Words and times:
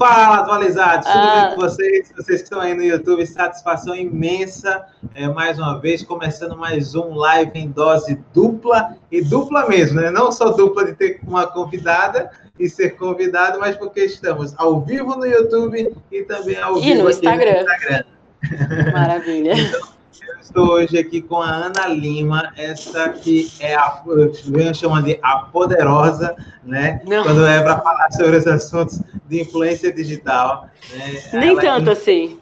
Fala, 0.00 0.36
atualizados! 0.36 1.06
Tudo 1.06 1.18
ah. 1.18 1.44
bem 1.48 1.54
com 1.54 1.60
vocês? 1.60 2.10
Vocês 2.16 2.38
que 2.38 2.44
estão 2.44 2.58
aí 2.58 2.72
no 2.72 2.82
YouTube, 2.82 3.26
satisfação 3.26 3.94
imensa. 3.94 4.86
É, 5.14 5.28
mais 5.28 5.58
uma 5.58 5.78
vez, 5.78 6.02
começando 6.02 6.56
mais 6.56 6.94
um 6.94 7.12
live 7.16 7.50
em 7.54 7.68
dose 7.68 8.18
dupla, 8.32 8.96
e 9.12 9.20
dupla 9.20 9.68
mesmo, 9.68 10.00
né? 10.00 10.10
Não 10.10 10.32
só 10.32 10.52
dupla 10.52 10.86
de 10.86 10.94
ter 10.94 11.20
uma 11.28 11.46
convidada 11.46 12.30
e 12.58 12.66
ser 12.66 12.96
convidado, 12.96 13.60
mas 13.60 13.76
porque 13.76 14.00
estamos 14.00 14.54
ao 14.56 14.80
vivo 14.80 15.16
no 15.16 15.26
YouTube 15.26 15.94
e 16.10 16.22
também 16.22 16.58
ao 16.58 16.78
e 16.78 16.80
vivo 16.80 17.02
no 17.02 17.10
Instagram. 17.10 17.52
no 17.52 17.60
Instagram. 17.60 18.04
Maravilha. 18.94 19.52
então, 19.52 19.80
eu 19.80 20.40
estou 20.40 20.68
hoje 20.70 20.98
aqui 20.98 21.20
com 21.20 21.42
a 21.42 21.50
Ana 21.50 21.88
Lima, 21.88 22.54
essa 22.56 23.10
que 23.10 23.52
é 23.60 23.74
a, 23.74 24.02
eu 24.06 24.74
chamo 24.74 25.02
de 25.02 25.18
a 25.22 25.40
poderosa, 25.40 26.34
né? 26.64 27.02
Não. 27.06 27.22
Quando 27.22 27.46
é 27.46 27.62
para 27.62 27.80
falar 27.80 28.10
sobre 28.12 28.36
os 28.36 28.46
assuntos 28.46 29.02
de 29.30 29.40
influência 29.40 29.92
digital. 29.92 30.68
Né? 30.92 31.22
Nem 31.32 31.50
Ela 31.50 31.60
tanto 31.60 31.90
assim. 31.90 32.38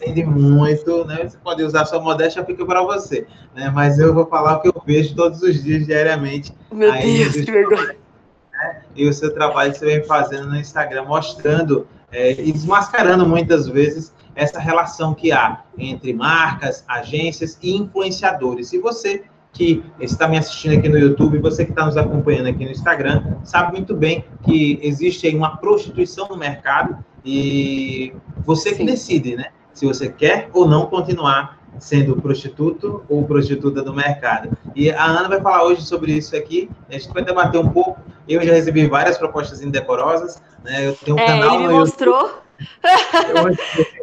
Entende 0.00 0.24
muito, 0.24 1.04
né? 1.06 1.24
Você 1.24 1.38
pode 1.38 1.62
usar 1.64 1.84
sua 1.86 2.00
modéstia, 2.00 2.44
fica 2.44 2.64
para 2.64 2.82
você, 2.82 3.26
né? 3.54 3.68
Mas 3.74 3.98
eu 3.98 4.14
vou 4.14 4.26
falar 4.26 4.58
o 4.58 4.60
que 4.60 4.68
eu 4.68 4.82
vejo 4.86 5.16
todos 5.16 5.42
os 5.42 5.64
dias, 5.64 5.86
diariamente. 5.86 6.54
Meu 6.70 6.92
Deus, 6.92 7.32
que 7.32 7.50
vergonha. 7.50 7.96
Né? 8.58 8.82
E 8.96 9.08
o 9.08 9.12
seu 9.12 9.32
trabalho 9.32 9.70
que 9.70 9.78
você 9.78 9.86
vem 9.86 10.02
fazendo 10.02 10.48
no 10.48 10.56
Instagram, 10.56 11.04
mostrando 11.04 11.86
é, 12.10 12.32
e 12.32 12.50
desmascarando 12.50 13.24
muitas 13.24 13.68
vezes 13.68 14.12
essa 14.34 14.58
relação 14.58 15.14
que 15.14 15.30
há 15.30 15.62
entre 15.78 16.12
marcas, 16.12 16.84
agências 16.88 17.56
e 17.62 17.76
influenciadores. 17.76 18.72
E 18.72 18.78
você 18.80 19.22
que 19.52 19.82
está 20.00 20.28
me 20.28 20.38
assistindo 20.38 20.78
aqui 20.78 20.88
no 20.88 20.98
YouTube, 20.98 21.38
você 21.38 21.64
que 21.64 21.72
está 21.72 21.86
nos 21.86 21.96
acompanhando 21.96 22.46
aqui 22.46 22.64
no 22.64 22.70
Instagram, 22.70 23.36
sabe 23.44 23.72
muito 23.72 23.94
bem 23.94 24.24
que 24.42 24.78
existe 24.82 25.26
aí 25.26 25.34
uma 25.34 25.56
prostituição 25.56 26.28
no 26.28 26.36
mercado 26.36 26.98
e 27.24 28.12
você 28.44 28.70
Sim. 28.70 28.76
que 28.76 28.84
decide, 28.84 29.36
né? 29.36 29.46
Se 29.72 29.86
você 29.86 30.08
quer 30.08 30.48
ou 30.52 30.66
não 30.66 30.86
continuar 30.86 31.58
sendo 31.78 32.16
prostituto 32.20 33.04
ou 33.08 33.24
prostituta 33.24 33.82
do 33.82 33.94
mercado. 33.94 34.56
E 34.74 34.90
a 34.90 35.04
Ana 35.04 35.28
vai 35.28 35.40
falar 35.40 35.64
hoje 35.64 35.82
sobre 35.82 36.12
isso 36.12 36.34
aqui. 36.36 36.68
A 36.88 36.92
gente 36.92 37.08
vai 37.12 37.24
debater 37.24 37.60
um 37.60 37.68
pouco. 37.68 38.00
Eu 38.28 38.42
já 38.42 38.52
recebi 38.52 38.86
várias 38.86 39.16
propostas 39.16 39.62
indecorosas. 39.62 40.42
Né? 40.64 40.88
Eu 40.88 40.94
tenho 40.96 41.16
um 41.16 41.20
é, 41.20 41.26
canal 41.26 41.54
ele 41.54 41.68
me 41.68 41.74
mostrou. 41.74 42.42
YouTube. 42.58 43.58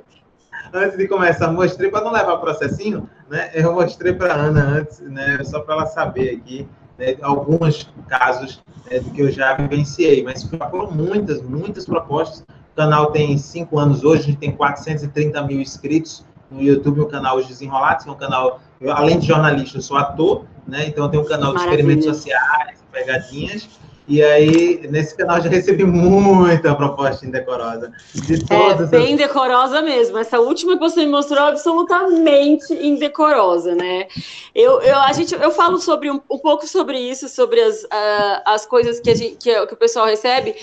antes 0.76 0.98
de 0.98 1.08
começar, 1.08 1.52
mostrei 1.52 1.90
para 1.90 2.04
não 2.04 2.12
levar 2.12 2.38
processinho, 2.38 3.10
né? 3.30 3.50
Eu 3.54 3.74
mostrei 3.74 4.14
para 4.14 4.34
Ana 4.34 4.62
antes, 4.62 5.00
né? 5.00 5.40
Só 5.44 5.60
para 5.62 5.76
ela 5.76 5.86
saber 5.88 6.38
aqui 6.38 6.68
né, 6.98 7.16
alguns 7.22 7.90
casos 8.08 8.62
né, 8.90 9.00
que 9.14 9.22
eu 9.22 9.32
já 9.32 9.56
vivenciei, 9.56 10.24
mas 10.24 10.44
foram 10.44 10.92
muitas, 10.92 11.42
muitas 11.42 11.86
propostas. 11.86 12.42
O 12.42 12.76
canal 12.76 13.12
tem 13.12 13.38
cinco 13.38 13.80
anos 13.80 14.04
hoje, 14.04 14.24
a 14.24 14.26
gente 14.26 14.38
tem 14.38 14.52
430 14.52 15.42
mil 15.44 15.62
inscritos 15.62 16.26
no 16.52 16.62
YouTube, 16.62 17.02
o 17.02 17.06
canal 17.08 17.38
Os 17.38 17.48
Desenrolados, 17.48 18.06
é 18.06 18.12
um 18.12 18.16
canal, 18.16 18.60
eu, 18.80 18.92
além 18.92 19.20
de 19.20 19.28
jornalista, 19.28 19.78
eu 19.78 19.82
sou 19.82 19.98
ator, 19.98 20.46
né? 20.68 20.88
Então 20.88 21.06
eu 21.06 21.10
tenho 21.10 21.24
um 21.24 21.28
canal 21.28 21.54
de 21.54 21.60
Maravilha. 21.60 21.82
experimentos 21.82 22.06
sociais, 22.06 22.84
pegadinhas, 22.92 23.70
e 24.08 24.24
aí, 24.24 24.88
nesse 24.90 25.16
canal, 25.16 25.42
já 25.42 25.50
recebi 25.50 25.84
muita 25.84 26.76
proposta 26.76 27.26
indecorosa. 27.26 27.92
De 28.14 28.46
todas 28.46 28.94
é, 28.94 28.98
bem 28.98 29.14
as... 29.14 29.20
decorosa 29.20 29.82
mesmo. 29.82 30.18
Essa 30.18 30.40
última 30.40 30.74
que 30.74 30.80
você 30.80 31.06
me 31.06 31.12
mostrou 31.12 31.40
é 31.40 31.50
absolutamente 31.50 32.74
indecorosa, 32.74 33.74
né? 33.74 34.08
Eu, 34.54 34.80
eu, 34.82 34.98
a 35.00 35.12
gente, 35.12 35.34
eu 35.34 35.52
falo 35.52 35.80
sobre 35.80 36.12
um, 36.12 36.22
um 36.30 36.38
pouco 36.38 36.68
sobre 36.68 37.00
isso, 37.00 37.28
sobre 37.28 37.60
as, 37.62 37.84
uh, 37.84 38.42
as 38.46 38.66
coisas 38.66 39.00
que, 39.00 39.10
a 39.10 39.16
gente, 39.16 39.38
que, 39.38 39.66
que 39.66 39.74
o 39.74 39.78
pessoal 39.78 40.06
recebe. 40.06 40.56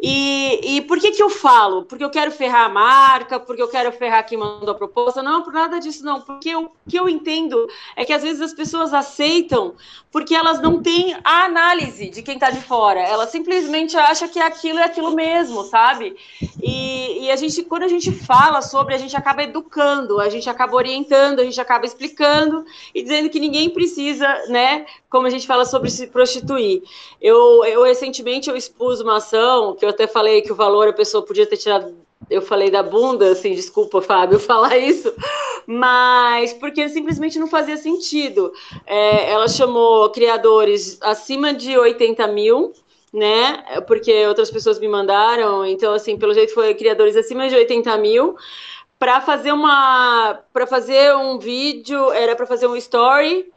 E, 0.00 0.76
e 0.76 0.80
por 0.82 0.98
que, 0.98 1.12
que 1.12 1.22
eu 1.22 1.30
falo? 1.30 1.84
Porque 1.84 2.04
eu 2.04 2.10
quero 2.10 2.30
ferrar 2.30 2.66
a 2.66 2.68
marca, 2.68 3.40
porque 3.40 3.62
eu 3.62 3.68
quero 3.68 3.90
ferrar 3.92 4.26
quem 4.26 4.38
mandou 4.38 4.70
a 4.70 4.74
proposta? 4.74 5.22
Não, 5.22 5.42
por 5.42 5.52
nada 5.52 5.78
disso, 5.78 6.04
não. 6.04 6.20
Porque 6.20 6.54
o 6.54 6.70
que 6.88 6.98
eu 6.98 7.08
entendo 7.08 7.66
é 7.94 8.04
que 8.04 8.12
às 8.12 8.22
vezes 8.22 8.40
as 8.40 8.52
pessoas 8.52 8.92
aceitam 8.92 9.74
porque 10.12 10.34
elas 10.34 10.60
não 10.60 10.82
têm 10.82 11.16
a 11.24 11.44
análise 11.44 12.08
de 12.08 12.22
quem 12.22 12.34
está 12.34 12.50
de 12.50 12.60
fora. 12.60 12.85
Ela 12.94 13.26
simplesmente 13.26 13.96
acha 13.96 14.28
que 14.28 14.38
aquilo 14.38 14.78
é 14.78 14.84
aquilo 14.84 15.12
mesmo, 15.12 15.64
sabe? 15.64 16.14
E, 16.62 17.24
e 17.24 17.30
a 17.30 17.36
gente, 17.36 17.62
quando 17.62 17.84
a 17.84 17.88
gente 17.88 18.12
fala 18.12 18.62
sobre, 18.62 18.94
a 18.94 18.98
gente 18.98 19.16
acaba 19.16 19.42
educando, 19.42 20.20
a 20.20 20.28
gente 20.28 20.48
acaba 20.48 20.76
orientando, 20.76 21.40
a 21.40 21.44
gente 21.44 21.60
acaba 21.60 21.86
explicando 21.86 22.64
e 22.94 23.02
dizendo 23.02 23.30
que 23.30 23.40
ninguém 23.40 23.70
precisa, 23.70 24.26
né? 24.48 24.86
Como 25.08 25.26
a 25.26 25.30
gente 25.30 25.46
fala 25.46 25.64
sobre 25.64 25.90
se 25.90 26.06
prostituir. 26.06 26.82
Eu, 27.20 27.64
eu 27.64 27.82
recentemente 27.82 28.50
eu 28.50 28.56
expus 28.56 29.00
uma 29.00 29.16
ação 29.16 29.74
que 29.74 29.84
eu 29.84 29.88
até 29.88 30.06
falei 30.06 30.42
que 30.42 30.52
o 30.52 30.56
valor 30.56 30.88
a 30.88 30.92
pessoa 30.92 31.24
podia 31.24 31.46
ter 31.46 31.56
tirado. 31.56 32.05
Eu 32.28 32.42
falei 32.42 32.70
da 32.70 32.82
bunda, 32.82 33.30
assim, 33.30 33.54
desculpa, 33.54 34.00
Fábio, 34.02 34.38
falar 34.40 34.76
isso, 34.78 35.12
mas 35.66 36.52
porque 36.52 36.88
simplesmente 36.88 37.38
não 37.38 37.46
fazia 37.46 37.76
sentido. 37.76 38.52
É, 38.86 39.30
ela 39.30 39.48
chamou 39.48 40.10
criadores 40.10 40.98
acima 41.02 41.54
de 41.54 41.76
80 41.76 42.26
mil, 42.28 42.72
né? 43.12 43.80
Porque 43.86 44.26
outras 44.26 44.50
pessoas 44.50 44.78
me 44.78 44.88
mandaram, 44.88 45.64
então, 45.64 45.92
assim, 45.92 46.18
pelo 46.18 46.34
jeito 46.34 46.52
foi 46.52 46.74
criadores 46.74 47.16
acima 47.16 47.48
de 47.48 47.54
80 47.54 47.96
mil 47.98 48.36
para 48.98 49.20
fazer 49.20 49.52
uma 49.52 50.40
para 50.52 50.66
fazer 50.66 51.14
um 51.14 51.38
vídeo 51.38 52.10
era 52.12 52.34
para 52.34 52.46
fazer 52.46 52.66
um 52.66 52.76
story 52.76 53.52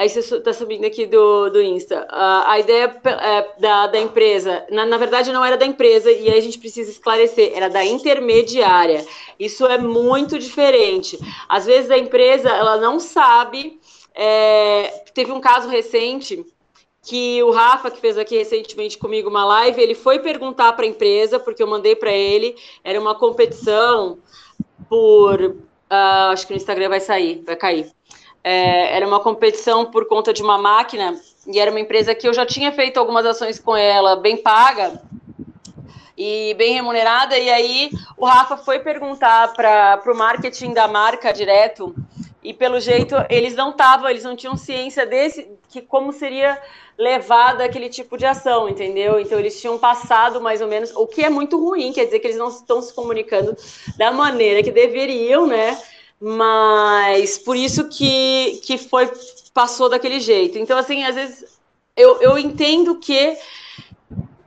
Aí 0.00 0.08
você 0.08 0.20
está 0.20 0.50
subindo 0.54 0.86
aqui 0.86 1.04
do, 1.04 1.50
do 1.50 1.60
Insta. 1.60 2.08
Uh, 2.10 2.48
a 2.48 2.58
ideia 2.58 2.98
é, 3.04 3.60
da, 3.60 3.86
da 3.86 4.00
empresa, 4.00 4.64
na, 4.70 4.86
na 4.86 4.96
verdade, 4.96 5.30
não 5.30 5.44
era 5.44 5.58
da 5.58 5.66
empresa, 5.66 6.10
e 6.10 6.30
aí 6.30 6.38
a 6.38 6.40
gente 6.40 6.58
precisa 6.58 6.90
esclarecer, 6.90 7.52
era 7.54 7.68
da 7.68 7.84
intermediária. 7.84 9.06
Isso 9.38 9.66
é 9.66 9.76
muito 9.76 10.38
diferente. 10.38 11.18
Às 11.46 11.66
vezes 11.66 11.90
a 11.90 11.98
empresa 11.98 12.48
ela 12.48 12.78
não 12.78 12.98
sabe. 12.98 13.78
É, 14.14 15.04
teve 15.12 15.32
um 15.32 15.40
caso 15.40 15.68
recente 15.68 16.46
que 17.02 17.42
o 17.42 17.50
Rafa, 17.50 17.90
que 17.90 18.00
fez 18.00 18.16
aqui 18.16 18.38
recentemente 18.38 18.96
comigo 18.96 19.28
uma 19.28 19.44
live, 19.44 19.82
ele 19.82 19.94
foi 19.94 20.18
perguntar 20.18 20.72
para 20.72 20.86
a 20.86 20.88
empresa, 20.88 21.38
porque 21.38 21.62
eu 21.62 21.66
mandei 21.66 21.94
para 21.94 22.10
ele, 22.10 22.56
era 22.82 22.98
uma 22.98 23.14
competição 23.14 24.18
por. 24.88 25.42
Uh, 25.42 26.32
acho 26.32 26.46
que 26.46 26.54
no 26.54 26.56
Instagram 26.56 26.88
vai 26.88 27.00
sair, 27.00 27.42
vai 27.44 27.56
cair 27.56 27.92
é, 28.42 28.96
era 28.96 29.06
uma 29.06 29.20
competição 29.20 29.86
por 29.86 30.06
conta 30.06 30.32
de 30.32 30.42
uma 30.42 30.58
máquina 30.58 31.20
e 31.46 31.58
era 31.58 31.70
uma 31.70 31.80
empresa 31.80 32.14
que 32.14 32.26
eu 32.26 32.34
já 32.34 32.44
tinha 32.46 32.72
feito 32.72 32.98
algumas 32.98 33.24
ações 33.26 33.58
com 33.58 33.76
ela, 33.76 34.16
bem 34.16 34.36
paga 34.36 35.00
e 36.16 36.54
bem 36.54 36.74
remunerada. 36.74 37.38
E 37.38 37.50
aí 37.50 37.90
o 38.16 38.26
Rafa 38.26 38.56
foi 38.56 38.78
perguntar 38.78 39.52
para 39.54 40.02
o 40.06 40.14
marketing 40.14 40.72
da 40.72 40.86
marca 40.86 41.32
direto 41.32 41.94
e 42.42 42.54
pelo 42.54 42.80
jeito 42.80 43.14
eles 43.28 43.54
não 43.54 43.70
estavam, 43.70 44.08
eles 44.08 44.24
não 44.24 44.36
tinham 44.36 44.56
ciência 44.56 45.04
desse 45.04 45.48
que 45.68 45.80
como 45.80 46.12
seria 46.12 46.60
levada 46.98 47.64
aquele 47.64 47.88
tipo 47.88 48.18
de 48.18 48.26
ação, 48.26 48.68
entendeu? 48.68 49.18
Então 49.18 49.38
eles 49.38 49.58
tinham 49.58 49.78
passado 49.78 50.40
mais 50.40 50.60
ou 50.60 50.68
menos, 50.68 50.94
o 50.94 51.06
que 51.06 51.24
é 51.24 51.30
muito 51.30 51.58
ruim, 51.58 51.92
quer 51.92 52.04
dizer 52.04 52.18
que 52.18 52.26
eles 52.26 52.36
não 52.36 52.48
estão 52.48 52.82
se 52.82 52.92
comunicando 52.92 53.56
da 53.96 54.12
maneira 54.12 54.62
que 54.62 54.70
deveriam, 54.70 55.46
né? 55.46 55.80
Mas 56.20 57.38
por 57.38 57.56
isso 57.56 57.88
que, 57.88 58.60
que 58.62 58.76
foi 58.76 59.10
passou 59.54 59.88
daquele 59.88 60.20
jeito. 60.20 60.58
Então, 60.58 60.78
assim, 60.78 61.02
às 61.04 61.14
vezes 61.14 61.58
eu, 61.96 62.20
eu 62.20 62.38
entendo 62.38 62.96
que 62.96 63.36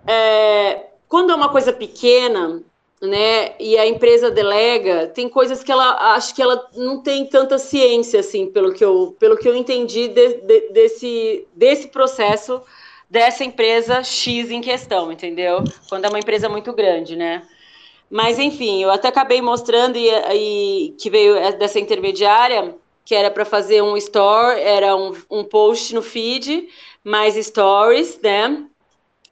é, 0.07 0.85
quando 1.07 1.31
é 1.31 1.35
uma 1.35 1.49
coisa 1.49 1.73
pequena, 1.73 2.61
né, 3.01 3.55
e 3.59 3.77
a 3.77 3.85
empresa 3.85 4.31
delega, 4.31 5.07
tem 5.07 5.27
coisas 5.27 5.61
que 5.61 5.71
ela 5.71 6.15
acho 6.15 6.33
que 6.33 6.41
ela 6.41 6.69
não 6.75 7.01
tem 7.01 7.25
tanta 7.25 7.57
ciência, 7.57 8.21
assim, 8.21 8.47
pelo 8.47 8.73
que 8.73 8.83
eu, 8.83 9.15
pelo 9.19 9.37
que 9.37 9.47
eu 9.47 9.55
entendi 9.55 10.07
de, 10.07 10.35
de, 10.35 10.69
desse, 10.69 11.47
desse 11.53 11.87
processo 11.89 12.61
dessa 13.09 13.43
empresa 13.43 14.01
X 14.03 14.49
em 14.49 14.59
questão, 14.61 15.11
entendeu? 15.11 15.63
Quando 15.87 16.05
é 16.05 16.09
uma 16.09 16.17
empresa 16.17 16.49
muito 16.49 16.73
grande, 16.73 17.15
né? 17.15 17.43
Mas, 18.13 18.37
enfim, 18.37 18.83
eu 18.83 18.91
até 18.91 19.07
acabei 19.07 19.41
mostrando 19.41 19.97
e, 19.97 20.07
e 20.07 20.95
que 20.99 21.09
veio 21.09 21.33
dessa 21.57 21.79
intermediária, 21.79 22.75
que 23.03 23.15
era 23.15 23.31
para 23.31 23.43
fazer 23.43 23.81
um 23.81 23.97
store, 23.97 24.61
era 24.61 24.95
um, 24.95 25.13
um 25.31 25.43
post 25.43 25.95
no 25.95 26.03
feed, 26.03 26.69
mais 27.03 27.33
stories, 27.43 28.19
né? 28.21 28.67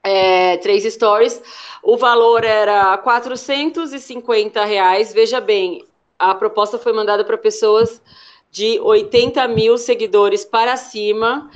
É, 0.03 0.57
três 0.57 0.83
stories. 0.91 1.39
O 1.83 1.95
valor 1.95 2.43
era 2.43 2.97
450 2.97 4.65
reais. 4.65 5.13
Veja 5.13 5.39
bem, 5.39 5.85
a 6.17 6.33
proposta 6.33 6.79
foi 6.79 6.91
mandada 6.91 7.23
para 7.23 7.37
pessoas 7.37 8.01
de 8.49 8.79
80 8.79 9.47
mil 9.49 9.77
seguidores 9.77 10.43
para 10.43 10.75
cima, 10.75 11.51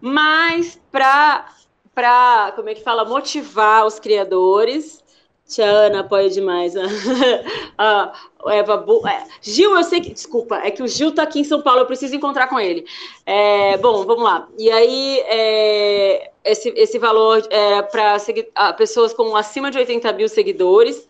mas 0.00 0.80
para, 0.90 1.44
como 2.56 2.70
é 2.70 2.74
que 2.74 2.82
fala, 2.82 3.04
motivar 3.04 3.84
os 3.84 4.00
criadores 4.00 5.04
Tiana 5.50 6.00
apoia 6.00 6.30
demais. 6.30 6.74
ah, 7.76 8.12
Eva 8.46 8.76
Bu... 8.76 9.06
É, 9.06 9.26
Gil, 9.42 9.76
eu 9.76 9.82
sei 9.82 10.00
que. 10.00 10.12
Desculpa, 10.12 10.56
é 10.56 10.70
que 10.70 10.82
o 10.82 10.88
Gil 10.88 11.12
tá 11.12 11.24
aqui 11.24 11.40
em 11.40 11.44
São 11.44 11.60
Paulo, 11.60 11.80
eu 11.80 11.86
preciso 11.86 12.14
encontrar 12.14 12.46
com 12.46 12.58
ele. 12.58 12.86
É, 13.26 13.76
bom, 13.78 14.04
vamos 14.04 14.22
lá. 14.22 14.48
E 14.56 14.70
aí, 14.70 15.18
é, 15.26 16.30
esse, 16.44 16.72
esse 16.76 16.98
valor 16.98 17.46
era 17.50 17.82
para 17.82 18.16
pessoas 18.74 19.12
com 19.12 19.34
acima 19.36 19.70
de 19.70 19.78
80 19.78 20.12
mil 20.12 20.28
seguidores. 20.28 21.08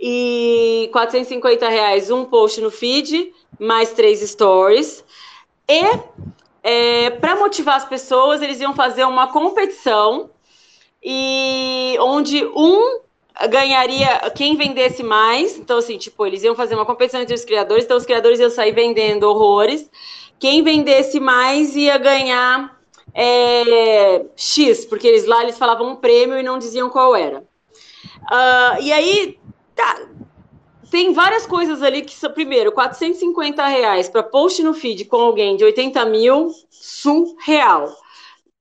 e 0.00 0.88
450 0.92 1.68
reais 1.68 2.10
um 2.10 2.24
post 2.24 2.60
no 2.60 2.70
feed, 2.70 3.32
mais 3.58 3.92
três 3.92 4.20
stories. 4.20 5.04
E 5.68 5.80
é, 6.62 7.10
para 7.10 7.36
motivar 7.36 7.76
as 7.76 7.84
pessoas, 7.84 8.40
eles 8.40 8.60
iam 8.60 8.74
fazer 8.74 9.04
uma 9.04 9.32
competição 9.32 10.30
e 11.02 11.96
onde 12.00 12.44
um 12.46 13.03
ganharia 13.50 14.30
quem 14.34 14.56
vendesse 14.56 15.02
mais. 15.02 15.58
Então, 15.58 15.78
assim, 15.78 15.98
tipo, 15.98 16.24
eles 16.26 16.42
iam 16.42 16.54
fazer 16.54 16.74
uma 16.74 16.86
competição 16.86 17.20
entre 17.20 17.34
os 17.34 17.44
criadores, 17.44 17.84
então 17.84 17.96
os 17.96 18.06
criadores 18.06 18.38
iam 18.38 18.50
sair 18.50 18.72
vendendo 18.72 19.24
horrores. 19.24 19.90
Quem 20.38 20.62
vendesse 20.62 21.18
mais 21.18 21.74
ia 21.74 21.98
ganhar 21.98 22.78
é, 23.12 24.24
X, 24.36 24.84
porque 24.84 25.06
eles 25.06 25.24
lá 25.24 25.42
eles 25.42 25.58
falavam 25.58 25.90
um 25.90 25.96
prêmio 25.96 26.38
e 26.38 26.42
não 26.42 26.58
diziam 26.58 26.90
qual 26.90 27.14
era. 27.14 27.38
Uh, 27.38 28.82
e 28.82 28.92
aí, 28.92 29.38
tá, 29.74 30.00
tem 30.90 31.12
várias 31.12 31.46
coisas 31.46 31.82
ali 31.82 32.02
que 32.02 32.14
são, 32.14 32.30
primeiro, 32.30 32.72
450 32.72 33.66
reais 33.66 34.08
para 34.08 34.22
post 34.22 34.62
no 34.62 34.74
feed 34.74 35.04
com 35.06 35.16
alguém 35.16 35.56
de 35.56 35.64
80 35.64 36.04
mil, 36.06 36.50
surreal 36.70 38.03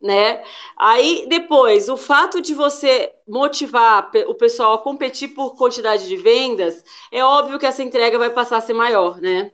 né? 0.04 0.44
Aí 0.78 1.26
depois, 1.30 1.88
o 1.88 1.96
fato 1.96 2.42
de 2.42 2.54
você 2.54 3.14
motivar 3.26 4.12
o 4.28 4.36
pessoal 4.36 4.74
a 4.74 4.78
competir 4.78 5.30
por 5.30 5.56
quantidade 5.56 6.10
de 6.10 6.18
vendas, 6.18 6.84
é 7.10 7.24
óbvio 7.24 7.58
que 7.58 7.66
essa 7.66 7.82
entrega 7.82 8.20
vai 8.20 8.30
passar 8.30 8.58
a 8.58 8.62
ser 8.62 8.74
maior, 8.74 9.22
né? 9.22 9.52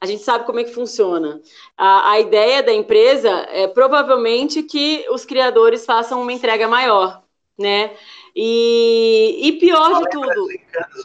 A 0.00 0.06
gente 0.06 0.22
sabe 0.22 0.46
como 0.46 0.58
é 0.58 0.64
que 0.64 0.74
funciona. 0.74 1.40
A, 1.76 2.12
a 2.12 2.20
ideia 2.20 2.62
da 2.62 2.72
empresa 2.72 3.30
é 3.50 3.68
provavelmente 3.68 4.62
que 4.62 5.04
os 5.10 5.24
criadores 5.26 5.84
façam 5.84 6.22
uma 6.22 6.32
entrega 6.32 6.66
maior, 6.66 7.22
né? 7.56 7.92
E, 8.34 9.40
e 9.42 9.52
pior 9.60 9.90
só 9.90 10.00
de 10.00 10.10
tudo. 10.10 10.46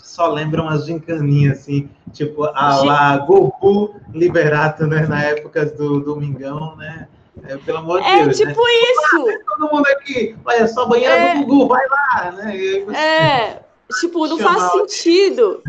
Só 0.01 0.27
lembram 0.29 0.67
as 0.69 0.85
gincaninhas, 0.85 1.59
assim, 1.59 1.89
tipo 2.13 2.45
a 2.45 2.83
lá 2.83 3.17
Goku 3.17 3.93
Liberato, 4.13 4.87
né? 4.87 5.05
Na 5.05 5.21
época 5.25 5.65
do 5.65 5.99
Domingão, 5.99 6.75
né? 6.77 7.09
É, 7.45 7.57
pelo 7.57 7.77
amor 7.79 8.01
de 8.01 8.07
é, 8.07 8.23
Deus. 8.23 8.39
É 8.39 8.45
tipo 8.45 8.61
né? 8.61 8.71
isso. 8.91 9.29
Ah, 9.29 9.57
todo 9.57 9.73
mundo 9.73 9.87
aqui, 9.87 10.35
olha 10.45 10.67
só, 10.67 10.85
banheira 10.85 11.13
é, 11.13 11.35
do 11.35 11.45
Gugu, 11.45 11.67
vai 11.67 11.87
lá, 11.87 12.31
né? 12.31 12.57
É, 12.95 13.59
tipo, 13.99 14.27
não 14.27 14.37
faz 14.37 14.71
sentido. 14.71 15.61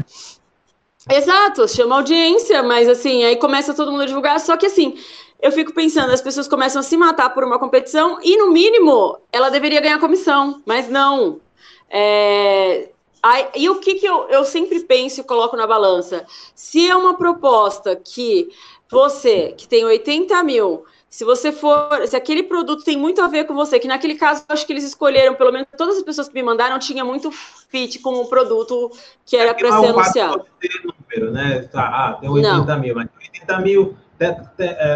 Exato, 1.11 1.67
chama 1.69 1.97
audiência, 1.97 2.63
mas 2.63 2.89
assim, 2.89 3.25
aí 3.25 3.37
começa 3.37 3.73
todo 3.75 3.91
mundo 3.91 4.03
a 4.03 4.07
divulgar, 4.07 4.39
só 4.41 4.57
que 4.57 4.67
assim, 4.67 4.99
eu 5.41 5.53
fico 5.53 5.73
pensando, 5.73 6.13
as 6.13 6.21
pessoas 6.21 6.49
começam 6.49 6.81
a 6.81 6.83
se 6.83 6.97
matar 6.97 7.31
por 7.31 7.45
uma 7.45 7.59
competição 7.59 8.19
e, 8.23 8.37
no 8.37 8.51
mínimo, 8.51 9.19
ela 9.33 9.49
deveria 9.51 9.81
ganhar 9.81 10.01
comissão, 10.01 10.61
mas 10.67 10.89
não. 10.89 11.41
É, 11.89 12.91
aí, 13.23 13.47
e 13.55 13.71
o 13.71 13.77
que, 13.77 13.95
que 13.95 14.07
eu, 14.07 14.29
eu 14.29 14.45
sempre 14.45 14.81
penso 14.81 15.21
e 15.21 15.25
coloco 15.25 15.57
na 15.57 15.67
balança? 15.67 16.27
Se 16.55 16.89
é 16.89 16.95
uma 16.95 17.17
proposta 17.17 17.95
que 17.95 18.49
você, 18.91 19.55
que 19.57 19.69
tem 19.69 19.85
80 19.85 20.43
mil, 20.43 20.85
se 21.11 21.25
você 21.25 21.51
for, 21.51 22.07
se 22.07 22.15
aquele 22.15 22.43
produto 22.43 22.85
tem 22.85 22.97
muito 22.97 23.23
a 23.23 23.29
ver 23.29 23.45
com 23.45 23.55
você, 23.55 23.79
que 23.79 23.89
naquele 23.89 24.15
caso 24.15 24.45
eu 24.47 24.53
acho 24.53 24.67
que 24.67 24.73
eles 24.73 24.85
escolheram, 24.85 25.35
pelo 25.35 25.51
menos 25.51 25.67
todas 25.77 25.97
as 25.97 26.03
pessoas 26.03 26.29
que 26.29 26.35
me 26.35 26.43
mandaram 26.43 26.79
tinha 26.79 27.05
muito 27.05 27.31
fit 27.33 27.99
com 28.01 28.15
o 28.21 28.27
produto 28.27 28.93
que 29.25 29.37
era 29.37 29.55
para 29.55 29.81
ser 29.81 29.87
anunciado. 29.87 30.45
Ter 30.61 30.71
número, 30.85 31.33
né? 31.33 31.63
Tá, 31.73 31.83
ah, 31.83 32.13
tem 32.21 32.29
80 32.29 32.65
Não. 32.65 32.81
mil, 32.81 32.95
mas 32.95 33.09
80 33.21 33.59
mil, 33.61 33.97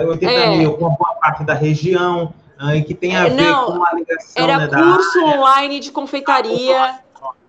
80 0.09 0.31
é. 0.31 0.59
mil 0.59 0.75
com 0.75 0.85
uma 0.87 0.97
boa 0.97 1.15
parte 1.15 1.45
da 1.45 1.55
região, 1.55 2.35
ah, 2.59 2.77
e 2.77 2.85
que 2.85 2.95
tem 2.95 3.17
a 3.17 3.27
é, 3.27 3.31
ver 3.31 3.43
Não, 3.43 3.67
com 3.67 3.85
a 3.85 3.95
ligação. 3.95 4.45
Era 4.45 4.59
né, 4.59 4.69
curso 4.69 5.25
online 5.25 5.81
de 5.81 5.91
confeitaria. 5.91 7.01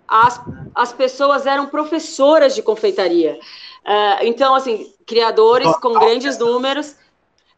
As, 0.07 0.41
as 0.73 0.93
pessoas 0.93 1.45
eram 1.45 1.67
professoras 1.67 2.55
de 2.55 2.61
confeitaria. 2.61 3.37
Uh, 3.83 4.23
então, 4.23 4.55
assim, 4.55 4.93
criadores 5.05 5.75
com 5.77 5.93
grandes 5.93 6.37
números 6.37 6.95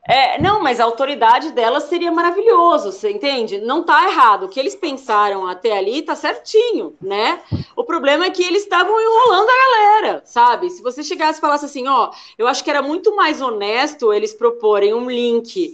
é, 0.08 0.40
não, 0.40 0.62
mas 0.62 0.80
a 0.80 0.84
autoridade 0.84 1.52
delas 1.52 1.86
seria 1.86 2.12
maravilhoso, 2.12 2.92
você 2.92 3.10
entende? 3.10 3.58
Não 3.58 3.82
está 3.82 4.08
errado. 4.08 4.44
O 4.44 4.50
que 4.50 4.60
eles 4.60 4.76
pensaram 4.76 5.48
até 5.48 5.76
ali 5.76 6.00
está 6.00 6.16
certinho, 6.16 6.96
né? 7.02 7.42
O 7.76 7.84
problema 7.84 8.26
é 8.26 8.30
que 8.30 8.44
eles 8.44 8.64
estavam 8.64 9.02
enrolando 9.02 9.50
a 9.50 10.02
galera, 10.04 10.22
sabe? 10.24 10.70
Se 10.70 10.84
você 10.84 11.02
chegasse 11.02 11.40
e 11.40 11.42
falasse 11.42 11.66
assim, 11.66 11.88
ó, 11.88 12.12
eu 12.38 12.48
acho 12.48 12.64
que 12.64 12.70
era 12.70 12.84
muito 12.84 13.16
mais 13.16 13.42
honesto 13.42 14.14
eles 14.14 14.32
proporem 14.32 14.94
um 14.94 15.10
link 15.10 15.74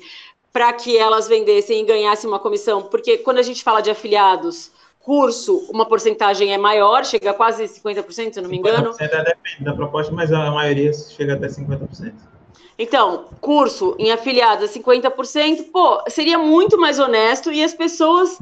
para 0.53 0.71
que 0.71 0.97
elas 0.97 1.27
vendessem 1.27 1.81
e 1.81 1.85
ganhassem 1.85 2.29
uma 2.29 2.39
comissão, 2.39 2.83
porque 2.83 3.17
quando 3.17 3.39
a 3.39 3.43
gente 3.43 3.63
fala 3.63 3.81
de 3.81 3.89
afiliados, 3.89 4.71
curso, 5.01 5.57
uma 5.69 5.85
porcentagem 5.85 6.53
é 6.53 6.57
maior, 6.57 7.03
chega 7.05 7.31
a 7.31 7.33
quase 7.33 7.65
50%, 7.65 8.33
se 8.33 8.41
não 8.41 8.49
me 8.49 8.57
engano. 8.57 8.91
50% 8.91 9.01
é, 9.01 9.23
depende 9.23 9.63
da 9.63 9.73
proposta, 9.73 10.13
mas 10.13 10.31
a 10.31 10.51
maioria 10.51 10.93
chega 10.93 11.33
até 11.33 11.47
50%. 11.47 12.30
Então, 12.77 13.25
curso 13.39 13.95
em 13.99 14.11
afiliados 14.11 14.69
a 14.69 14.73
50%, 14.73 15.71
pô, 15.71 16.01
seria 16.07 16.37
muito 16.37 16.79
mais 16.79 16.99
honesto 16.99 17.51
e 17.51 17.63
as 17.63 17.73
pessoas 17.73 18.39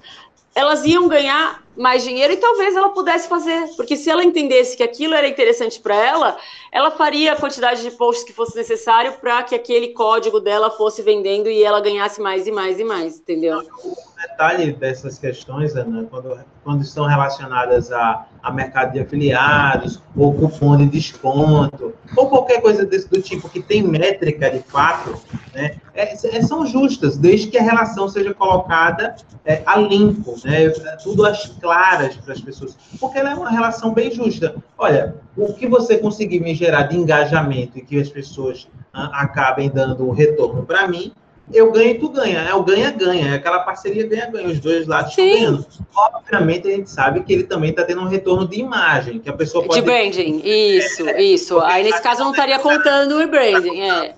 elas 0.55 0.85
iam 0.85 1.07
ganhar 1.07 1.63
mais 1.79 2.03
dinheiro 2.03 2.33
e 2.33 2.37
talvez 2.37 2.75
ela 2.75 2.89
pudesse 2.89 3.29
fazer, 3.29 3.69
porque 3.77 3.95
se 3.95 4.09
ela 4.09 4.21
entendesse 4.21 4.75
que 4.75 4.83
aquilo 4.83 5.13
era 5.13 5.25
interessante 5.25 5.79
para 5.79 5.95
ela, 5.95 6.37
ela 6.73 6.91
faria 6.91 7.31
a 7.31 7.35
quantidade 7.37 7.81
de 7.81 7.91
posts 7.91 8.25
que 8.25 8.33
fosse 8.33 8.55
necessário 8.55 9.13
para 9.13 9.41
que 9.43 9.55
aquele 9.55 9.87
código 9.93 10.41
dela 10.41 10.69
fosse 10.69 11.01
vendendo 11.01 11.49
e 11.49 11.63
ela 11.63 11.79
ganhasse 11.79 12.21
mais 12.21 12.45
e 12.45 12.51
mais 12.51 12.79
e 12.79 12.83
mais, 12.83 13.17
entendeu? 13.17 13.59
O 13.83 13.95
detalhe 14.21 14.73
dessas 14.73 15.17
questões, 15.17 15.73
Ana, 15.73 16.05
quando, 16.09 16.37
quando 16.65 16.81
estão 16.81 17.05
relacionadas 17.05 17.91
a, 17.93 18.25
a 18.43 18.51
mercado 18.51 18.91
de 18.91 18.99
afiliados, 18.99 20.03
ou 20.17 20.33
cupom 20.33 20.75
de 20.75 20.85
desconto, 20.85 21.93
ou 22.17 22.29
qualquer 22.29 22.61
coisa 22.61 22.85
desse 22.85 23.09
do 23.09 23.21
tipo 23.21 23.49
que 23.49 23.61
tem 23.61 23.81
métrica 23.81 24.51
de 24.51 24.59
fato, 24.59 25.19
né, 25.53 25.77
é, 25.93 26.13
é, 26.13 26.41
são 26.41 26.65
justas, 26.65 27.17
desde 27.17 27.47
que 27.47 27.57
a 27.57 27.63
relação 27.63 28.07
seja 28.09 28.33
colocada 28.33 29.15
é, 29.45 29.61
a 29.65 29.77
limpo, 29.77 30.35
né, 30.43 30.69
tudo 31.03 31.25
às 31.25 31.47
claras 31.69 32.15
para 32.15 32.33
as 32.33 32.41
pessoas, 32.41 32.75
porque 32.99 33.19
ela 33.19 33.29
é 33.29 33.35
uma 33.35 33.51
relação 33.51 33.93
bem 33.93 34.09
justa. 34.09 34.55
Olha, 34.75 35.15
o 35.37 35.53
que 35.53 35.67
você 35.67 35.99
conseguir 35.99 36.39
me 36.39 36.55
gerar 36.55 36.83
de 36.83 36.97
engajamento 36.97 37.77
e 37.77 37.81
que 37.81 37.99
as 37.99 38.09
pessoas 38.09 38.67
ah, 38.91 39.21
acabem 39.21 39.69
dando 39.69 40.07
um 40.07 40.09
retorno 40.09 40.65
para 40.65 40.87
mim, 40.87 41.13
eu 41.53 41.71
ganho 41.71 41.91
e 41.91 41.99
tu 41.99 42.09
ganha. 42.09 42.39
É 42.39 42.55
o 42.55 42.63
ganha-ganha, 42.63 43.27
é 43.27 43.33
aquela 43.35 43.59
parceria 43.59 44.07
ganha-ganha, 44.07 44.47
os 44.47 44.59
dois 44.59 44.87
lados 44.87 45.11
estão 45.11 45.25
ganhando. 45.25 45.65
Obviamente, 45.95 46.67
a 46.67 46.71
gente 46.71 46.89
sabe 46.89 47.21
que 47.21 47.33
ele 47.33 47.43
também 47.43 47.69
está 47.69 47.83
tendo 47.83 48.01
um 48.01 48.07
retorno 48.07 48.47
de 48.47 48.59
imagem, 48.59 49.19
que 49.19 49.29
a 49.29 49.33
pessoa 49.33 49.63
pode... 49.63 49.79
De 49.79 49.85
branding, 49.85 50.41
isso, 50.43 51.07
é, 51.07 51.21
isso. 51.21 51.59
Aí, 51.59 51.83
nesse 51.83 52.01
caso, 52.01 52.23
não 52.23 52.31
estaria 52.31 52.57
contando 52.57 53.21
o 53.21 53.27
branding, 53.27 53.81
é 53.81 54.15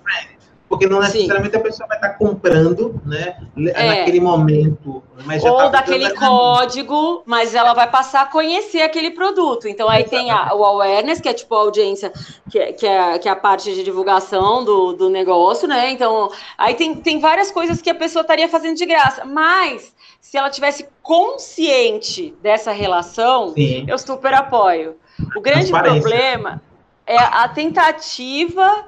porque 0.72 0.86
não 0.86 1.00
necessariamente 1.00 1.50
Sim. 1.50 1.60
a 1.60 1.60
pessoa 1.60 1.86
vai 1.86 1.98
estar 1.98 2.08
comprando, 2.14 2.98
né, 3.04 3.36
é. 3.74 3.88
naquele 3.88 4.20
momento. 4.20 5.02
Ou 5.44 5.56
tá 5.58 5.68
daquele 5.68 6.14
código, 6.14 7.22
mas 7.26 7.54
ela 7.54 7.74
vai 7.74 7.90
passar 7.90 8.22
a 8.22 8.24
conhecer 8.26 8.80
aquele 8.80 9.10
produto. 9.10 9.68
Então 9.68 9.86
aí 9.86 10.00
Exatamente. 10.00 10.28
tem 10.28 10.30
a, 10.30 10.54
o 10.54 10.64
awareness, 10.64 11.20
que 11.20 11.28
é 11.28 11.34
tipo 11.34 11.54
a 11.54 11.58
audiência, 11.58 12.10
que, 12.50 12.58
é, 12.58 12.72
que, 12.72 12.86
é, 12.86 13.18
que 13.18 13.28
é 13.28 13.32
a 13.32 13.36
parte 13.36 13.74
de 13.74 13.84
divulgação 13.84 14.64
do, 14.64 14.94
do 14.94 15.10
negócio, 15.10 15.68
né? 15.68 15.90
Então 15.90 16.32
aí 16.56 16.72
tem, 16.72 16.94
tem 16.94 17.20
várias 17.20 17.50
coisas 17.50 17.82
que 17.82 17.90
a 17.90 17.94
pessoa 17.94 18.22
estaria 18.22 18.48
fazendo 18.48 18.78
de 18.78 18.86
graça, 18.86 19.26
mas 19.26 19.94
se 20.22 20.38
ela 20.38 20.48
tivesse 20.48 20.88
consciente 21.02 22.34
dessa 22.40 22.72
relação, 22.72 23.52
Sim. 23.52 23.84
eu 23.86 23.98
super 23.98 24.32
apoio. 24.32 24.96
O 25.36 25.40
grande 25.42 25.70
problema 25.70 26.62
é 27.06 27.18
a 27.18 27.46
tentativa 27.46 28.86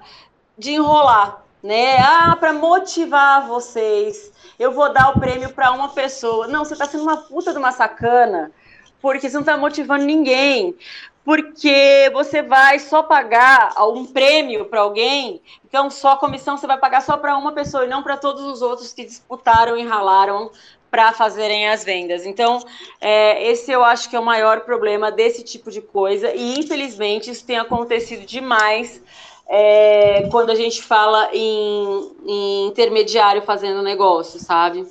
de 0.57 0.71
enrolar 0.71 1.44
né? 1.65 1.97
Ah, 1.99 2.37
para 2.39 2.53
motivar 2.53 3.49
vocês, 3.49 4.31
eu 4.59 4.71
vou 4.71 4.93
dar 4.93 5.09
o 5.09 5.19
prêmio 5.19 5.51
para 5.51 5.73
uma 5.73 5.89
pessoa. 5.89 6.47
Não, 6.47 6.63
você 6.63 6.75
está 6.75 6.85
sendo 6.85 7.05
uma 7.05 7.17
puta 7.17 7.53
de 7.53 7.59
uma 7.59 7.73
sacana, 7.73 8.53
porque 9.01 9.31
você 9.31 9.35
não 9.35 9.41
está 9.41 9.57
motivando 9.57 10.05
ninguém. 10.05 10.77
Porque 11.25 12.11
você 12.13 12.43
vai 12.43 12.79
só 12.79 13.03
pagar 13.03 13.73
um 13.83 14.05
prêmio 14.05 14.67
para 14.67 14.81
alguém, 14.81 15.41
então 15.67 15.89
só 15.89 16.13
a 16.13 16.17
comissão 16.19 16.59
você 16.59 16.67
vai 16.67 16.77
pagar 16.77 17.01
só 17.01 17.17
para 17.17 17.35
uma 17.39 17.53
pessoa 17.53 17.87
e 17.87 17.89
não 17.89 18.03
para 18.03 18.19
todos 18.19 18.45
os 18.45 18.61
outros 18.61 18.93
que 18.93 19.03
disputaram 19.03 19.75
e 19.75 19.87
ralaram 19.87 20.51
para 20.91 21.15
fazerem 21.15 21.67
as 21.71 21.83
vendas. 21.83 22.27
Então, 22.27 22.63
é, 23.01 23.43
esse 23.51 23.73
eu 23.73 23.83
acho 23.83 24.11
que 24.11 24.15
é 24.15 24.21
o 24.21 24.25
maior 24.25 24.61
problema 24.61 25.11
desse 25.11 25.43
tipo 25.43 25.71
de 25.71 25.81
coisa, 25.81 26.31
e 26.35 26.61
infelizmente 26.61 27.31
isso 27.31 27.47
tem 27.47 27.59
acontecido 27.59 28.27
demais 28.27 29.03
é, 29.49 30.29
quando 30.31 30.51
a 30.51 30.55
gente 30.55 30.83
fala 30.83 31.31
em, 31.33 32.13
em 32.27 32.67
intermediário 32.67 33.43
fazendo 33.43 33.83
negócio, 33.83 34.41
sabe? 34.41 34.87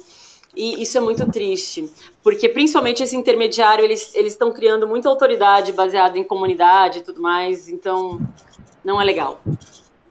E 0.56 0.84
isso 0.84 0.98
é 0.98 1.02
muito 1.02 1.26
triste, 1.32 1.92
porque 2.22 2.48
principalmente 2.48 3.02
esse 3.02 3.16
intermediário, 3.16 3.84
eles 3.84 4.14
estão 4.14 4.52
criando 4.52 4.88
muita 4.88 5.10
autoridade 5.10 5.72
baseada 5.72 6.18
em 6.18 6.24
comunidade 6.24 7.00
e 7.00 7.02
tudo 7.02 7.20
mais, 7.20 7.68
então 7.68 8.22
não 8.86 9.02
é 9.02 9.04
legal. 9.04 9.42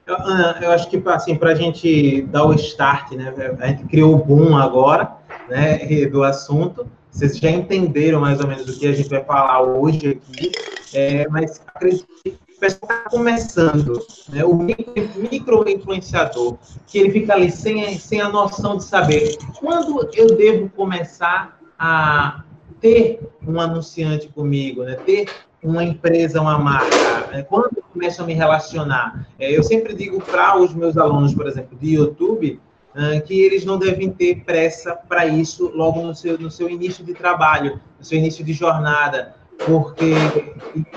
Eu, 0.05 0.17
eu 0.61 0.71
acho 0.71 0.89
que 0.89 1.01
assim, 1.05 1.35
para 1.35 1.51
a 1.51 1.55
gente 1.55 2.23
dar 2.23 2.45
o 2.45 2.53
start, 2.55 3.13
né? 3.13 3.33
A 3.59 3.67
gente 3.67 3.85
criou 3.85 4.15
o 4.15 4.17
boom 4.17 4.57
agora, 4.57 5.15
né? 5.47 5.77
Do 6.07 6.23
assunto. 6.23 6.85
vocês 7.09 7.37
já 7.37 7.49
entenderam 7.49 8.19
mais 8.19 8.41
ou 8.41 8.47
menos 8.47 8.67
o 8.67 8.77
que 8.77 8.85
a 8.85 8.91
gente 8.91 9.07
vai 9.07 9.23
falar 9.23 9.61
hoje 9.61 10.09
aqui, 10.09 10.51
é, 10.93 11.25
mas 11.29 11.61
acredito 11.73 12.05
pessoal 12.63 12.83
está 12.83 13.09
começando, 13.09 13.99
né, 14.29 14.45
o 14.45 14.55
micro-influenciador, 14.55 16.57
que 16.87 16.97
ele 16.97 17.11
fica 17.11 17.33
ali 17.33 17.51
sem, 17.51 17.99
sem 17.99 18.21
a 18.21 18.29
noção 18.29 18.77
de 18.77 18.85
saber. 18.85 19.37
Quando 19.59 20.09
eu 20.13 20.37
devo 20.37 20.69
começar 20.69 21.59
a 21.77 22.41
ter 22.79 23.19
um 23.45 23.59
anunciante 23.59 24.29
comigo, 24.29 24.83
né, 24.83 24.95
ter 24.95 25.27
uma 25.61 25.83
empresa, 25.83 26.39
uma 26.39 26.57
marca, 26.57 27.27
né, 27.31 27.43
quando 27.43 27.71
eu 27.75 27.83
começo 27.91 28.21
a 28.21 28.25
me 28.25 28.33
relacionar. 28.33 29.27
É, 29.37 29.51
eu 29.51 29.63
sempre 29.63 29.93
digo 29.93 30.21
para 30.21 30.57
os 30.57 30.73
meus 30.73 30.97
alunos, 30.97 31.33
por 31.33 31.47
exemplo, 31.47 31.77
de 31.77 31.95
YouTube, 31.95 32.61
uh, 32.95 33.21
que 33.25 33.41
eles 33.41 33.65
não 33.65 33.77
devem 33.77 34.09
ter 34.09 34.45
pressa 34.45 34.95
para 34.95 35.25
isso 35.25 35.69
logo 35.75 36.01
no 36.01 36.15
seu, 36.15 36.39
no 36.39 36.49
seu 36.49 36.69
início 36.69 37.03
de 37.03 37.13
trabalho, 37.13 37.81
no 37.99 38.05
seu 38.05 38.17
início 38.17 38.41
de 38.43 38.53
jornada, 38.53 39.35
porque 39.65 40.13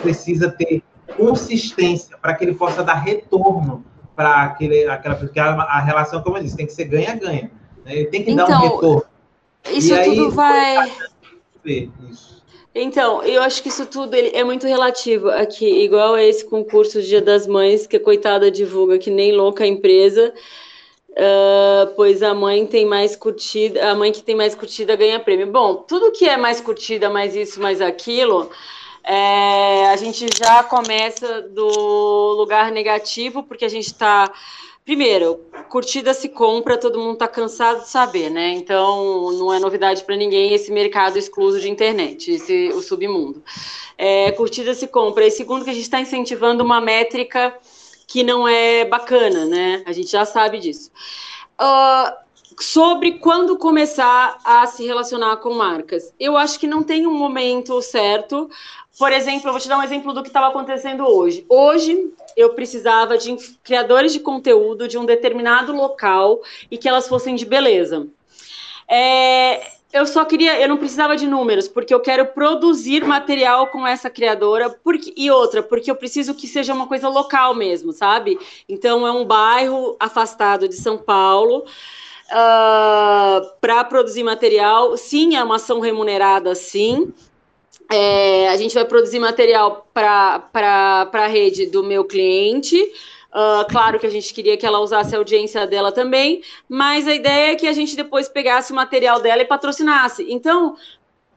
precisa 0.00 0.50
ter 0.50 0.82
consistência 1.16 2.16
para 2.16 2.34
que 2.34 2.44
ele 2.44 2.54
possa 2.54 2.82
dar 2.82 2.94
retorno 2.94 3.84
para 4.14 4.44
aquele, 4.44 4.86
aquela, 4.86 5.14
porque 5.14 5.38
a, 5.38 5.50
a, 5.50 5.80
relação, 5.80 6.22
como 6.22 6.38
eu 6.38 6.42
disse, 6.42 6.56
tem 6.56 6.66
que 6.66 6.72
ser 6.72 6.84
ganha-ganha. 6.84 7.50
Né? 7.84 7.96
Ele 7.96 8.06
tem 8.06 8.24
que 8.24 8.30
então, 8.30 8.46
dar 8.46 8.54
um 8.54 8.64
então, 8.64 8.74
retorno. 8.74 9.04
Isso 9.70 9.94
e 9.94 10.04
tudo 10.04 10.24
aí, 10.24 10.30
vai. 10.30 10.92
Isso. 11.64 12.36
Então, 12.78 13.22
eu 13.22 13.42
acho 13.42 13.62
que 13.62 13.70
isso 13.70 13.86
tudo 13.86 14.14
é 14.14 14.44
muito 14.44 14.66
relativo 14.66 15.30
aqui, 15.30 15.66
igual 15.82 16.14
a 16.14 16.22
esse 16.22 16.44
concurso 16.44 17.02
Dia 17.02 17.22
das 17.22 17.46
Mães, 17.46 17.86
que 17.86 17.96
a 17.96 18.00
coitada 18.00 18.50
divulga 18.50 18.98
que 18.98 19.10
nem 19.10 19.32
louca 19.32 19.64
a 19.64 19.66
empresa, 19.66 20.32
uh, 21.12 21.94
pois 21.96 22.22
a 22.22 22.34
mãe 22.34 22.66
tem 22.66 22.84
mais 22.84 23.16
curtida, 23.16 23.90
a 23.90 23.94
mãe 23.94 24.12
que 24.12 24.22
tem 24.22 24.34
mais 24.34 24.54
curtida 24.54 24.94
ganha 24.94 25.18
prêmio. 25.18 25.46
Bom, 25.46 25.76
tudo 25.76 26.12
que 26.12 26.28
é 26.28 26.36
mais 26.36 26.60
curtida, 26.60 27.08
mais 27.08 27.34
isso, 27.34 27.60
mais 27.62 27.80
aquilo, 27.80 28.50
é, 29.06 29.86
a 29.86 29.96
gente 29.96 30.26
já 30.36 30.64
começa 30.64 31.42
do 31.42 32.34
lugar 32.36 32.72
negativo, 32.72 33.44
porque 33.44 33.64
a 33.64 33.68
gente 33.68 33.86
está. 33.86 34.32
Primeiro, 34.84 35.40
curtida 35.68 36.12
se 36.12 36.28
compra, 36.28 36.78
todo 36.78 36.98
mundo 36.98 37.14
está 37.14 37.26
cansado 37.26 37.82
de 37.82 37.88
saber, 37.88 38.30
né? 38.30 38.50
Então, 38.50 39.32
não 39.32 39.52
é 39.52 39.58
novidade 39.58 40.04
para 40.04 40.16
ninguém 40.16 40.52
esse 40.52 40.72
mercado 40.72 41.18
excluso 41.18 41.60
de 41.60 41.68
internet, 41.68 42.32
esse, 42.32 42.68
o 42.68 42.82
submundo. 42.82 43.42
É, 43.96 44.30
curtida 44.32 44.74
se 44.74 44.86
compra. 44.88 45.26
E 45.26 45.30
segundo, 45.30 45.64
que 45.64 45.70
a 45.70 45.74
gente 45.74 45.84
está 45.84 46.00
incentivando 46.00 46.62
uma 46.62 46.80
métrica 46.80 47.56
que 48.06 48.22
não 48.22 48.46
é 48.46 48.84
bacana, 48.84 49.44
né? 49.44 49.82
A 49.86 49.92
gente 49.92 50.10
já 50.10 50.24
sabe 50.24 50.58
disso. 50.58 50.90
Uh, 51.60 52.25
sobre 52.60 53.12
quando 53.12 53.56
começar 53.56 54.38
a 54.44 54.66
se 54.66 54.84
relacionar 54.86 55.36
com 55.38 55.54
marcas. 55.54 56.12
Eu 56.18 56.36
acho 56.36 56.58
que 56.58 56.66
não 56.66 56.82
tem 56.82 57.06
um 57.06 57.14
momento 57.14 57.80
certo. 57.82 58.50
Por 58.98 59.12
exemplo, 59.12 59.48
eu 59.48 59.52
vou 59.52 59.60
te 59.60 59.68
dar 59.68 59.78
um 59.78 59.82
exemplo 59.82 60.12
do 60.12 60.22
que 60.22 60.28
estava 60.28 60.48
acontecendo 60.48 61.06
hoje. 61.06 61.44
Hoje, 61.48 62.10
eu 62.36 62.54
precisava 62.54 63.18
de 63.18 63.36
criadores 63.62 64.12
de 64.12 64.20
conteúdo 64.20 64.88
de 64.88 64.96
um 64.96 65.04
determinado 65.04 65.72
local 65.74 66.40
e 66.70 66.78
que 66.78 66.88
elas 66.88 67.06
fossem 67.06 67.34
de 67.34 67.44
beleza. 67.44 68.06
É, 68.88 69.76
eu 69.92 70.06
só 70.06 70.24
queria, 70.24 70.60
eu 70.60 70.68
não 70.68 70.76
precisava 70.76 71.16
de 71.16 71.26
números, 71.26 71.68
porque 71.68 71.92
eu 71.92 72.00
quero 72.00 72.26
produzir 72.26 73.04
material 73.04 73.68
com 73.68 73.86
essa 73.86 74.10
criadora, 74.10 74.70
porque, 74.70 75.12
e 75.16 75.30
outra, 75.30 75.62
porque 75.62 75.90
eu 75.90 75.96
preciso 75.96 76.34
que 76.34 76.46
seja 76.46 76.74
uma 76.74 76.86
coisa 76.86 77.08
local 77.08 77.54
mesmo, 77.54 77.92
sabe? 77.92 78.38
Então 78.68 79.06
é 79.06 79.12
um 79.12 79.24
bairro 79.24 79.96
afastado 79.98 80.68
de 80.68 80.76
São 80.76 80.98
Paulo. 80.98 81.64
Uh, 82.28 82.32
ah, 82.32 83.54
para 83.60 83.84
produzir 83.84 84.24
material, 84.24 84.96
sim, 84.96 85.36
é 85.36 85.44
uma 85.44 85.56
ação 85.56 85.80
remunerada, 85.80 86.54
sim. 86.54 87.12
É, 87.90 88.48
a 88.48 88.56
gente 88.56 88.74
vai 88.74 88.84
produzir 88.84 89.20
material 89.20 89.86
para 89.94 91.08
a 91.12 91.26
rede 91.26 91.66
do 91.66 91.84
meu 91.84 92.04
cliente. 92.04 92.76
Uh, 93.36 93.68
claro 93.70 93.98
que 93.98 94.06
a 94.06 94.10
gente 94.10 94.32
queria 94.32 94.56
que 94.56 94.64
ela 94.64 94.80
usasse 94.80 95.14
a 95.14 95.18
audiência 95.18 95.66
dela 95.66 95.92
também, 95.92 96.42
mas 96.68 97.06
a 97.06 97.14
ideia 97.14 97.52
é 97.52 97.54
que 97.54 97.66
a 97.66 97.72
gente 97.72 97.94
depois 97.94 98.28
pegasse 98.28 98.72
o 98.72 98.74
material 98.74 99.20
dela 99.20 99.42
e 99.42 99.44
patrocinasse. 99.44 100.24
Então, 100.28 100.76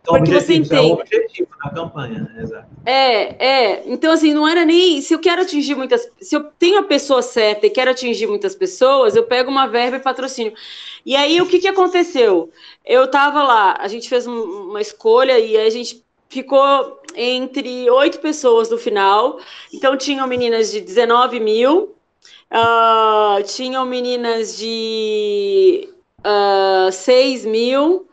então 0.01 0.15
porque 0.15 0.39
você 0.39 0.55
entende. 0.55 0.75
É 0.75 0.81
o 0.81 0.93
objetivo 0.93 1.49
da 1.63 1.69
campanha, 1.69 2.19
né? 2.21 2.41
Exato. 2.41 2.67
É, 2.85 3.45
é. 3.45 3.83
Então, 3.85 4.11
assim, 4.11 4.33
não 4.33 4.47
era 4.47 4.65
nem. 4.65 5.01
Se 5.01 5.13
eu 5.13 5.19
quero 5.19 5.41
atingir 5.41 5.75
muitas. 5.75 6.09
Se 6.21 6.35
eu 6.35 6.43
tenho 6.57 6.79
a 6.79 6.83
pessoa 6.83 7.21
certa 7.21 7.67
e 7.67 7.69
quero 7.69 7.91
atingir 7.91 8.27
muitas 8.27 8.55
pessoas, 8.55 9.15
eu 9.15 9.23
pego 9.23 9.51
uma 9.51 9.67
verba 9.67 9.97
e 9.97 9.99
patrocínio. 9.99 10.53
E 11.05 11.15
aí, 11.15 11.41
o 11.41 11.47
que, 11.47 11.59
que 11.59 11.67
aconteceu? 11.67 12.51
Eu 12.85 13.05
estava 13.05 13.43
lá, 13.43 13.77
a 13.79 13.87
gente 13.87 14.09
fez 14.09 14.25
uma 14.25 14.81
escolha 14.81 15.37
e 15.37 15.57
a 15.57 15.69
gente 15.69 16.03
ficou 16.29 16.99
entre 17.15 17.89
oito 17.89 18.19
pessoas 18.19 18.69
no 18.69 18.77
final. 18.77 19.39
Então, 19.73 19.97
tinham 19.97 20.27
meninas 20.27 20.71
de 20.71 20.81
19 20.81 21.39
mil, 21.39 21.95
uh, 22.51 23.43
tinham 23.43 23.85
meninas 23.85 24.57
de 24.57 25.89
uh, 26.19 26.87
ah, 26.87 26.89
6 26.91 27.45
mil, 27.45 28.08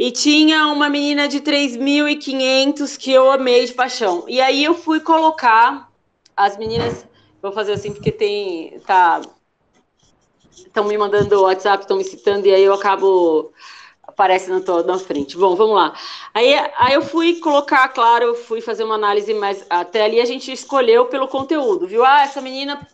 e 0.00 0.10
tinha 0.10 0.66
uma 0.68 0.88
menina 0.88 1.28
de 1.28 1.42
3.500 1.42 2.96
que 2.96 3.12
eu 3.12 3.30
amei 3.30 3.66
de 3.66 3.74
paixão. 3.74 4.24
E 4.26 4.40
aí 4.40 4.64
eu 4.64 4.74
fui 4.74 4.98
colocar 4.98 5.90
as 6.34 6.56
meninas, 6.56 7.06
vou 7.42 7.52
fazer 7.52 7.74
assim 7.74 7.92
porque 7.92 8.10
tem, 8.10 8.80
tá, 8.86 9.20
estão 10.50 10.84
me 10.84 10.96
mandando 10.96 11.42
WhatsApp, 11.42 11.84
estão 11.84 11.98
me 11.98 12.04
citando 12.04 12.46
e 12.46 12.54
aí 12.54 12.62
eu 12.62 12.72
acabo 12.72 13.52
aparece 14.04 14.48
na 14.48 14.62
tua 14.62 14.82
na 14.82 14.98
frente. 14.98 15.36
Bom, 15.36 15.54
vamos 15.54 15.76
lá. 15.76 15.92
Aí, 16.32 16.54
aí 16.78 16.94
eu 16.94 17.02
fui 17.02 17.34
colocar, 17.34 17.86
claro, 17.88 18.24
eu 18.24 18.34
fui 18.34 18.62
fazer 18.62 18.84
uma 18.84 18.94
análise, 18.94 19.34
mas 19.34 19.66
até 19.68 20.02
ali 20.02 20.18
a 20.18 20.24
gente 20.24 20.50
escolheu 20.50 21.08
pelo 21.08 21.28
conteúdo, 21.28 21.86
viu? 21.86 22.02
Ah, 22.06 22.22
essa 22.22 22.40
menina 22.40 22.88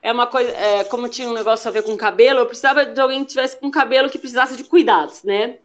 é 0.00 0.12
uma 0.12 0.28
coisa, 0.28 0.52
é, 0.52 0.84
como 0.84 1.08
tinha 1.08 1.28
um 1.28 1.34
negócio 1.34 1.66
a 1.68 1.72
ver 1.72 1.82
com 1.82 1.96
cabelo, 1.96 2.38
eu 2.38 2.46
precisava 2.46 2.84
de 2.86 3.00
alguém 3.00 3.24
que 3.24 3.30
tivesse 3.30 3.56
com 3.56 3.68
cabelo 3.68 4.08
que 4.08 4.18
precisasse 4.18 4.56
de 4.56 4.62
cuidados, 4.62 5.24
né? 5.24 5.58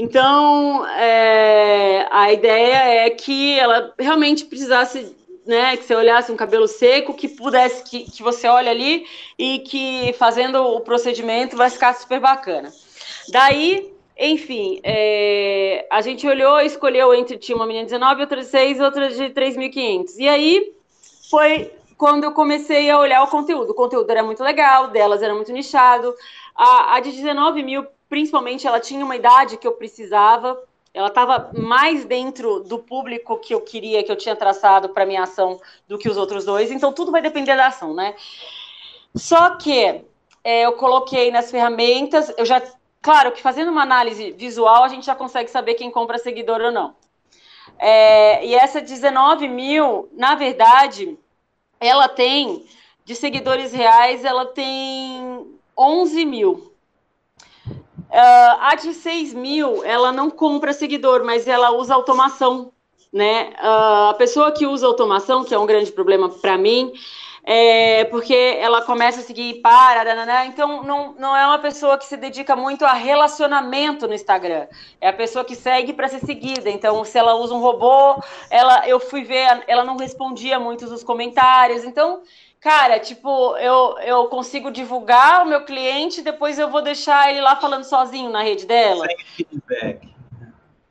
Então, 0.00 0.86
é, 0.86 2.06
a 2.08 2.32
ideia 2.32 3.06
é 3.06 3.10
que 3.10 3.58
ela 3.58 3.92
realmente 3.98 4.44
precisasse, 4.44 5.12
né, 5.44 5.76
que 5.76 5.84
você 5.84 5.96
olhasse 5.96 6.30
um 6.30 6.36
cabelo 6.36 6.68
seco, 6.68 7.14
que 7.14 7.26
pudesse, 7.26 7.82
que, 7.82 8.08
que 8.08 8.22
você 8.22 8.46
olhe 8.46 8.68
ali 8.68 9.04
e 9.36 9.58
que 9.58 10.12
fazendo 10.12 10.62
o 10.62 10.80
procedimento 10.82 11.56
vai 11.56 11.68
ficar 11.68 11.94
super 11.94 12.20
bacana. 12.20 12.72
Daí, 13.32 13.92
enfim, 14.16 14.80
é, 14.84 15.84
a 15.90 16.00
gente 16.00 16.28
olhou 16.28 16.60
e 16.60 16.66
escolheu 16.66 17.12
entre 17.12 17.36
tinha 17.36 17.56
uma 17.56 17.66
menina 17.66 17.84
de 17.84 17.90
19, 17.90 18.20
outra 18.20 18.40
de 18.40 18.46
6, 18.46 18.80
outra 18.80 19.08
de 19.08 19.30
3.500. 19.30 20.14
E 20.16 20.28
aí 20.28 20.72
foi 21.28 21.72
quando 21.96 22.22
eu 22.22 22.30
comecei 22.30 22.88
a 22.88 23.00
olhar 23.00 23.24
o 23.24 23.26
conteúdo. 23.26 23.70
O 23.70 23.74
conteúdo 23.74 24.08
era 24.08 24.22
muito 24.22 24.44
legal, 24.44 24.86
delas 24.88 25.22
era 25.22 25.34
muito 25.34 25.52
nichado. 25.52 26.14
A, 26.54 26.94
a 26.94 27.00
de 27.00 27.10
19 27.10 27.64
mil, 27.64 27.84
principalmente, 28.08 28.66
ela 28.66 28.80
tinha 28.80 29.04
uma 29.04 29.16
idade 29.16 29.56
que 29.56 29.66
eu 29.66 29.72
precisava. 29.72 30.60
Ela 30.94 31.08
estava 31.08 31.50
mais 31.56 32.04
dentro 32.04 32.60
do 32.60 32.78
público 32.78 33.38
que 33.38 33.54
eu 33.54 33.60
queria, 33.60 34.02
que 34.02 34.10
eu 34.10 34.16
tinha 34.16 34.34
traçado 34.34 34.88
para 34.88 35.06
minha 35.06 35.22
ação, 35.22 35.60
do 35.86 35.98
que 35.98 36.08
os 36.08 36.16
outros 36.16 36.44
dois. 36.44 36.70
Então, 36.70 36.92
tudo 36.92 37.12
vai 37.12 37.22
depender 37.22 37.56
da 37.56 37.66
ação, 37.66 37.94
né? 37.94 38.14
Só 39.14 39.56
que 39.56 40.02
é, 40.44 40.62
eu 40.62 40.72
coloquei 40.72 41.30
nas 41.30 41.50
ferramentas, 41.50 42.32
eu 42.36 42.44
já 42.44 42.60
Claro 43.00 43.32
que 43.32 43.40
fazendo 43.40 43.70
uma 43.70 43.82
análise 43.82 44.32
visual, 44.32 44.82
a 44.84 44.88
gente 44.88 45.06
já 45.06 45.14
consegue 45.14 45.50
saber 45.50 45.74
quem 45.74 45.90
compra 45.90 46.18
seguidor 46.18 46.60
ou 46.60 46.72
não. 46.72 46.94
É, 47.78 48.44
e 48.44 48.54
essa 48.54 48.80
19 48.80 49.48
mil, 49.48 50.08
na 50.12 50.34
verdade, 50.34 51.16
ela 51.78 52.08
tem, 52.08 52.66
de 53.04 53.14
seguidores 53.14 53.72
reais, 53.72 54.24
ela 54.24 54.46
tem 54.46 55.58
11 55.76 56.24
mil. 56.24 56.67
Uh, 58.10 58.56
a 58.60 58.74
de 58.74 58.94
6 58.94 59.34
mil, 59.34 59.84
ela 59.84 60.10
não 60.10 60.30
compra 60.30 60.72
seguidor, 60.72 61.24
mas 61.24 61.46
ela 61.46 61.70
usa 61.72 61.94
automação, 61.94 62.72
né? 63.12 63.50
Uh, 63.60 64.10
a 64.10 64.14
pessoa 64.14 64.50
que 64.50 64.66
usa 64.66 64.86
automação, 64.86 65.44
que 65.44 65.54
é 65.54 65.58
um 65.58 65.66
grande 65.66 65.92
problema 65.92 66.28
para 66.28 66.56
mim, 66.56 66.92
é, 67.50 68.04
porque 68.04 68.34
ela 68.34 68.82
começa 68.82 69.20
a 69.20 69.22
seguir 69.22 69.62
para, 69.62 70.04
nanana, 70.04 70.44
então 70.44 70.82
não, 70.82 71.14
não 71.14 71.34
é 71.34 71.46
uma 71.46 71.58
pessoa 71.58 71.96
que 71.96 72.04
se 72.04 72.14
dedica 72.14 72.54
muito 72.54 72.84
a 72.84 72.92
relacionamento 72.92 74.06
no 74.06 74.12
Instagram. 74.12 74.66
É 75.00 75.08
a 75.08 75.14
pessoa 75.14 75.42
que 75.42 75.54
segue 75.54 75.94
para 75.94 76.08
ser 76.08 76.20
seguida. 76.20 76.68
Então, 76.68 77.02
se 77.06 77.16
ela 77.16 77.36
usa 77.36 77.54
um 77.54 77.60
robô, 77.60 78.22
ela, 78.50 78.86
eu 78.86 79.00
fui 79.00 79.24
ver, 79.24 79.64
ela 79.66 79.82
não 79.82 79.96
respondia 79.96 80.60
muitos 80.60 80.90
dos 80.90 81.02
comentários. 81.02 81.84
Então, 81.84 82.20
cara, 82.60 82.98
tipo, 82.98 83.56
eu, 83.56 83.98
eu 84.00 84.26
consigo 84.26 84.70
divulgar 84.70 85.44
o 85.44 85.48
meu 85.48 85.64
cliente, 85.64 86.22
depois 86.22 86.58
eu 86.58 86.70
vou 86.70 86.82
deixar 86.82 87.30
ele 87.30 87.40
lá 87.40 87.56
falando 87.56 87.84
sozinho 87.84 88.30
na 88.30 88.42
rede 88.42 88.66
dela. 88.66 89.06
Sem 89.06 89.46
feedback. 89.46 90.18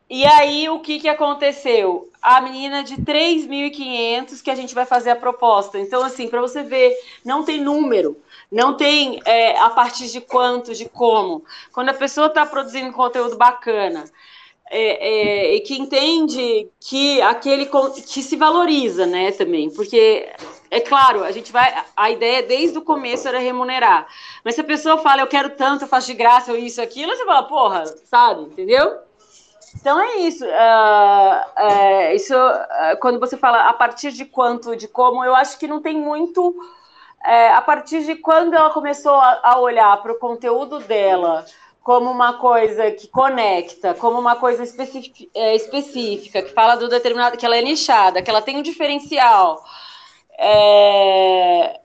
E 0.10 0.26
aí, 0.26 0.70
o 0.70 0.80
que, 0.80 1.00
que 1.00 1.10
aconteceu? 1.10 2.10
A 2.22 2.40
menina 2.40 2.82
de 2.82 2.96
3.500 2.96 4.42
que 4.42 4.50
a 4.50 4.56
gente 4.56 4.74
vai 4.74 4.86
fazer 4.86 5.10
a 5.10 5.16
proposta. 5.16 5.78
Então, 5.78 6.02
assim, 6.02 6.30
para 6.30 6.40
você 6.40 6.64
ver, 6.64 6.96
não 7.26 7.44
tem 7.44 7.60
número, 7.60 8.18
não 8.50 8.76
tem 8.76 9.20
é, 9.26 9.60
a 9.60 9.70
partir 9.70 10.08
de 10.08 10.22
quanto, 10.22 10.74
de 10.74 10.88
como. 10.88 11.44
Quando 11.74 11.90
a 11.90 11.94
pessoa 11.94 12.28
está 12.28 12.46
produzindo 12.46 12.94
conteúdo 12.94 13.36
bacana, 13.36 14.06
é, 14.70 15.56
é, 15.56 15.60
que 15.60 15.78
entende 15.78 16.70
que 16.80 17.22
aquele 17.22 17.66
que 17.66 18.24
se 18.24 18.36
valoriza, 18.38 19.06
né, 19.06 19.32
também, 19.32 19.70
porque 19.70 20.30
é 20.70 20.80
claro, 20.80 21.24
a 21.24 21.32
gente 21.32 21.52
vai, 21.52 21.84
a 21.96 22.12
ideia 22.12 22.44
desde 22.44 22.78
o 22.78 22.82
começo 22.82 23.28
era 23.28 23.40
remunerar, 23.40 24.08
mas 24.44 24.56
se 24.56 24.62
a 24.62 24.64
pessoa 24.64 24.98
fala, 24.98 25.22
eu 25.22 25.28
quero 25.28 25.52
tanto, 25.52 25.84
eu 25.84 25.88
faço 25.88 26.08
de 26.08 26.14
graça, 26.14 26.52
ou 26.52 26.58
isso, 26.58 26.82
aquilo, 26.82 27.16
você 27.16 27.26
fala, 27.26 27.44
porra, 27.44 27.86
sabe, 28.06 28.42
entendeu? 28.44 29.08
Então 29.80 30.00
é 30.00 30.18
isso. 30.18 30.46
Uh, 30.46 31.60
é, 31.62 32.16
isso 32.16 32.36
uh, 32.36 32.98
quando 33.00 33.20
você 33.20 33.38
fala 33.38 33.70
a 33.70 33.74
partir 33.74 34.12
de 34.12 34.26
quanto, 34.26 34.76
de 34.76 34.88
como, 34.88 35.24
eu 35.24 35.36
acho 35.36 35.58
que 35.58 35.68
não 35.68 35.82
tem 35.82 35.98
muito. 35.98 36.56
É, 37.26 37.52
a 37.52 37.62
partir 37.62 38.06
de 38.06 38.16
quando 38.16 38.54
ela 38.54 38.70
começou 38.70 39.16
a, 39.16 39.40
a 39.44 39.60
olhar 39.60 40.02
para 40.02 40.14
o 40.14 40.20
conteúdo 40.20 40.80
dela 40.80 41.46
como 41.84 42.12
uma 42.12 42.34
coisa 42.34 42.92
que 42.92 43.08
conecta, 43.08 43.94
como 43.94 44.20
uma 44.20 44.36
coisa 44.36 44.64
é, 45.34 45.56
específica 45.56 46.42
que 46.42 46.54
fala 46.54 46.76
do 46.76 46.90
determinado, 46.90 47.38
que 47.38 47.46
ela 47.46 47.58
é 47.58 47.62
nichada, 47.62 48.22
que 48.22 48.30
ela 48.30 48.42
tem 48.42 48.58
um 48.58 48.62
diferencial. 48.62 49.64
É, 50.38 51.80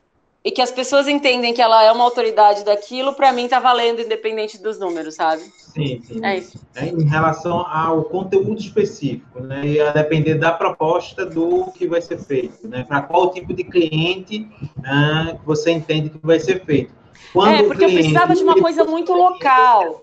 e 0.44 0.50
que 0.50 0.60
as 0.60 0.72
pessoas 0.72 1.06
entendem 1.06 1.54
que 1.54 1.62
ela 1.62 1.84
é 1.84 1.92
uma 1.92 2.02
autoridade 2.02 2.64
daquilo, 2.64 3.14
para 3.14 3.32
mim 3.32 3.46
tá 3.46 3.60
valendo, 3.60 4.00
independente 4.00 4.60
dos 4.60 4.78
números, 4.78 5.14
sabe? 5.14 5.42
Sim, 5.56 6.02
sim. 6.02 6.24
É 6.24 6.38
isso. 6.38 6.58
É, 6.74 6.86
em 6.86 7.04
relação 7.04 7.60
ao 7.60 8.02
conteúdo 8.04 8.60
específico, 8.60 9.40
né? 9.40 9.64
E 9.64 9.80
a 9.80 9.92
depender 9.92 10.34
da 10.34 10.50
proposta 10.50 11.24
do 11.24 11.70
que 11.70 11.86
vai 11.86 12.02
ser 12.02 12.18
feito, 12.18 12.66
né? 12.66 12.84
Para 12.86 13.02
qual 13.02 13.30
tipo 13.30 13.54
de 13.54 13.62
cliente 13.62 14.48
uh, 14.78 15.38
você 15.46 15.70
entende 15.70 16.10
que 16.10 16.18
vai 16.22 16.40
ser 16.40 16.64
feito. 16.64 16.92
Quando 17.32 17.54
é, 17.54 17.62
porque 17.62 17.86
cliente, 17.86 17.94
eu 17.94 18.00
precisava 18.00 18.34
de 18.34 18.42
uma 18.42 18.60
coisa 18.60 18.84
muito 18.84 19.12
local. 19.12 20.02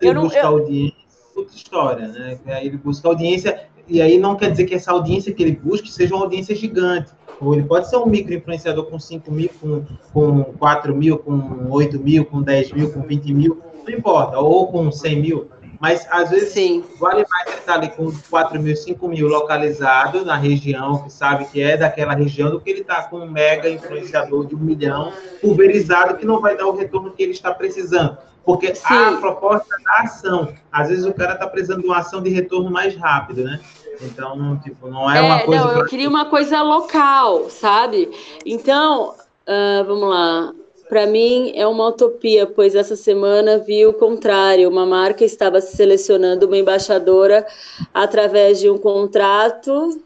Ele 0.00 0.10
eu 0.10 0.14
não, 0.14 0.22
busca 0.22 0.38
eu... 0.38 0.46
audiência, 0.46 0.96
outra 1.36 1.54
história, 1.54 2.08
né? 2.08 2.38
Aí 2.46 2.66
ele 2.66 2.78
busca 2.78 3.06
audiência, 3.06 3.68
e 3.86 4.00
aí 4.00 4.18
não 4.18 4.34
quer 4.34 4.50
dizer 4.50 4.64
que 4.64 4.74
essa 4.74 4.92
audiência 4.92 5.32
que 5.32 5.42
ele 5.42 5.52
busque 5.52 5.92
seja 5.92 6.14
uma 6.14 6.24
audiência 6.24 6.56
gigante 6.56 7.17
ou 7.40 7.54
ele 7.54 7.64
pode 7.64 7.88
ser 7.88 7.96
um 7.96 8.06
micro 8.06 8.34
influenciador 8.34 8.86
com 8.86 8.98
5 8.98 9.30
mil, 9.30 9.50
com, 9.60 9.84
com 10.12 10.44
4 10.58 10.94
mil, 10.94 11.18
com 11.18 11.70
8 11.70 11.98
mil, 11.98 12.24
com 12.24 12.42
10 12.42 12.72
mil, 12.72 12.92
com 12.92 13.02
20 13.02 13.34
mil, 13.34 13.62
não 13.86 13.92
importa, 13.92 14.38
ou 14.38 14.66
com 14.70 14.90
100 14.90 15.20
mil. 15.20 15.48
Mas 15.80 16.06
às 16.10 16.30
vezes 16.30 16.52
Sim. 16.52 16.84
vale 16.98 17.24
mais 17.30 17.46
ele 17.46 17.58
estar 17.58 17.74
ali 17.74 17.88
com 17.90 18.12
4 18.28 18.60
mil, 18.60 18.76
5 18.76 19.08
mil 19.08 19.28
localizado 19.28 20.24
na 20.24 20.36
região, 20.36 21.02
que 21.04 21.12
sabe 21.12 21.44
que 21.46 21.62
é 21.62 21.76
daquela 21.76 22.14
região, 22.14 22.50
do 22.50 22.60
que 22.60 22.68
ele 22.70 22.80
está 22.80 23.04
com 23.04 23.18
um 23.18 23.30
mega 23.30 23.68
influenciador 23.68 24.46
de 24.46 24.56
um 24.56 24.58
milhão, 24.58 25.12
pulverizado, 25.40 26.16
que 26.16 26.26
não 26.26 26.40
vai 26.40 26.56
dar 26.56 26.66
o 26.66 26.76
retorno 26.76 27.12
que 27.12 27.22
ele 27.22 27.32
está 27.32 27.54
precisando. 27.54 28.18
Porque 28.44 28.74
Sim. 28.74 28.94
a 28.94 29.16
proposta 29.18 29.76
da 29.84 30.00
ação, 30.00 30.52
às 30.72 30.88
vezes 30.88 31.04
o 31.04 31.12
cara 31.12 31.34
está 31.34 31.46
precisando 31.46 31.82
de 31.82 31.86
uma 31.86 31.98
ação 31.98 32.22
de 32.22 32.30
retorno 32.30 32.70
mais 32.70 32.96
rápido, 32.96 33.44
né? 33.44 33.60
Então, 34.00 34.58
tipo, 34.62 34.88
não 34.88 35.10
é, 35.10 35.18
é 35.18 35.22
uma 35.22 35.40
coisa. 35.40 35.64
Não, 35.64 35.72
eu 35.72 35.86
queria 35.86 36.08
uma 36.08 36.24
coisa 36.26 36.62
local, 36.62 37.50
sabe? 37.50 38.10
Então, 38.44 39.10
uh, 39.10 39.84
vamos 39.84 40.08
lá. 40.08 40.52
Para 40.88 41.06
mim 41.06 41.52
é 41.54 41.66
uma 41.66 41.88
utopia, 41.88 42.46
pois 42.46 42.74
essa 42.74 42.96
semana 42.96 43.58
vi 43.58 43.86
o 43.86 43.92
contrário. 43.92 44.70
Uma 44.70 44.86
marca 44.86 45.24
estava 45.24 45.60
selecionando 45.60 46.46
uma 46.46 46.56
embaixadora 46.56 47.46
através 47.92 48.58
de 48.58 48.70
um 48.70 48.78
contrato. 48.78 50.00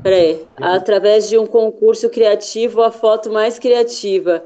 Peraí, 0.00 0.46
através 0.56 1.28
de 1.28 1.36
um 1.36 1.46
concurso 1.46 2.08
criativo, 2.08 2.80
a 2.82 2.92
foto 2.92 3.30
mais 3.32 3.58
criativa. 3.58 4.44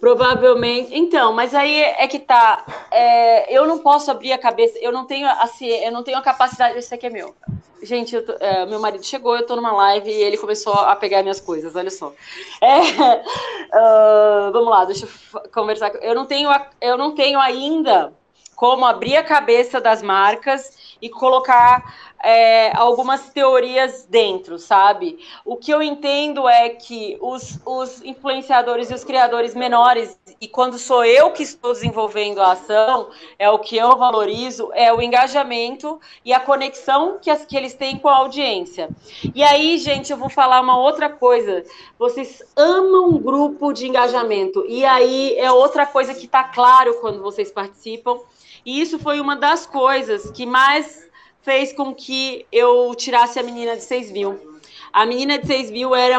Provavelmente. 0.00 0.94
Então, 0.96 1.32
mas 1.32 1.54
aí 1.54 1.80
é 1.82 2.06
que 2.06 2.18
tá. 2.18 2.64
É, 2.90 3.56
eu 3.56 3.66
não 3.66 3.78
posso 3.78 4.10
abrir 4.10 4.32
a 4.32 4.38
cabeça, 4.38 4.78
eu 4.78 4.92
não 4.92 5.06
tenho 5.06 5.26
a, 5.26 5.48
eu 5.60 5.92
não 5.92 6.02
tenho 6.02 6.18
a 6.18 6.22
capacidade. 6.22 6.78
Esse 6.78 6.94
aqui 6.94 7.06
é 7.06 7.10
meu. 7.10 7.34
Gente, 7.82 8.20
tô, 8.20 8.32
é, 8.38 8.64
meu 8.64 8.78
marido 8.78 9.04
chegou, 9.04 9.36
eu 9.36 9.44
tô 9.44 9.56
numa 9.56 9.72
live 9.72 10.08
e 10.08 10.22
ele 10.22 10.38
começou 10.38 10.72
a 10.72 10.94
pegar 10.94 11.22
minhas 11.22 11.40
coisas, 11.40 11.74
olha 11.74 11.90
só. 11.90 12.12
É, 12.60 12.78
uh, 12.78 14.52
vamos 14.54 14.70
lá, 14.70 14.84
deixa 14.84 15.06
eu 15.06 15.40
conversar. 15.50 15.92
Eu 15.96 16.14
não 16.14 16.24
tenho, 16.24 16.48
eu 16.80 16.96
não 16.96 17.12
tenho 17.12 17.40
ainda 17.40 18.12
como 18.54 18.86
abrir 18.86 19.16
a 19.16 19.24
cabeça 19.24 19.80
das 19.80 20.02
marcas 20.02 20.96
e 21.02 21.08
colocar 21.08 22.11
é, 22.22 22.74
algumas 22.76 23.30
teorias 23.30 24.06
dentro, 24.08 24.58
sabe? 24.58 25.18
O 25.44 25.56
que 25.56 25.72
eu 25.72 25.82
entendo 25.82 26.48
é 26.48 26.68
que 26.68 27.18
os, 27.20 27.58
os 27.66 28.00
influenciadores 28.04 28.90
e 28.90 28.94
os 28.94 29.02
criadores 29.02 29.54
menores, 29.54 30.16
e 30.40 30.46
quando 30.46 30.78
sou 30.78 31.04
eu 31.04 31.32
que 31.32 31.42
estou 31.42 31.72
desenvolvendo 31.72 32.40
a 32.40 32.52
ação, 32.52 33.10
é 33.38 33.50
o 33.50 33.58
que 33.58 33.76
eu 33.76 33.96
valorizo, 33.96 34.70
é 34.72 34.92
o 34.92 35.02
engajamento 35.02 36.00
e 36.24 36.32
a 36.32 36.38
conexão 36.38 37.18
que, 37.20 37.28
as, 37.28 37.44
que 37.44 37.56
eles 37.56 37.74
têm 37.74 37.98
com 37.98 38.08
a 38.08 38.16
audiência. 38.18 38.88
E 39.34 39.42
aí, 39.42 39.76
gente, 39.78 40.12
eu 40.12 40.16
vou 40.16 40.30
falar 40.30 40.60
uma 40.60 40.78
outra 40.78 41.10
coisa. 41.10 41.64
Vocês 41.98 42.42
amam 42.56 43.18
grupo 43.18 43.72
de 43.72 43.88
engajamento, 43.88 44.64
e 44.68 44.84
aí 44.84 45.36
é 45.36 45.50
outra 45.50 45.86
coisa 45.86 46.14
que 46.14 46.26
está 46.26 46.44
claro 46.44 46.94
quando 47.00 47.20
vocês 47.20 47.50
participam. 47.50 48.20
E 48.64 48.80
isso 48.80 48.96
foi 49.00 49.20
uma 49.20 49.34
das 49.34 49.66
coisas 49.66 50.30
que 50.30 50.46
mais 50.46 51.10
fez 51.42 51.72
com 51.72 51.94
que 51.94 52.46
eu 52.50 52.94
tirasse 52.94 53.38
a 53.38 53.42
menina 53.42 53.76
de 53.76 53.82
6 53.82 54.10
mil. 54.10 54.60
A 54.92 55.04
menina 55.04 55.38
de 55.38 55.46
6 55.46 55.70
mil 55.70 55.94
era, 55.94 56.18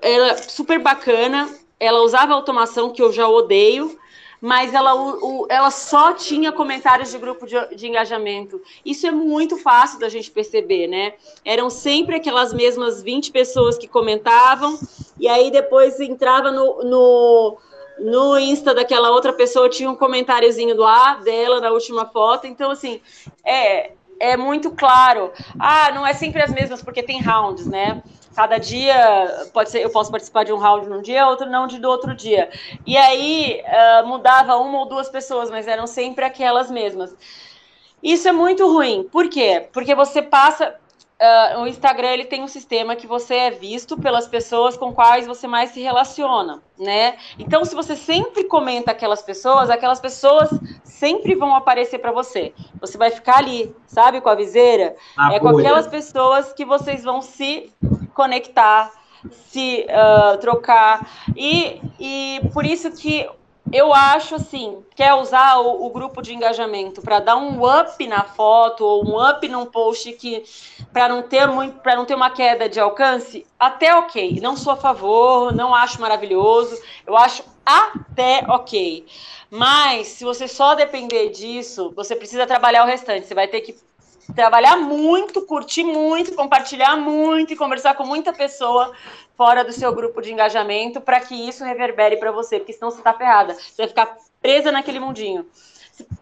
era 0.00 0.36
super 0.36 0.78
bacana, 0.78 1.48
ela 1.78 2.02
usava 2.02 2.34
automação, 2.34 2.92
que 2.92 3.02
eu 3.02 3.12
já 3.12 3.28
odeio, 3.28 3.98
mas 4.40 4.74
ela, 4.74 4.94
o, 4.94 5.46
ela 5.48 5.70
só 5.70 6.12
tinha 6.12 6.52
comentários 6.52 7.10
de 7.10 7.18
grupo 7.18 7.46
de, 7.46 7.56
de, 7.74 7.86
engajamento. 7.86 8.60
Isso 8.84 9.06
é 9.06 9.10
muito 9.10 9.56
fácil 9.56 9.98
da 9.98 10.08
gente 10.08 10.30
perceber, 10.30 10.86
né? 10.86 11.14
Eram 11.44 11.70
sempre 11.70 12.16
aquelas 12.16 12.52
mesmas 12.52 13.02
20 13.02 13.30
pessoas 13.30 13.78
que 13.78 13.88
comentavam, 13.88 14.78
e 15.18 15.26
aí 15.26 15.50
depois 15.50 15.98
entrava 16.00 16.50
no, 16.50 16.82
no, 16.84 17.58
no 17.98 18.38
Insta 18.38 18.74
daquela 18.74 19.10
outra 19.10 19.32
pessoa, 19.32 19.70
tinha 19.70 19.90
um 19.90 19.96
comentáriozinho 19.96 20.76
do 20.76 20.84
A 20.84 21.14
dela 21.16 21.60
na 21.60 21.70
última 21.70 22.04
foto. 22.06 22.46
Então, 22.46 22.70
assim, 22.70 23.00
é, 23.44 23.92
é 24.20 24.36
muito 24.36 24.70
claro. 24.70 25.32
Ah, 25.58 25.90
não 25.92 26.06
é 26.06 26.12
sempre 26.12 26.42
as 26.42 26.52
mesmas, 26.52 26.82
porque 26.82 27.02
tem 27.02 27.20
rounds, 27.20 27.66
né? 27.66 28.02
Cada 28.34 28.58
dia 28.58 29.48
pode 29.52 29.70
ser, 29.70 29.82
eu 29.82 29.88
posso 29.88 30.10
participar 30.10 30.44
de 30.44 30.52
um 30.52 30.58
round 30.58 30.88
num 30.88 31.00
dia, 31.00 31.26
outro 31.26 31.48
não 31.48 31.66
de 31.66 31.78
do 31.78 31.88
outro 31.88 32.14
dia. 32.14 32.50
E 32.86 32.96
aí 32.96 33.62
uh, 33.64 34.06
mudava 34.06 34.56
uma 34.56 34.80
ou 34.80 34.86
duas 34.86 35.08
pessoas, 35.08 35.50
mas 35.50 35.66
eram 35.66 35.86
sempre 35.86 36.24
aquelas 36.24 36.70
mesmas. 36.70 37.14
Isso 38.02 38.28
é 38.28 38.32
muito 38.32 38.70
ruim. 38.70 39.08
Por 39.10 39.28
quê? 39.28 39.66
Porque 39.72 39.94
você 39.94 40.20
passa. 40.20 40.74
Uh, 41.18 41.60
o 41.60 41.66
Instagram 41.66 42.08
ele 42.08 42.24
tem 42.26 42.42
um 42.42 42.48
sistema 42.48 42.94
que 42.94 43.06
você 43.06 43.34
é 43.34 43.50
visto 43.50 43.96
pelas 43.96 44.28
pessoas 44.28 44.76
com 44.76 44.92
quais 44.92 45.26
você 45.26 45.46
mais 45.46 45.70
se 45.70 45.80
relaciona, 45.80 46.62
né? 46.78 47.16
Então, 47.38 47.64
se 47.64 47.74
você 47.74 47.96
sempre 47.96 48.44
comenta 48.44 48.90
aquelas 48.90 49.22
pessoas, 49.22 49.70
aquelas 49.70 49.98
pessoas 49.98 50.50
sempre 50.84 51.34
vão 51.34 51.54
aparecer 51.54 52.00
para 52.00 52.12
você. 52.12 52.52
Você 52.82 52.98
vai 52.98 53.10
ficar 53.10 53.38
ali, 53.38 53.74
sabe, 53.86 54.20
com 54.20 54.28
a 54.28 54.34
viseira. 54.34 54.94
Ah, 55.16 55.32
é 55.32 55.40
com 55.40 55.48
aquelas 55.48 55.86
pessoas 55.86 56.52
que 56.52 56.66
vocês 56.66 57.02
vão 57.02 57.22
se 57.22 57.72
conectar, 58.12 58.92
se 59.48 59.86
uh, 59.88 60.36
trocar. 60.36 61.08
E, 61.34 61.80
e 61.98 62.40
por 62.52 62.66
isso 62.66 62.90
que 62.92 63.26
eu 63.72 63.92
acho 63.92 64.36
assim, 64.36 64.84
quer 64.94 65.14
usar 65.14 65.58
o, 65.58 65.86
o 65.86 65.90
grupo 65.90 66.22
de 66.22 66.32
engajamento 66.34 67.02
para 67.02 67.20
dar 67.20 67.36
um 67.36 67.62
up 67.64 68.06
na 68.06 68.24
foto 68.24 68.84
ou 68.84 69.06
um 69.06 69.30
up 69.30 69.46
num 69.48 69.66
post 69.66 70.12
que 70.12 70.44
para 70.92 71.08
não 71.08 71.22
ter 71.22 71.46
muito, 71.46 71.80
para 71.80 71.94
não 71.96 72.06
ter 72.06 72.14
uma 72.14 72.30
queda 72.30 72.68
de 72.68 72.80
alcance, 72.80 73.46
até 73.58 73.94
ok. 73.94 74.40
Não 74.40 74.56
sou 74.56 74.72
a 74.72 74.76
favor, 74.76 75.52
não 75.52 75.74
acho 75.74 76.00
maravilhoso. 76.00 76.80
Eu 77.06 77.16
acho 77.16 77.44
até 77.66 78.44
ok. 78.48 79.04
Mas 79.50 80.08
se 80.08 80.24
você 80.24 80.48
só 80.48 80.74
depender 80.74 81.28
disso, 81.30 81.92
você 81.94 82.16
precisa 82.16 82.46
trabalhar 82.46 82.84
o 82.84 82.86
restante. 82.86 83.26
Você 83.26 83.34
vai 83.34 83.46
ter 83.46 83.60
que 83.60 83.76
trabalhar 84.34 84.76
muito, 84.76 85.42
curtir 85.42 85.84
muito, 85.84 86.34
compartilhar 86.34 86.96
muito 86.96 87.52
e 87.52 87.56
conversar 87.56 87.94
com 87.94 88.04
muita 88.04 88.32
pessoa 88.32 88.92
fora 89.36 89.62
do 89.62 89.72
seu 89.72 89.94
grupo 89.94 90.20
de 90.22 90.32
engajamento 90.32 91.00
para 91.00 91.20
que 91.20 91.34
isso 91.34 91.64
reverbere 91.64 92.16
para 92.16 92.32
você, 92.32 92.58
porque 92.58 92.72
senão 92.72 92.90
você 92.90 92.98
está 92.98 93.12
ferrada. 93.12 93.54
Você 93.54 93.76
vai 93.76 93.88
ficar 93.88 94.16
presa 94.40 94.72
naquele 94.72 94.98
mundinho. 94.98 95.46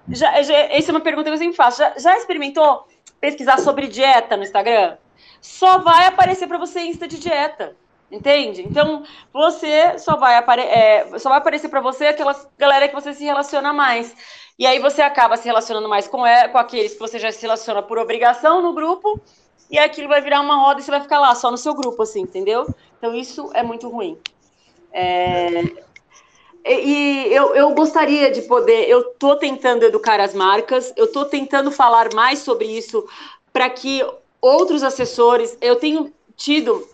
Já, 0.08 0.42
já, 0.42 0.54
essa 0.54 0.90
é 0.90 0.92
uma 0.92 1.00
pergunta 1.00 1.30
que 1.30 1.34
eu 1.34 1.38
sempre 1.38 1.56
faço. 1.56 1.78
Já, 1.78 1.94
já 1.96 2.16
experimentou 2.16 2.86
pesquisar 3.20 3.58
sobre 3.58 3.86
dieta 3.86 4.36
no 4.36 4.42
Instagram? 4.42 4.96
Só 5.40 5.78
vai 5.78 6.06
aparecer 6.06 6.46
para 6.46 6.58
você 6.58 6.80
Insta 6.80 7.06
de 7.06 7.18
dieta. 7.18 7.76
Entende? 8.10 8.62
Então, 8.62 9.02
você 9.32 9.98
só 9.98 10.16
vai, 10.16 10.36
apare 10.36 10.62
é, 10.62 11.18
só 11.18 11.30
vai 11.30 11.38
aparecer 11.38 11.68
para 11.68 11.80
você 11.80 12.06
aquela 12.06 12.34
galera 12.56 12.86
que 12.86 12.94
você 12.94 13.12
se 13.12 13.24
relaciona 13.24 13.72
mais. 13.72 14.14
E 14.58 14.66
aí 14.66 14.78
você 14.78 15.02
acaba 15.02 15.36
se 15.36 15.44
relacionando 15.44 15.88
mais 15.88 16.06
com, 16.06 16.24
é, 16.24 16.48
com 16.48 16.58
aqueles 16.58 16.94
que 16.94 17.00
você 17.00 17.18
já 17.18 17.32
se 17.32 17.42
relaciona 17.42 17.82
por 17.82 17.98
obrigação 17.98 18.62
no 18.62 18.72
grupo, 18.72 19.20
e 19.70 19.78
aquilo 19.78 20.08
vai 20.08 20.20
virar 20.20 20.40
uma 20.40 20.56
roda 20.56 20.80
e 20.80 20.82
você 20.84 20.90
vai 20.90 21.00
ficar 21.00 21.18
lá, 21.18 21.34
só 21.34 21.50
no 21.50 21.56
seu 21.56 21.74
grupo, 21.74 22.02
assim, 22.02 22.20
entendeu? 22.20 22.66
Então 22.98 23.14
isso 23.14 23.50
é 23.54 23.62
muito 23.62 23.88
ruim. 23.88 24.16
É... 24.92 25.64
e 26.64 27.26
eu, 27.32 27.54
eu 27.56 27.74
gostaria 27.74 28.30
de 28.30 28.42
poder, 28.42 28.88
eu 28.88 29.00
estou 29.10 29.36
tentando 29.36 29.84
educar 29.84 30.20
as 30.20 30.32
marcas, 30.32 30.92
eu 30.96 31.06
estou 31.06 31.24
tentando 31.24 31.72
falar 31.72 32.14
mais 32.14 32.38
sobre 32.38 32.66
isso 32.66 33.04
para 33.52 33.68
que 33.68 34.06
outros 34.40 34.84
assessores, 34.84 35.58
eu 35.60 35.76
tenho 35.76 36.12
tido 36.36 36.86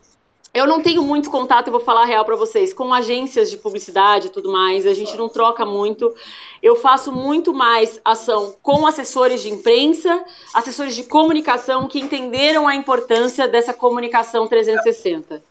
eu 0.52 0.66
não 0.66 0.82
tenho 0.82 1.02
muito 1.02 1.30
contato, 1.30 1.68
eu 1.68 1.72
vou 1.72 1.80
falar 1.80 2.04
real 2.04 2.24
para 2.24 2.34
vocês, 2.34 2.72
com 2.72 2.92
agências 2.92 3.50
de 3.50 3.56
publicidade 3.56 4.26
e 4.26 4.30
tudo 4.30 4.50
mais, 4.50 4.84
a 4.84 4.92
gente 4.92 5.16
não 5.16 5.28
troca 5.28 5.64
muito. 5.64 6.12
Eu 6.60 6.74
faço 6.74 7.12
muito 7.12 7.54
mais 7.54 8.00
ação 8.04 8.54
com 8.60 8.86
assessores 8.86 9.42
de 9.42 9.48
imprensa, 9.48 10.24
assessores 10.52 10.96
de 10.96 11.04
comunicação 11.04 11.86
que 11.86 12.00
entenderam 12.00 12.66
a 12.66 12.74
importância 12.74 13.46
dessa 13.46 13.72
comunicação 13.72 14.48
360. 14.48 15.42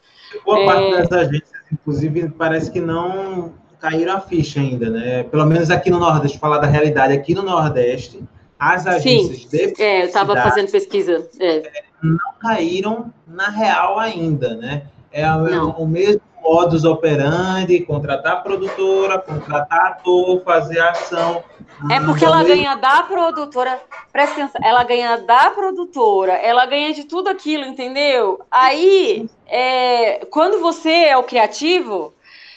Boa 0.45 0.59
é... 0.59 0.65
parte 0.65 0.91
das 0.91 1.12
agências, 1.12 1.62
inclusive, 1.71 2.29
parece 2.38 2.69
que 2.69 2.81
não 2.81 3.53
caíram 3.79 4.17
a 4.17 4.19
ficha 4.19 4.59
ainda, 4.59 4.89
né? 4.89 5.23
Pelo 5.23 5.45
menos 5.45 5.71
aqui 5.71 5.89
no 5.89 5.99
Nordeste, 5.99 6.38
falar 6.38 6.57
da 6.57 6.67
realidade, 6.67 7.13
aqui 7.13 7.33
no 7.33 7.41
Nordeste, 7.41 8.21
as 8.59 8.85
agências 8.85 9.43
Sim, 9.43 9.73
de 9.73 9.81
é, 9.81 10.01
eu 10.01 10.07
estava 10.07 10.35
fazendo 10.35 10.69
pesquisa. 10.69 11.29
É. 11.39 11.88
Não 12.01 12.33
caíram 12.39 13.13
na 13.27 13.49
real 13.49 13.99
ainda, 13.99 14.55
né? 14.55 14.83
É 15.12 15.29
o, 15.31 15.69
o 15.71 15.88
mesmo 15.88 16.21
modus 16.41 16.83
operandi, 16.83 17.81
contratar 17.81 18.41
produtora, 18.41 19.19
contratar 19.19 19.88
ator, 19.88 20.41
fazer 20.43 20.79
ação. 20.79 21.43
É 21.91 21.99
porque 21.99 22.25
ela 22.25 22.43
ganha 22.43 22.75
da 22.75 23.03
produtora, 23.03 23.81
presta 24.12 24.43
atenção, 24.43 24.62
ela 24.63 24.83
ganha 24.83 25.17
da 25.17 25.51
produtora, 25.51 26.33
ela 26.33 26.65
ganha 26.65 26.93
de 26.93 27.03
tudo 27.05 27.29
aquilo, 27.29 27.65
entendeu? 27.65 28.41
Aí, 28.49 29.29
é, 29.47 30.25
quando 30.29 30.59
você 30.59 30.91
é 30.91 31.17
o 31.17 31.23
criativo, 31.23 32.13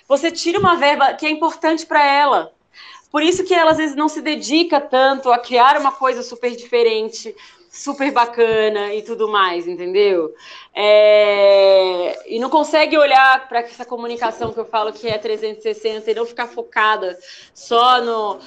você 0.09 0.31
tira 0.31 0.59
uma 0.59 0.77
verba 0.77 1.13
que 1.15 1.27
é 1.27 1.31
importante 1.31 1.87
para 1.87 2.05
ela. 2.05 2.53
Por 3.11 3.23
isso 3.23 3.45
que 3.45 3.55
ela 3.55 3.73
às 3.73 3.77
vezes 3.77 3.95
não 3.95 4.09
se 4.09 4.23
dedica 4.23 4.81
tanto 4.81 5.31
a 5.31 5.39
criar 5.39 5.77
uma 5.77 5.93
coisa 5.93 6.23
super 6.23 6.51
diferente, 6.57 7.35
super 7.73 8.13
bacana 8.13 8.93
e 8.93 9.01
tudo 9.01 9.29
mais, 9.29 9.67
entendeu? 9.67 10.35
É... 10.75 12.31
E 12.31 12.39
não 12.39 12.51
consegue 12.51 12.99
olhar 12.99 13.49
para 13.49 13.61
essa 13.61 13.87
comunicação 13.87 14.53
que 14.53 14.61
eu 14.61 14.67
falo 14.67 14.93
que 14.93 15.09
é 15.09 15.17
360 15.17 16.11
e 16.11 16.15
não 16.15 16.27
ficar 16.27 16.47
focada 16.47 17.19
só 17.55 18.03
no. 18.03 18.39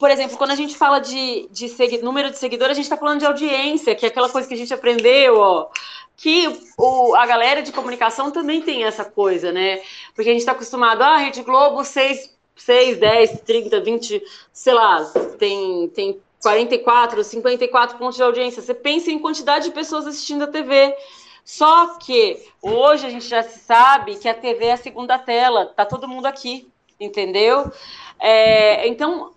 Por 0.00 0.10
exemplo, 0.10 0.36
quando 0.36 0.50
a 0.50 0.56
gente 0.56 0.76
fala 0.76 0.98
de, 0.98 1.48
de 1.52 1.68
segui... 1.68 1.98
número 1.98 2.28
de 2.28 2.36
seguidores, 2.36 2.72
a 2.72 2.74
gente 2.74 2.86
está 2.86 2.96
falando 2.96 3.20
de 3.20 3.26
audiência, 3.26 3.94
que 3.94 4.04
é 4.04 4.08
aquela 4.08 4.28
coisa 4.28 4.48
que 4.48 4.54
a 4.54 4.58
gente 4.58 4.74
aprendeu, 4.74 5.38
ó 5.38 5.68
que 6.16 6.46
o, 6.78 7.14
a 7.16 7.26
galera 7.26 7.60
de 7.60 7.72
comunicação 7.72 8.30
também 8.30 8.62
tem 8.62 8.84
essa 8.84 9.04
coisa, 9.04 9.50
né? 9.50 9.80
Porque 10.14 10.30
a 10.30 10.32
gente 10.32 10.42
está 10.42 10.52
acostumado, 10.52 11.02
ah, 11.02 11.16
Rede 11.16 11.42
Globo, 11.42 11.84
seis 11.84 12.32
6, 12.56 12.98
10, 12.98 13.40
30, 13.40 13.80
20, 13.80 14.22
sei 14.52 14.74
lá, 14.74 15.04
tem, 15.38 15.88
tem 15.88 16.20
44, 16.44 17.24
54 17.24 17.96
pontos 17.96 18.16
de 18.16 18.22
audiência. 18.22 18.60
Você 18.60 18.74
pensa 18.74 19.10
em 19.10 19.18
quantidade 19.18 19.64
de 19.64 19.70
pessoas 19.70 20.06
assistindo 20.06 20.44
a 20.44 20.46
TV. 20.46 20.94
Só 21.42 21.96
que 21.98 22.38
hoje 22.60 23.06
a 23.06 23.08
gente 23.08 23.26
já 23.26 23.42
sabe 23.42 24.16
que 24.16 24.28
a 24.28 24.34
TV 24.34 24.66
é 24.66 24.72
a 24.72 24.76
segunda 24.76 25.18
tela, 25.18 25.72
tá 25.74 25.86
todo 25.86 26.06
mundo 26.06 26.26
aqui, 26.26 26.68
entendeu? 27.00 27.72
É, 28.20 28.86
então, 28.86 29.32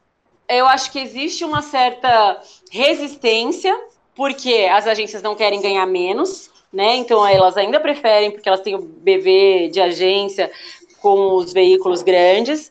eu 0.50 0.68
acho 0.68 0.92
que 0.92 1.00
existe 1.00 1.46
uma 1.46 1.62
certa 1.62 2.42
resistência, 2.70 3.74
porque 4.14 4.68
as 4.70 4.86
agências 4.86 5.22
não 5.22 5.34
querem 5.36 5.62
ganhar 5.62 5.86
menos, 5.86 6.50
né? 6.74 6.98
Então 6.98 7.26
elas 7.26 7.56
ainda 7.56 7.80
preferem, 7.80 8.32
porque 8.32 8.50
elas 8.50 8.62
têm 8.62 8.76
o 8.76 8.82
BV 8.82 9.70
de 9.72 9.80
agência 9.80 10.52
com 11.02 11.36
os 11.36 11.54
veículos 11.54 12.02
grandes. 12.02 12.70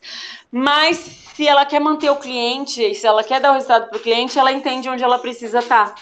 Mas 0.51 1.26
se 1.37 1.47
ela 1.47 1.67
quer 1.67 1.79
manter 1.79 2.09
o 2.09 2.15
cliente, 2.15 2.95
se 2.95 3.05
ela 3.05 3.23
quer 3.23 3.39
dar 3.39 3.51
o 3.51 3.53
resultado 3.53 3.89
para 3.89 3.97
o 3.99 4.01
cliente, 4.01 4.39
ela 4.39 4.51
entende 4.51 4.89
onde 4.89 5.03
ela 5.03 5.19
precisa 5.19 5.59
estar, 5.59 5.93
tá, 5.93 5.95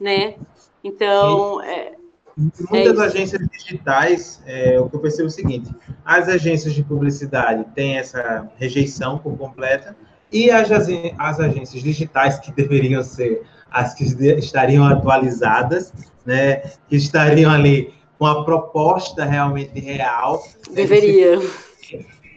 né? 0.00 0.34
Então, 0.82 1.62
é, 1.62 1.92
Muitas 2.68 2.98
é 2.98 3.04
agências 3.04 3.48
digitais, 3.52 4.42
é, 4.44 4.80
o 4.80 4.90
que 4.90 4.96
eu 4.96 5.00
percebo 5.00 5.24
é 5.24 5.26
o 5.26 5.30
seguinte: 5.30 5.70
as 6.04 6.28
agências 6.28 6.74
de 6.74 6.82
publicidade 6.82 7.64
têm 7.72 7.98
essa 7.98 8.50
rejeição 8.56 9.16
por 9.16 9.38
completa, 9.38 9.96
e 10.32 10.50
as, 10.50 10.68
as 10.72 11.38
agências 11.38 11.84
digitais, 11.84 12.40
que 12.40 12.50
deveriam 12.50 13.04
ser 13.04 13.46
as 13.70 13.94
que 13.94 14.02
estariam 14.02 14.84
atualizadas, 14.84 15.92
né, 16.26 16.62
que 16.88 16.96
estariam 16.96 17.52
ali 17.52 17.94
com 18.18 18.26
a 18.26 18.44
proposta 18.44 19.24
realmente 19.24 19.78
real. 19.78 20.42
Deveria. 20.72 21.36
Né, 21.36 21.48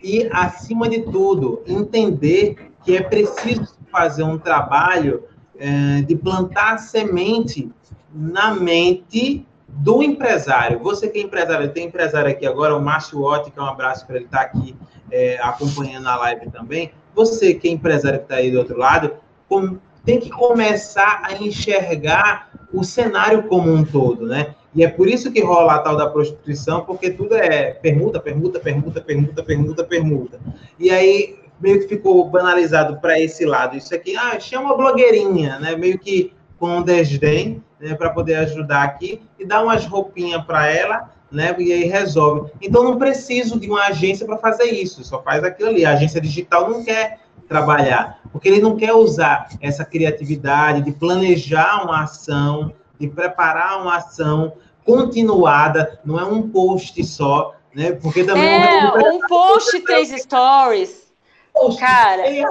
e, 0.03 0.29
acima 0.31 0.89
de 0.89 1.01
tudo, 1.01 1.63
entender 1.65 2.71
que 2.83 2.97
é 2.97 3.01
preciso 3.01 3.75
fazer 3.89 4.23
um 4.23 4.37
trabalho 4.37 5.23
é, 5.57 6.01
de 6.01 6.15
plantar 6.15 6.77
semente 6.77 7.71
na 8.13 8.53
mente 8.53 9.47
do 9.67 10.03
empresário. 10.03 10.79
Você 10.79 11.07
que 11.07 11.19
é 11.19 11.21
empresário, 11.21 11.71
tem 11.71 11.87
empresário 11.87 12.29
aqui 12.29 12.45
agora, 12.45 12.75
o 12.75 12.81
Márcio 12.81 13.23
Otti, 13.23 13.49
que 13.49 13.57
é 13.57 13.61
um 13.61 13.67
abraço 13.67 14.05
para 14.05 14.17
ele 14.17 14.25
estar 14.25 14.39
tá 14.39 14.43
aqui 14.43 14.75
é, 15.09 15.39
acompanhando 15.41 16.07
a 16.07 16.17
live 16.17 16.51
também. 16.51 16.91
Você 17.15 17.53
que 17.53 17.67
é 17.67 17.71
empresário 17.71 18.19
que 18.19 18.25
está 18.25 18.35
aí 18.35 18.51
do 18.51 18.59
outro 18.59 18.77
lado, 18.77 19.15
com, 19.47 19.77
tem 20.03 20.19
que 20.19 20.29
começar 20.29 21.21
a 21.23 21.33
enxergar 21.41 22.49
o 22.73 22.83
cenário 22.83 23.43
como 23.43 23.71
um 23.71 23.85
todo, 23.85 24.25
né? 24.25 24.53
E 24.75 24.83
é 24.83 24.87
por 24.87 25.07
isso 25.07 25.31
que 25.31 25.41
rola 25.41 25.75
a 25.75 25.79
tal 25.79 25.95
da 25.95 26.09
prostituição, 26.09 26.81
porque 26.81 27.11
tudo 27.11 27.35
é 27.35 27.73
permuta, 27.73 28.19
permuta, 28.19 28.59
permuta, 28.59 29.01
permuta, 29.01 29.43
permuta, 29.43 29.83
permuta. 29.83 30.39
E 30.79 30.89
aí 30.89 31.35
meio 31.59 31.79
que 31.79 31.87
ficou 31.87 32.29
banalizado 32.29 32.99
para 32.99 33.19
esse 33.19 33.45
lado. 33.45 33.77
Isso 33.77 33.93
aqui, 33.95 34.15
ah, 34.17 34.39
chama 34.39 34.75
blogueirinha, 34.75 35.59
né? 35.59 35.75
Meio 35.75 35.97
que 35.97 36.33
com 36.57 36.81
desdém, 36.81 37.63
né, 37.79 37.93
para 37.93 38.09
poder 38.09 38.35
ajudar 38.35 38.83
aqui 38.83 39.21
e 39.37 39.45
dar 39.45 39.61
umas 39.63 39.85
roupinhas 39.85 40.43
para 40.45 40.67
ela, 40.67 41.11
né? 41.31 41.55
E 41.59 41.71
aí 41.71 41.83
resolve. 41.85 42.51
Então 42.61 42.83
não 42.83 42.97
preciso 42.97 43.59
de 43.59 43.69
uma 43.69 43.87
agência 43.87 44.25
para 44.25 44.37
fazer 44.37 44.65
isso, 44.65 45.03
só 45.03 45.21
faz 45.21 45.43
aquilo 45.43 45.69
ali. 45.69 45.85
A 45.85 45.91
agência 45.91 46.21
digital 46.21 46.69
não 46.69 46.83
quer 46.83 47.19
trabalhar, 47.47 48.19
porque 48.31 48.47
ele 48.47 48.61
não 48.61 48.75
quer 48.75 48.93
usar 48.93 49.49
essa 49.61 49.83
criatividade 49.83 50.81
de 50.81 50.91
planejar 50.91 51.83
uma 51.83 52.03
ação, 52.03 52.73
de 53.03 53.13
preparar 53.13 53.81
uma 53.81 53.97
ação 53.97 54.53
continuada, 54.85 55.99
não 56.05 56.17
é 56.17 56.23
um 56.23 56.49
post 56.49 57.03
só, 57.03 57.55
né? 57.75 57.91
Porque 57.91 58.23
também 58.23 58.43
é 58.43 58.93
um 58.93 59.19
post 59.27 59.77
três 59.81 60.09
stories, 60.09 61.11
post, 61.53 61.79
cara. 61.79 62.21
É, 62.27 62.45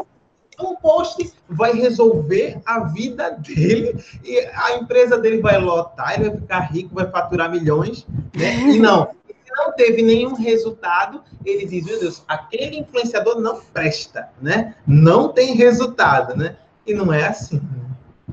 um 0.61 0.75
post 0.77 1.33
vai 1.49 1.73
resolver 1.73 2.61
a 2.67 2.81
vida 2.81 3.31
dele 3.31 3.97
e 4.23 4.39
a 4.55 4.77
empresa 4.77 5.19
dele 5.19 5.41
vai 5.41 5.59
lotar, 5.59 6.15
ele 6.15 6.31
vai 6.31 6.41
ficar 6.41 6.61
rico, 6.61 6.95
vai 6.95 7.11
faturar 7.11 7.51
milhões, 7.51 8.07
né? 8.37 8.55
E 8.61 8.79
não, 8.79 9.09
não 9.57 9.73
teve 9.73 10.03
nenhum 10.03 10.35
resultado, 10.35 11.23
ele 11.45 11.67
diz, 11.67 11.85
meu 11.85 11.99
Deus, 11.99 12.23
aquele 12.29 12.79
influenciador 12.79 13.41
não 13.41 13.61
presta, 13.73 14.29
né? 14.41 14.75
Não 14.87 15.29
tem 15.29 15.55
resultado, 15.55 16.37
né? 16.37 16.57
E 16.87 16.93
não 16.93 17.13
é 17.13 17.27
assim. 17.27 17.61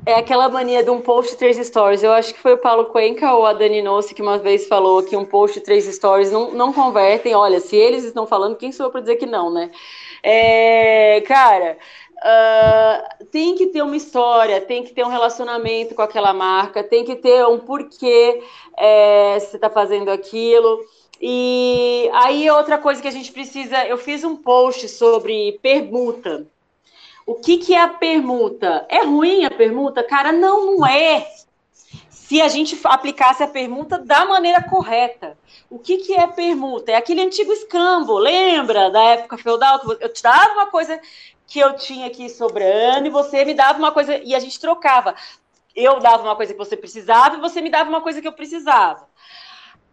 É 0.06 0.14
aquela 0.14 0.48
mania 0.48 0.82
de 0.82 0.90
um 0.90 1.00
post 1.00 1.36
três 1.36 1.56
stories. 1.58 2.02
Eu 2.02 2.12
acho 2.12 2.32
que 2.32 2.40
foi 2.40 2.54
o 2.54 2.58
Paulo 2.58 2.86
Cuenca 2.86 3.32
ou 3.34 3.44
a 3.44 3.52
Dani 3.52 3.82
Nossi 3.82 4.14
que 4.14 4.22
uma 4.22 4.38
vez 4.38 4.66
falou 4.66 5.02
que 5.02 5.16
um 5.16 5.24
post 5.24 5.60
três 5.60 5.84
stories 5.84 6.32
não, 6.32 6.52
não 6.52 6.72
convertem. 6.72 7.34
Olha, 7.34 7.60
se 7.60 7.76
eles 7.76 8.04
estão 8.04 8.26
falando, 8.26 8.56
quem 8.56 8.72
sou 8.72 8.86
eu 8.86 8.90
para 8.90 9.02
dizer 9.02 9.16
que 9.16 9.26
não, 9.26 9.52
né? 9.52 9.70
É, 10.22 11.20
cara, 11.26 11.76
uh, 12.16 13.26
tem 13.26 13.54
que 13.54 13.66
ter 13.66 13.82
uma 13.82 13.96
história, 13.96 14.60
tem 14.60 14.82
que 14.82 14.92
ter 14.92 15.04
um 15.04 15.10
relacionamento 15.10 15.94
com 15.94 16.02
aquela 16.02 16.32
marca, 16.32 16.82
tem 16.82 17.04
que 17.04 17.16
ter 17.16 17.46
um 17.46 17.58
porquê 17.58 18.42
é, 18.78 19.38
você 19.38 19.56
está 19.56 19.68
fazendo 19.68 20.10
aquilo. 20.10 20.80
E 21.20 22.08
aí, 22.14 22.50
outra 22.50 22.78
coisa 22.78 23.02
que 23.02 23.08
a 23.08 23.12
gente 23.12 23.30
precisa, 23.30 23.84
eu 23.86 23.98
fiz 23.98 24.24
um 24.24 24.34
post 24.36 24.88
sobre 24.88 25.58
permuta. 25.62 26.46
O 27.30 27.36
que, 27.36 27.58
que 27.58 27.72
é 27.72 27.80
a 27.80 27.86
permuta? 27.86 28.84
É 28.88 29.04
ruim 29.04 29.44
a 29.44 29.50
permuta? 29.52 30.02
Cara, 30.02 30.32
não, 30.32 30.66
não 30.66 30.84
é. 30.84 31.28
Se 32.10 32.42
a 32.42 32.48
gente 32.48 32.76
aplicasse 32.82 33.40
a 33.40 33.46
permuta 33.46 33.98
da 33.98 34.24
maneira 34.24 34.60
correta. 34.64 35.38
O 35.70 35.78
que, 35.78 35.98
que 35.98 36.12
é 36.12 36.26
permuta? 36.26 36.90
É 36.90 36.96
aquele 36.96 37.20
antigo 37.20 37.52
escambo, 37.52 38.18
lembra 38.18 38.90
da 38.90 39.00
época 39.00 39.38
feudal? 39.38 39.78
Que 39.78 40.04
eu 40.04 40.12
te 40.12 40.20
dava 40.20 40.54
uma 40.54 40.66
coisa 40.66 41.00
que 41.46 41.60
eu 41.60 41.76
tinha 41.76 42.08
aqui 42.08 42.28
sobrando 42.28 43.06
e 43.06 43.10
você 43.10 43.44
me 43.44 43.54
dava 43.54 43.78
uma 43.78 43.92
coisa 43.92 44.16
e 44.16 44.34
a 44.34 44.40
gente 44.40 44.58
trocava. 44.58 45.14
Eu 45.76 46.00
dava 46.00 46.24
uma 46.24 46.34
coisa 46.34 46.52
que 46.52 46.58
você 46.58 46.76
precisava 46.76 47.36
e 47.36 47.40
você 47.40 47.60
me 47.60 47.70
dava 47.70 47.88
uma 47.88 48.00
coisa 48.00 48.20
que 48.20 48.26
eu 48.26 48.32
precisava. 48.32 49.08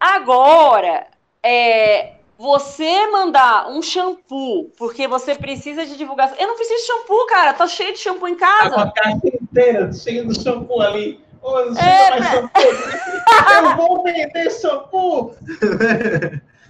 Agora, 0.00 1.06
é, 1.40 2.14
você 2.38 3.08
mandar 3.08 3.68
um 3.68 3.82
shampoo 3.82 4.70
porque 4.78 5.08
você 5.08 5.34
precisa 5.34 5.84
de 5.84 5.96
divulgação. 5.96 6.36
Eu 6.38 6.46
não 6.46 6.54
preciso 6.54 6.80
de 6.80 6.86
shampoo, 6.86 7.26
cara. 7.26 7.52
Tá 7.52 7.66
cheio 7.66 7.92
de 7.92 7.98
shampoo 7.98 8.28
em 8.28 8.36
casa. 8.36 8.70
Tá 8.70 8.74
com 8.76 8.80
a 8.80 8.92
caixa 8.92 9.26
inteira 9.42 9.92
cheio 9.92 10.28
de 10.28 10.40
shampoo 10.40 10.80
ali. 10.80 11.20
Oh, 11.42 11.64
não 11.64 11.80
é, 11.80 12.10
mais 12.10 12.30
shampoo. 12.30 12.62
Eu 13.58 13.76
vou 13.76 14.04
vender 14.04 14.50
shampoo. 14.52 15.34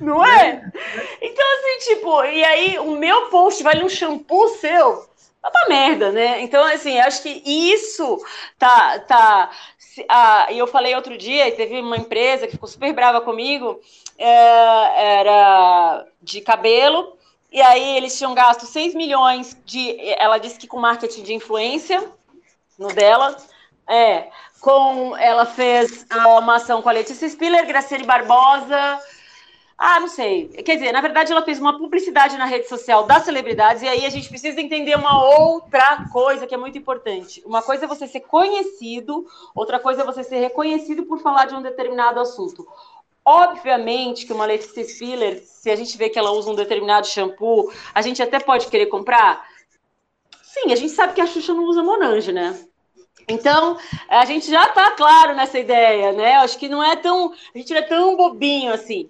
Não 0.01 0.25
é? 0.25 0.71
Então, 1.21 1.45
assim, 1.55 1.95
tipo, 1.95 2.25
e 2.25 2.45
aí 2.45 2.79
o 2.79 2.93
meu 2.93 3.27
post 3.27 3.63
vale 3.63 3.85
um 3.85 3.89
shampoo 3.89 4.49
seu? 4.61 5.07
Tá 5.43 5.51
pra 5.51 5.69
merda, 5.69 6.13
né? 6.13 6.41
Então, 6.41 6.65
assim, 6.65 6.99
acho 6.99 7.23
que 7.23 7.43
isso 7.45 8.19
tá. 8.59 8.99
tá 9.01 9.51
ah, 10.09 10.47
e 10.51 10.59
eu 10.59 10.67
falei 10.67 10.95
outro 10.95 11.17
dia, 11.17 11.51
teve 11.53 11.81
uma 11.81 11.97
empresa 11.97 12.47
que 12.47 12.53
ficou 12.53 12.69
super 12.69 12.93
brava 12.93 13.21
comigo, 13.21 13.81
é, 14.17 15.19
era 15.21 16.07
de 16.23 16.41
cabelo, 16.41 17.17
e 17.51 17.61
aí 17.63 17.97
eles 17.97 18.17
tinham 18.17 18.35
gasto 18.35 18.67
6 18.67 18.95
milhões 18.95 19.57
de. 19.65 19.97
Ela 20.19 20.39
disse 20.39 20.59
que 20.59 20.67
com 20.67 20.79
marketing 20.79 21.23
de 21.23 21.35
influência 21.35 22.07
no 22.79 22.89
dela. 22.89 23.37
É, 23.91 24.29
com 24.61 25.17
ela 25.17 25.47
fez 25.47 26.05
uma 26.13 26.57
ação 26.57 26.83
com 26.83 26.89
a 26.89 26.93
Letícia 26.93 27.29
Spiller, 27.29 27.67
Graciele 27.67 28.05
Barbosa, 28.05 29.01
ah, 29.79 30.01
não 30.01 30.09
sei. 30.09 30.49
Quer 30.49 30.75
dizer, 30.75 30.91
na 30.91 31.01
verdade, 31.01 31.31
ela 31.31 31.45
fez 31.45 31.61
uma 31.61 31.79
publicidade 31.79 32.37
na 32.37 32.47
rede 32.47 32.69
social 32.69 33.07
das 33.07 33.23
celebridades, 33.23 33.81
e 33.81 33.87
aí 33.87 34.05
a 34.05 34.11
gente 34.11 34.29
precisa 34.29 34.61
entender 34.61 34.97
uma 34.97 35.25
outra 35.39 36.05
coisa 36.13 36.49
que 36.49 36.55
é 36.55 36.59
muito 36.59 36.77
importante. 36.77 37.41
Uma 37.47 37.63
coisa 37.63 37.85
é 37.85 37.89
você 37.89 38.09
ser 38.09 38.21
conhecido, 38.21 39.25
outra 39.55 39.79
coisa 39.79 40.03
é 40.03 40.05
você 40.05 40.25
ser 40.25 40.41
reconhecido 40.41 41.05
por 41.05 41.21
falar 41.21 41.45
de 41.45 41.55
um 41.55 41.63
determinado 41.63 42.19
assunto. 42.19 42.67
Obviamente 43.25 44.27
que 44.27 44.33
uma 44.33 44.47
Letícia 44.47 44.83
Spiller, 44.83 45.45
se 45.45 45.71
a 45.71 45.77
gente 45.77 45.97
vê 45.97 46.09
que 46.09 46.19
ela 46.19 46.33
usa 46.33 46.51
um 46.51 46.57
determinado 46.57 47.07
shampoo, 47.07 47.71
a 47.95 48.03
gente 48.03 48.21
até 48.21 48.41
pode 48.41 48.67
querer 48.67 48.87
comprar. 48.87 49.47
Sim, 50.43 50.73
a 50.73 50.77
gente 50.77 50.91
sabe 50.91 51.13
que 51.13 51.21
a 51.21 51.27
Xuxa 51.27 51.55
não 51.55 51.65
usa 51.65 51.85
Monange, 51.85 52.33
né? 52.33 52.59
Então, 53.29 53.77
a 54.09 54.25
gente 54.25 54.51
já 54.51 54.65
está 54.65 54.91
claro 54.93 55.37
nessa 55.37 55.59
ideia, 55.59 56.13
né? 56.13 56.37
Acho 56.37 56.59
que 56.59 56.69
não 56.69 56.83
é 56.83 56.97
tão. 56.97 57.33
A 57.55 57.59
gente 57.59 57.71
não 57.71 57.79
é 57.79 57.83
tão 57.83 58.17
bobinho 58.17 58.73
assim. 58.73 59.09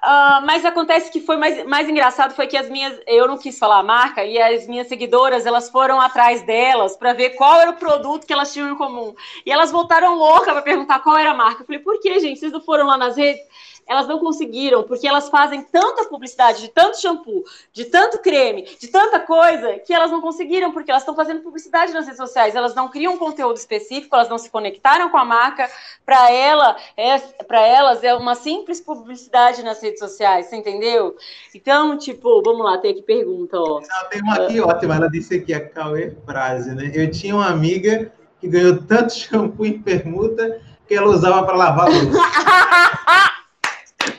Uh, 0.00 0.46
mas 0.46 0.64
acontece 0.64 1.10
que 1.10 1.20
foi 1.20 1.36
mais, 1.36 1.66
mais 1.66 1.88
engraçado 1.88 2.32
foi 2.32 2.46
que 2.46 2.56
as 2.56 2.70
minhas 2.70 2.96
eu 3.04 3.26
não 3.26 3.36
quis 3.36 3.58
falar 3.58 3.80
a 3.80 3.82
marca 3.82 4.24
e 4.24 4.40
as 4.40 4.64
minhas 4.68 4.86
seguidoras 4.86 5.44
elas 5.44 5.68
foram 5.68 6.00
atrás 6.00 6.40
delas 6.42 6.96
para 6.96 7.12
ver 7.14 7.30
qual 7.30 7.60
era 7.60 7.70
o 7.72 7.76
produto 7.76 8.24
que 8.24 8.32
elas 8.32 8.52
tinham 8.52 8.70
em 8.70 8.76
comum 8.76 9.12
e 9.44 9.50
elas 9.50 9.72
voltaram 9.72 10.14
louca 10.14 10.52
para 10.52 10.62
perguntar 10.62 11.00
qual 11.00 11.16
era 11.16 11.32
a 11.32 11.34
marca. 11.34 11.62
Eu 11.62 11.66
falei 11.66 11.80
por 11.80 11.98
que 11.98 12.20
gente 12.20 12.38
vocês 12.38 12.52
não 12.52 12.60
foram 12.60 12.86
lá 12.86 12.96
nas 12.96 13.16
redes? 13.16 13.42
Elas 13.88 14.06
não 14.06 14.18
conseguiram, 14.18 14.82
porque 14.82 15.08
elas 15.08 15.28
fazem 15.28 15.62
tanta 15.62 16.04
publicidade 16.04 16.60
de 16.60 16.68
tanto 16.68 17.00
shampoo, 17.00 17.42
de 17.72 17.86
tanto 17.86 18.18
creme, 18.18 18.68
de 18.78 18.88
tanta 18.88 19.18
coisa, 19.18 19.78
que 19.78 19.94
elas 19.94 20.10
não 20.10 20.20
conseguiram, 20.20 20.70
porque 20.70 20.90
elas 20.90 21.02
estão 21.02 21.14
fazendo 21.14 21.40
publicidade 21.40 21.92
nas 21.92 22.04
redes 22.04 22.18
sociais, 22.18 22.54
elas 22.54 22.74
não 22.74 22.88
criam 22.88 23.16
conteúdo 23.16 23.56
específico, 23.56 24.14
elas 24.14 24.28
não 24.28 24.36
se 24.36 24.50
conectaram 24.50 25.08
com 25.08 25.16
a 25.16 25.24
marca, 25.24 25.68
para 26.04 26.30
ela, 26.30 26.76
é, 26.96 27.18
para 27.18 27.66
elas 27.66 28.04
é 28.04 28.14
uma 28.14 28.34
simples 28.34 28.80
publicidade 28.80 29.62
nas 29.62 29.82
redes 29.82 29.98
sociais, 29.98 30.46
você 30.46 30.56
entendeu? 30.56 31.16
Então, 31.54 31.96
tipo, 31.96 32.42
vamos 32.42 32.64
lá, 32.64 32.78
tem 32.78 32.92
aqui 32.92 33.02
pergunta, 33.02 33.58
ó. 33.58 33.80
Não, 33.80 34.08
tem 34.10 34.20
uma 34.20 34.34
aqui 34.34 34.60
ótima, 34.60 34.96
ela 34.96 35.08
disse 35.08 35.36
aqui, 35.36 35.54
a 35.54 35.66
Cauê 35.66 36.14
frase, 36.26 36.74
né? 36.74 36.90
Eu 36.94 37.10
tinha 37.10 37.34
uma 37.34 37.48
amiga 37.48 38.12
que 38.40 38.48
ganhou 38.48 38.82
tanto 38.82 39.14
shampoo 39.16 39.64
em 39.64 39.80
permuta 39.80 40.60
que 40.86 40.94
ela 40.94 41.08
usava 41.08 41.44
para 41.44 41.56
lavar 41.56 41.88
louça. 41.88 42.18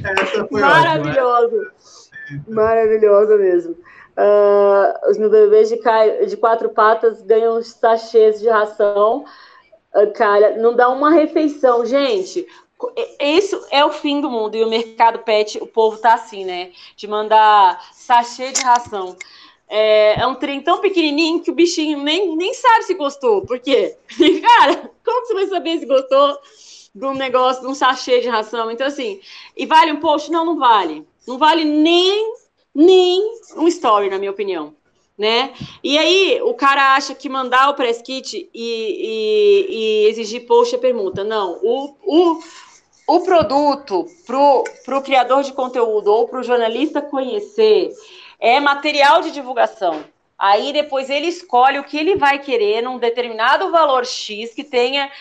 Essa 0.03 0.47
foi 0.47 0.61
Maravilhoso. 0.61 1.55
Ótima. 1.57 2.45
Maravilhosa 2.47 3.37
mesmo. 3.37 3.71
Uh, 3.71 5.09
os 5.09 5.17
meus 5.17 5.31
bebês 5.31 5.69
de, 5.69 5.79
de, 6.27 6.37
quatro 6.37 6.69
patas 6.69 7.21
ganham 7.21 7.61
sachês 7.63 8.39
de 8.39 8.49
ração. 8.49 9.25
Uh, 9.95 10.11
cara, 10.13 10.57
não 10.57 10.75
dá 10.75 10.89
uma 10.89 11.09
refeição. 11.11 11.85
Gente, 11.85 12.45
isso 13.19 13.65
é 13.71 13.83
o 13.83 13.91
fim 13.91 14.21
do 14.21 14.29
mundo. 14.29 14.55
E 14.55 14.63
o 14.63 14.69
mercado 14.69 15.19
pet, 15.19 15.57
o 15.61 15.67
povo 15.67 15.97
tá 15.97 16.13
assim, 16.13 16.45
né? 16.45 16.71
De 16.95 17.07
mandar 17.07 17.81
sachê 17.93 18.51
de 18.51 18.61
ração. 18.61 19.15
É, 19.67 20.19
é, 20.19 20.27
um 20.27 20.35
trem 20.35 20.61
tão 20.61 20.79
pequenininho 20.79 21.41
que 21.41 21.51
o 21.51 21.55
bichinho 21.55 22.01
nem, 22.01 22.35
nem 22.35 22.53
sabe 22.53 22.83
se 22.83 22.95
gostou. 22.95 23.45
Por 23.45 23.59
quê? 23.59 23.95
Cara, 24.41 24.91
como 25.05 25.25
você 25.25 25.33
vai 25.33 25.47
saber 25.47 25.79
se 25.79 25.85
gostou? 25.85 26.37
De 26.93 27.05
um 27.05 27.13
negócio, 27.13 27.61
de 27.61 27.67
um 27.67 27.75
sachê 27.75 28.19
de 28.19 28.27
ração. 28.27 28.71
Então, 28.71 28.87
assim, 28.87 29.19
e 29.55 29.65
vale 29.65 29.91
um 29.91 29.99
post? 29.99 30.31
Não, 30.31 30.45
não 30.45 30.57
vale. 30.57 31.05
Não 31.27 31.37
vale 31.37 31.63
nem, 31.63 32.33
nem 32.73 33.21
um 33.55 33.67
story, 33.67 34.09
na 34.09 34.17
minha 34.17 34.31
opinião. 34.31 34.73
Né? 35.17 35.53
E 35.83 35.97
aí, 35.97 36.41
o 36.43 36.53
cara 36.53 36.95
acha 36.95 37.13
que 37.13 37.27
mandar 37.27 37.69
o 37.69 37.73
press 37.73 38.01
kit 38.01 38.49
e, 38.53 38.53
e, 38.53 39.67
e 39.69 40.07
exigir 40.07 40.47
post 40.47 40.73
é 40.73 40.77
permuta. 40.77 41.25
Não, 41.25 41.59
o, 41.61 41.95
o, 42.05 42.39
o 43.05 43.19
produto 43.21 44.05
para 44.25 44.97
o 44.97 45.01
criador 45.01 45.43
de 45.43 45.51
conteúdo 45.51 46.07
ou 46.07 46.27
para 46.27 46.39
o 46.39 46.43
jornalista 46.43 47.01
conhecer 47.01 47.91
é 48.39 48.59
material 48.61 49.21
de 49.21 49.31
divulgação. 49.31 50.05
Aí 50.39 50.71
depois 50.71 51.09
ele 51.09 51.27
escolhe 51.27 51.79
o 51.79 51.83
que 51.83 51.97
ele 51.97 52.15
vai 52.15 52.39
querer 52.39 52.81
num 52.81 52.97
determinado 52.97 53.69
valor 53.71 54.05
X 54.05 54.53
que 54.53 54.63
tenha 54.63 55.11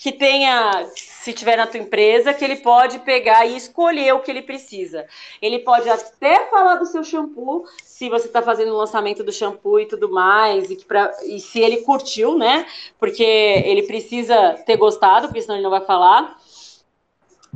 que 0.00 0.12
tenha, 0.12 0.86
se 0.94 1.30
tiver 1.34 1.56
na 1.56 1.66
tua 1.66 1.78
empresa, 1.78 2.32
que 2.32 2.42
ele 2.42 2.56
pode 2.56 3.00
pegar 3.00 3.44
e 3.44 3.54
escolher 3.54 4.14
o 4.14 4.20
que 4.20 4.30
ele 4.30 4.40
precisa. 4.40 5.06
Ele 5.42 5.58
pode 5.58 5.90
até 5.90 6.46
falar 6.46 6.76
do 6.76 6.86
seu 6.86 7.04
shampoo, 7.04 7.66
se 7.84 8.08
você 8.08 8.26
está 8.26 8.40
fazendo 8.40 8.72
o 8.72 8.78
lançamento 8.78 9.22
do 9.22 9.30
shampoo 9.30 9.78
e 9.78 9.84
tudo 9.84 10.10
mais, 10.10 10.70
e, 10.70 10.76
que 10.76 10.86
pra, 10.86 11.14
e 11.26 11.38
se 11.38 11.60
ele 11.60 11.82
curtiu, 11.82 12.38
né? 12.38 12.64
Porque 12.98 13.22
ele 13.22 13.82
precisa 13.82 14.54
ter 14.64 14.78
gostado, 14.78 15.26
porque 15.26 15.42
senão 15.42 15.56
ele 15.56 15.64
não 15.64 15.70
vai 15.70 15.84
falar. 15.84 16.40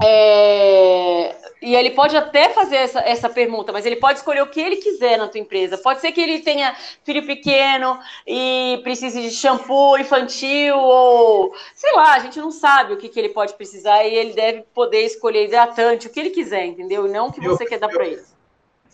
É, 0.02 1.36
e 1.62 1.74
ele 1.74 1.92
pode 1.92 2.16
até 2.16 2.50
fazer 2.50 2.76
essa, 2.76 3.00
essa 3.00 3.28
pergunta, 3.28 3.72
mas 3.72 3.86
ele 3.86 3.96
pode 3.96 4.18
escolher 4.18 4.42
o 4.42 4.48
que 4.48 4.60
ele 4.60 4.76
quiser 4.76 5.16
na 5.16 5.28
tua 5.28 5.40
empresa. 5.40 5.78
Pode 5.78 6.00
ser 6.00 6.12
que 6.12 6.20
ele 6.20 6.40
tenha 6.40 6.74
filho 7.04 7.24
pequeno 7.24 7.98
e 8.26 8.80
precise 8.82 9.22
de 9.22 9.30
shampoo 9.30 9.96
infantil, 9.96 10.76
ou 10.76 11.54
sei 11.74 11.92
lá, 11.92 12.16
a 12.16 12.18
gente 12.18 12.38
não 12.38 12.50
sabe 12.50 12.92
o 12.92 12.96
que, 12.96 13.08
que 13.08 13.18
ele 13.18 13.30
pode 13.30 13.54
precisar 13.54 14.04
e 14.04 14.14
ele 14.14 14.34
deve 14.34 14.64
poder 14.74 15.02
escolher 15.02 15.46
hidratante, 15.46 16.06
o 16.06 16.10
que 16.10 16.20
ele 16.20 16.30
quiser, 16.30 16.66
entendeu? 16.66 17.08
Não 17.08 17.28
o 17.28 17.32
que 17.32 17.40
você 17.40 17.64
eu, 17.64 17.68
quer 17.68 17.78
dar 17.78 17.88
para 17.88 18.06
ele. 18.06 18.22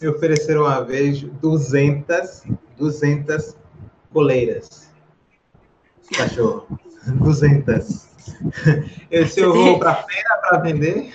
Me 0.00 0.08
ofereceram 0.08 0.62
uma 0.62 0.84
vez 0.84 1.22
200, 1.22 2.42
200 2.76 3.56
coleiras. 4.12 4.90
Cachorro. 6.12 6.66
200. 7.06 8.09
Eu, 9.10 9.26
se 9.26 9.40
eu 9.40 9.52
vou 9.52 9.78
para 9.78 9.94
feira 9.94 10.40
para 10.40 10.58
vender. 10.60 11.12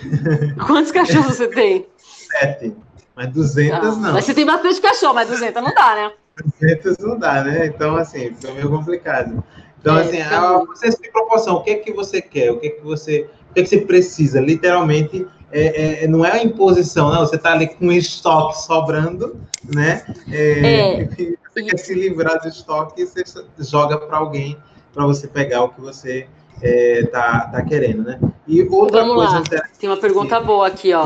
Quantos 0.66 0.92
cachorros 0.92 1.36
você 1.36 1.48
tem? 1.48 1.86
Sete. 1.96 2.76
Mas 3.14 3.28
200 3.32 3.78
ah, 3.78 3.82
não. 3.96 4.12
Mas 4.12 4.26
você 4.26 4.34
tem 4.34 4.44
bastante 4.44 4.80
cachorro, 4.80 5.14
mas 5.14 5.28
200 5.28 5.62
não 5.62 5.74
dá, 5.74 5.94
né? 5.94 6.12
200 6.60 6.98
não 6.98 7.18
dá, 7.18 7.42
né? 7.42 7.66
Então, 7.66 7.96
assim, 7.96 8.34
fica 8.34 8.52
meio 8.52 8.68
complicado. 8.68 9.42
Então, 9.80 9.96
é, 9.96 10.02
assim, 10.02 10.20
a, 10.20 10.58
você 10.58 10.92
se 10.92 11.10
proporção, 11.10 11.56
o 11.56 11.62
que 11.62 11.70
é 11.70 11.74
que 11.76 11.92
você 11.92 12.20
quer, 12.20 12.52
o 12.52 12.58
que 12.58 12.66
é 12.66 12.70
que 12.70 12.82
você, 12.82 13.30
o 13.50 13.54
que 13.54 13.60
é 13.60 13.62
que 13.62 13.68
você 13.68 13.78
precisa, 13.78 14.40
literalmente, 14.40 15.26
é, 15.50 16.04
é, 16.04 16.08
não 16.08 16.24
é 16.24 16.32
a 16.32 16.42
imposição, 16.42 17.10
não, 17.10 17.20
você 17.20 17.36
está 17.36 17.52
ali 17.52 17.68
com 17.68 17.90
estoque 17.90 18.58
sobrando, 18.62 19.40
né? 19.74 20.04
É, 20.30 21.02
é. 21.02 21.36
Você 21.56 21.62
quer 21.62 21.78
se 21.78 21.94
livrar 21.94 22.38
do 22.42 22.48
estoque 22.48 23.00
e 23.00 23.06
você 23.06 23.24
joga 23.60 23.96
para 23.96 24.18
alguém 24.18 24.58
para 24.92 25.06
você 25.06 25.26
pegar 25.26 25.62
o 25.62 25.70
que 25.70 25.80
você 25.80 26.28
é, 26.62 27.04
tá, 27.06 27.48
tá 27.52 27.62
querendo, 27.62 28.02
né? 28.02 28.18
E 28.46 28.62
outra 28.62 29.02
Vamos 29.02 29.16
coisa. 29.16 29.56
Lá. 29.56 29.68
Tem 29.78 29.88
uma 29.88 29.96
pergunta 29.96 30.40
boa 30.40 30.66
aqui, 30.66 30.92
ó. 30.92 31.04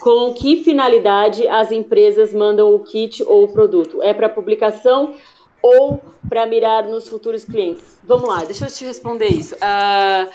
Com 0.00 0.32
que 0.34 0.62
finalidade 0.62 1.46
as 1.48 1.70
empresas 1.70 2.32
mandam 2.32 2.74
o 2.74 2.78
kit 2.80 3.22
ou 3.24 3.44
o 3.44 3.48
produto? 3.48 4.02
É 4.02 4.14
para 4.14 4.28
publicação 4.28 5.14
ou 5.62 6.00
para 6.28 6.46
mirar 6.46 6.84
nos 6.84 7.08
futuros 7.08 7.44
clientes? 7.44 7.98
Vamos 8.04 8.28
lá, 8.28 8.44
deixa 8.44 8.66
eu 8.66 8.70
te 8.70 8.84
responder 8.84 9.28
isso. 9.28 9.54
Uh, 9.56 10.30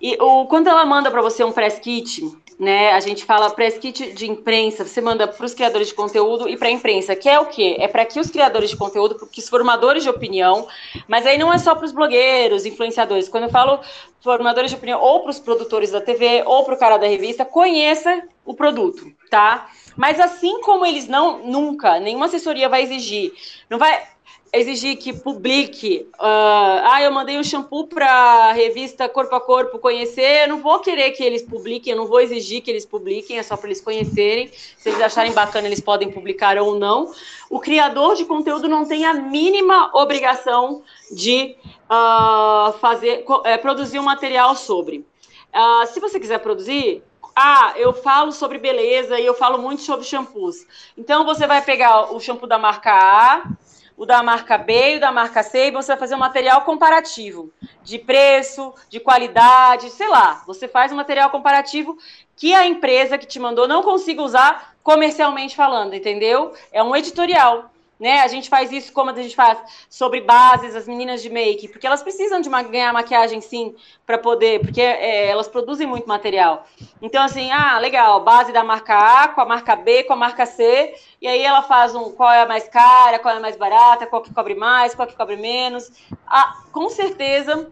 e 0.00 0.16
o, 0.20 0.46
quando 0.46 0.68
ela 0.68 0.84
manda 0.84 1.10
para 1.10 1.22
você 1.22 1.44
um 1.44 1.52
press 1.52 1.78
kit, 1.78 2.22
né? 2.58 2.92
A 2.92 3.00
gente 3.00 3.24
fala 3.24 3.50
press 3.50 3.78
kit 3.78 4.12
de 4.12 4.30
imprensa, 4.30 4.84
você 4.84 5.00
manda 5.00 5.26
para 5.26 5.44
os 5.44 5.54
criadores 5.54 5.88
de 5.88 5.94
conteúdo 5.94 6.48
e 6.48 6.56
para 6.56 6.68
a 6.68 6.70
imprensa, 6.70 7.16
que 7.16 7.28
é 7.28 7.38
o 7.38 7.46
quê? 7.46 7.76
É 7.78 7.88
para 7.88 8.04
que 8.04 8.20
os 8.20 8.30
criadores 8.30 8.70
de 8.70 8.76
conteúdo, 8.76 9.26
que 9.30 9.40
os 9.40 9.48
formadores 9.48 10.02
de 10.02 10.08
opinião, 10.08 10.66
mas 11.08 11.26
aí 11.26 11.36
não 11.38 11.52
é 11.52 11.58
só 11.58 11.74
para 11.74 11.84
os 11.84 11.92
blogueiros, 11.92 12.64
influenciadores. 12.64 13.28
Quando 13.28 13.44
eu 13.44 13.50
falo 13.50 13.80
formadores 14.20 14.70
de 14.70 14.76
opinião, 14.76 15.00
ou 15.00 15.20
para 15.20 15.30
os 15.30 15.38
produtores 15.38 15.90
da 15.90 16.00
TV, 16.00 16.42
ou 16.46 16.64
para 16.64 16.74
o 16.74 16.78
cara 16.78 16.96
da 16.96 17.06
revista, 17.06 17.44
conheça 17.44 18.22
o 18.44 18.54
produto, 18.54 19.12
tá? 19.30 19.68
Mas 19.96 20.18
assim 20.18 20.60
como 20.60 20.84
eles 20.86 21.06
não, 21.06 21.38
nunca, 21.38 22.00
nenhuma 22.00 22.26
assessoria 22.26 22.68
vai 22.68 22.82
exigir, 22.82 23.32
não 23.68 23.78
vai, 23.78 24.02
exigir 24.54 24.96
que 24.96 25.12
publique. 25.12 26.06
Uh, 26.14 26.20
ah, 26.20 27.02
eu 27.02 27.10
mandei 27.10 27.38
um 27.38 27.42
shampoo 27.42 27.86
para 27.86 28.06
a 28.06 28.52
revista 28.52 29.08
Corpo 29.08 29.34
a 29.34 29.40
Corpo 29.40 29.78
conhecer. 29.78 30.44
Eu 30.44 30.48
não 30.48 30.62
vou 30.62 30.78
querer 30.78 31.10
que 31.10 31.22
eles 31.22 31.42
publiquem, 31.42 31.92
eu 31.92 31.96
não 31.96 32.06
vou 32.06 32.20
exigir 32.20 32.62
que 32.62 32.70
eles 32.70 32.86
publiquem, 32.86 33.38
é 33.38 33.42
só 33.42 33.56
para 33.56 33.68
eles 33.68 33.80
conhecerem. 33.80 34.50
Se 34.76 34.88
eles 34.88 35.00
acharem 35.00 35.32
bacana, 35.32 35.66
eles 35.66 35.80
podem 35.80 36.10
publicar 36.10 36.56
ou 36.58 36.78
não. 36.78 37.12
O 37.50 37.60
criador 37.60 38.14
de 38.14 38.24
conteúdo 38.24 38.68
não 38.68 38.86
tem 38.86 39.04
a 39.04 39.12
mínima 39.12 39.90
obrigação 39.92 40.82
de 41.10 41.56
uh, 41.90 42.72
fazer, 42.78 43.24
é, 43.44 43.56
produzir 43.56 43.98
um 43.98 44.04
material 44.04 44.54
sobre. 44.54 45.06
Uh, 45.52 45.86
se 45.86 46.00
você 46.00 46.18
quiser 46.18 46.38
produzir, 46.38 47.02
ah, 47.36 47.72
eu 47.76 47.92
falo 47.92 48.30
sobre 48.30 48.58
beleza 48.58 49.18
e 49.18 49.26
eu 49.26 49.34
falo 49.34 49.58
muito 49.58 49.82
sobre 49.82 50.06
shampoos. 50.06 50.64
Então 50.96 51.24
você 51.24 51.46
vai 51.46 51.60
pegar 51.62 52.14
o 52.14 52.20
shampoo 52.20 52.46
da 52.46 52.58
marca 52.58 52.92
A, 52.92 53.42
o 53.96 54.04
da 54.04 54.22
marca 54.22 54.58
B 54.58 54.94
e 54.94 54.96
o 54.96 55.00
da 55.00 55.12
marca 55.12 55.42
C, 55.42 55.68
e 55.68 55.70
você 55.70 55.88
vai 55.92 55.98
fazer 55.98 56.14
um 56.14 56.18
material 56.18 56.62
comparativo 56.62 57.52
de 57.82 57.98
preço, 57.98 58.74
de 58.88 58.98
qualidade, 58.98 59.90
sei 59.90 60.08
lá. 60.08 60.42
Você 60.46 60.66
faz 60.66 60.92
um 60.92 60.96
material 60.96 61.30
comparativo 61.30 61.96
que 62.36 62.54
a 62.54 62.66
empresa 62.66 63.18
que 63.18 63.26
te 63.26 63.38
mandou 63.38 63.68
não 63.68 63.82
consiga 63.82 64.22
usar 64.22 64.74
comercialmente 64.82 65.56
falando, 65.56 65.94
entendeu? 65.94 66.52
É 66.72 66.82
um 66.82 66.94
editorial 66.94 67.70
né? 67.98 68.20
A 68.20 68.28
gente 68.28 68.48
faz 68.48 68.72
isso 68.72 68.92
como 68.92 69.10
a 69.10 69.14
gente 69.14 69.34
faz 69.34 69.58
sobre 69.88 70.20
bases, 70.20 70.74
as 70.74 70.86
meninas 70.86 71.22
de 71.22 71.30
make, 71.30 71.68
porque 71.68 71.86
elas 71.86 72.02
precisam 72.02 72.40
de 72.40 72.48
ganhar 72.48 72.92
maquiagem 72.92 73.40
sim 73.40 73.74
para 74.04 74.18
poder, 74.18 74.60
porque 74.60 74.80
é, 74.80 75.28
elas 75.28 75.48
produzem 75.48 75.86
muito 75.86 76.08
material. 76.08 76.66
Então, 77.00 77.22
assim, 77.22 77.50
ah, 77.50 77.78
legal, 77.78 78.22
base 78.22 78.52
da 78.52 78.64
marca 78.64 78.96
A 78.96 79.28
com 79.28 79.40
a 79.40 79.44
marca 79.44 79.76
B, 79.76 80.04
com 80.04 80.12
a 80.12 80.16
marca 80.16 80.44
C, 80.46 80.94
e 81.20 81.28
aí 81.28 81.42
ela 81.42 81.62
faz 81.62 81.94
um 81.94 82.10
qual 82.10 82.30
é 82.30 82.42
a 82.42 82.46
mais 82.46 82.68
cara, 82.68 83.18
qual 83.18 83.34
é 83.34 83.38
a 83.38 83.40
mais 83.40 83.56
barata, 83.56 84.06
qual 84.06 84.22
que 84.22 84.34
cobre 84.34 84.54
mais, 84.54 84.94
qual 84.94 85.06
que 85.06 85.16
cobre 85.16 85.36
menos. 85.36 85.90
Ah, 86.26 86.62
com 86.72 86.88
certeza. 86.88 87.70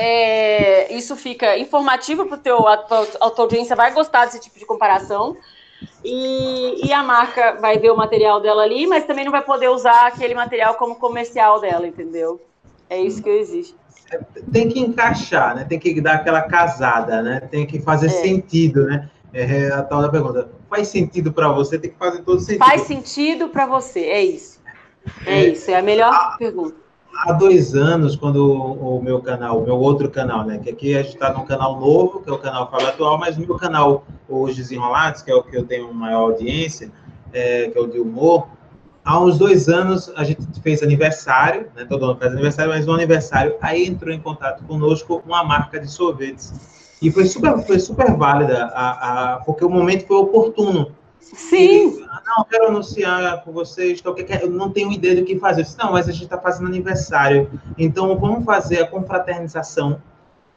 É, 0.00 0.92
isso 0.92 1.16
fica 1.16 1.58
informativo 1.58 2.24
para 2.26 2.36
o 2.36 2.40
teu 2.40 2.68
a 2.68 2.76
tua 2.76 3.44
audiência 3.44 3.74
vai 3.74 3.92
gostar 3.92 4.26
desse 4.26 4.38
tipo 4.38 4.56
de 4.56 4.64
comparação 4.64 5.36
e, 6.04 6.86
e, 6.86 6.92
a 6.92 7.02
marca 7.02 7.58
vai 7.60 7.78
ver 7.78 7.90
o 7.90 7.96
material 7.96 8.40
dela 8.40 8.62
ali, 8.62 8.86
mas 8.86 9.04
também 9.04 9.24
não 9.24 9.32
vai 9.32 9.42
poder 9.42 9.68
usar 9.68 10.06
aquele 10.06 10.34
material 10.34 10.74
como 10.74 10.96
comercial 10.96 11.60
dela, 11.60 11.86
entendeu? 11.86 12.40
É 12.88 13.00
isso 13.00 13.22
que 13.22 13.28
existe. 13.28 13.76
É, 14.10 14.18
tem 14.50 14.68
que 14.68 14.80
encaixar, 14.80 15.54
né? 15.54 15.64
Tem 15.64 15.78
que 15.78 16.00
dar 16.00 16.14
aquela 16.14 16.42
casada, 16.42 17.22
né? 17.22 17.40
Tem 17.40 17.66
que 17.66 17.80
fazer 17.80 18.06
é. 18.06 18.10
sentido, 18.10 18.84
né? 18.86 19.10
É 19.32 19.68
a 19.68 19.82
tal 19.82 20.00
da 20.00 20.08
pergunta. 20.08 20.50
Faz 20.70 20.88
sentido 20.88 21.32
para 21.32 21.50
você? 21.50 21.78
Tem 21.78 21.90
que 21.90 21.98
fazer 21.98 22.22
todo 22.22 22.40
sentido. 22.40 22.64
Faz 22.64 22.82
sentido 22.82 23.48
para 23.48 23.66
você, 23.66 24.00
é 24.00 24.22
isso. 24.22 24.58
É, 25.26 25.34
é, 25.34 25.48
isso, 25.48 25.70
é 25.70 25.76
a 25.76 25.82
melhor 25.82 26.12
a, 26.12 26.36
pergunta 26.38 26.88
há 27.26 27.32
dois 27.32 27.74
anos, 27.74 28.16
quando 28.16 28.52
o, 28.52 29.00
meu 29.02 29.20
canal, 29.20 29.60
o 29.60 29.64
meu 29.64 29.76
outro 29.76 30.10
canal, 30.10 30.44
né? 30.44 30.58
Que 30.58 30.70
aqui 30.70 30.94
a 30.94 31.02
gente 31.02 31.14
está 31.14 31.32
num 31.32 31.44
canal 31.44 31.78
novo, 31.78 32.20
que 32.20 32.30
é 32.30 32.32
o 32.32 32.38
canal 32.38 32.70
Fala 32.70 32.90
Atual, 32.90 33.18
mas 33.18 33.36
o 33.36 33.40
meu 33.40 33.56
canal, 33.56 34.04
os 34.28 34.54
Desenrolados, 34.54 35.22
que 35.22 35.30
é 35.30 35.34
o 35.34 35.42
que 35.42 35.56
eu 35.56 35.64
tenho 35.64 35.92
maior 35.92 36.30
audiência, 36.30 36.92
é, 37.32 37.68
que 37.68 37.78
é 37.78 37.80
o 37.80 37.86
de 37.86 37.98
humor, 37.98 38.48
há 39.08 39.18
uns 39.18 39.38
dois 39.38 39.68
anos 39.68 40.12
a 40.16 40.22
gente 40.22 40.42
fez 40.60 40.82
aniversário, 40.82 41.68
né? 41.74 41.86
Todo 41.86 42.06
mundo 42.06 42.18
faz 42.18 42.32
aniversário, 42.32 42.72
mas 42.72 42.84
no 42.84 42.92
aniversário 42.92 43.56
aí 43.60 43.86
entrou 43.86 44.12
em 44.12 44.20
contato 44.20 44.62
conosco 44.64 45.22
uma 45.26 45.42
marca 45.42 45.80
de 45.80 45.88
sorvetes. 45.90 46.52
E 47.00 47.10
foi 47.10 47.24
super, 47.24 47.58
foi 47.60 47.78
super 47.78 48.14
válida, 48.16 48.66
a, 48.66 49.34
a, 49.34 49.36
porque 49.38 49.64
o 49.64 49.70
momento 49.70 50.06
foi 50.06 50.16
oportuno. 50.16 50.92
Sim. 51.20 52.04
Ah, 52.10 52.22
não, 52.26 52.44
quero 52.44 52.68
anunciar 52.68 53.42
com 53.44 53.52
vocês, 53.52 54.00
que 54.00 54.08
eu 54.08 54.50
não 54.50 54.70
tenho 54.70 54.92
ideia 54.92 55.16
do 55.16 55.24
que 55.24 55.38
fazer. 55.38 55.62
Disse, 55.62 55.78
não, 55.78 55.92
mas 55.92 56.08
a 56.08 56.12
gente 56.12 56.24
está 56.24 56.38
fazendo 56.38 56.66
aniversário, 56.66 57.50
então 57.78 58.18
vamos 58.18 58.44
fazer 58.44 58.82
a 58.82 58.86
confraternização 58.86 60.02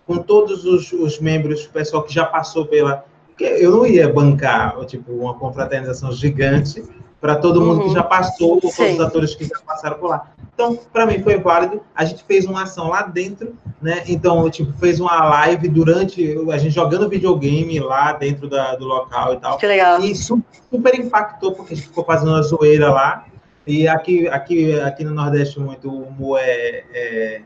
com 0.06 0.18
todos 0.18 0.66
os, 0.66 0.92
os 0.92 1.20
membros, 1.20 1.66
o 1.66 1.70
pessoal 1.70 2.04
que 2.04 2.14
já 2.14 2.26
passou 2.26 2.66
pela. 2.66 3.06
Eu 3.44 3.72
não 3.72 3.86
ia 3.86 4.12
bancar 4.12 4.76
tipo 4.86 5.12
uma 5.12 5.34
confraternização 5.34 6.12
gigante 6.12 6.84
para 7.22 7.36
todo 7.36 7.62
mundo 7.62 7.82
uhum. 7.82 7.88
que 7.88 7.94
já 7.94 8.04
passou, 8.04 8.54
ou 8.54 8.62
todos 8.62 8.78
os 8.80 9.00
atores 9.00 9.36
que 9.36 9.46
já 9.46 9.60
passaram 9.66 9.98
por 10.00 10.10
lá. 10.10 10.32
Então, 10.54 10.78
para 10.92 11.06
mim 11.06 11.22
foi 11.22 11.38
válido. 11.38 11.82
A 11.96 12.04
gente 12.04 12.24
fez 12.24 12.46
uma 12.46 12.64
ação 12.64 12.90
lá 12.90 13.04
dentro, 13.04 13.56
né? 13.82 14.04
Então, 14.08 14.50
tipo, 14.50 14.74
fez 14.80 15.00
uma 15.00 15.24
live 15.24 15.68
durante 15.68 16.36
a 16.52 16.58
gente 16.58 16.74
jogando 16.74 17.08
videogame 17.08 17.80
lá 17.80 18.14
dentro 18.14 18.50
da, 18.50 18.76
do 18.76 18.86
local 18.86 19.34
e 19.34 19.38
tal. 19.38 19.58
Que 19.58 19.68
legal. 19.68 20.02
E 20.02 20.16
super 20.16 20.96
impactou, 20.96 21.54
porque 21.54 21.74
a 21.74 21.76
gente 21.78 21.88
ficou 21.88 22.04
fazendo 22.04 22.30
uma 22.30 22.42
zoeira 22.42 22.90
lá. 22.90 23.26
E 23.66 23.88
aqui, 23.88 24.28
aqui, 24.28 24.80
aqui 24.80 25.04
no 25.04 25.14
Nordeste, 25.14 25.60
muito 25.60 25.90
o 25.90 26.04
humor 26.04 26.40
é, 26.42 26.84
é, 26.94 27.42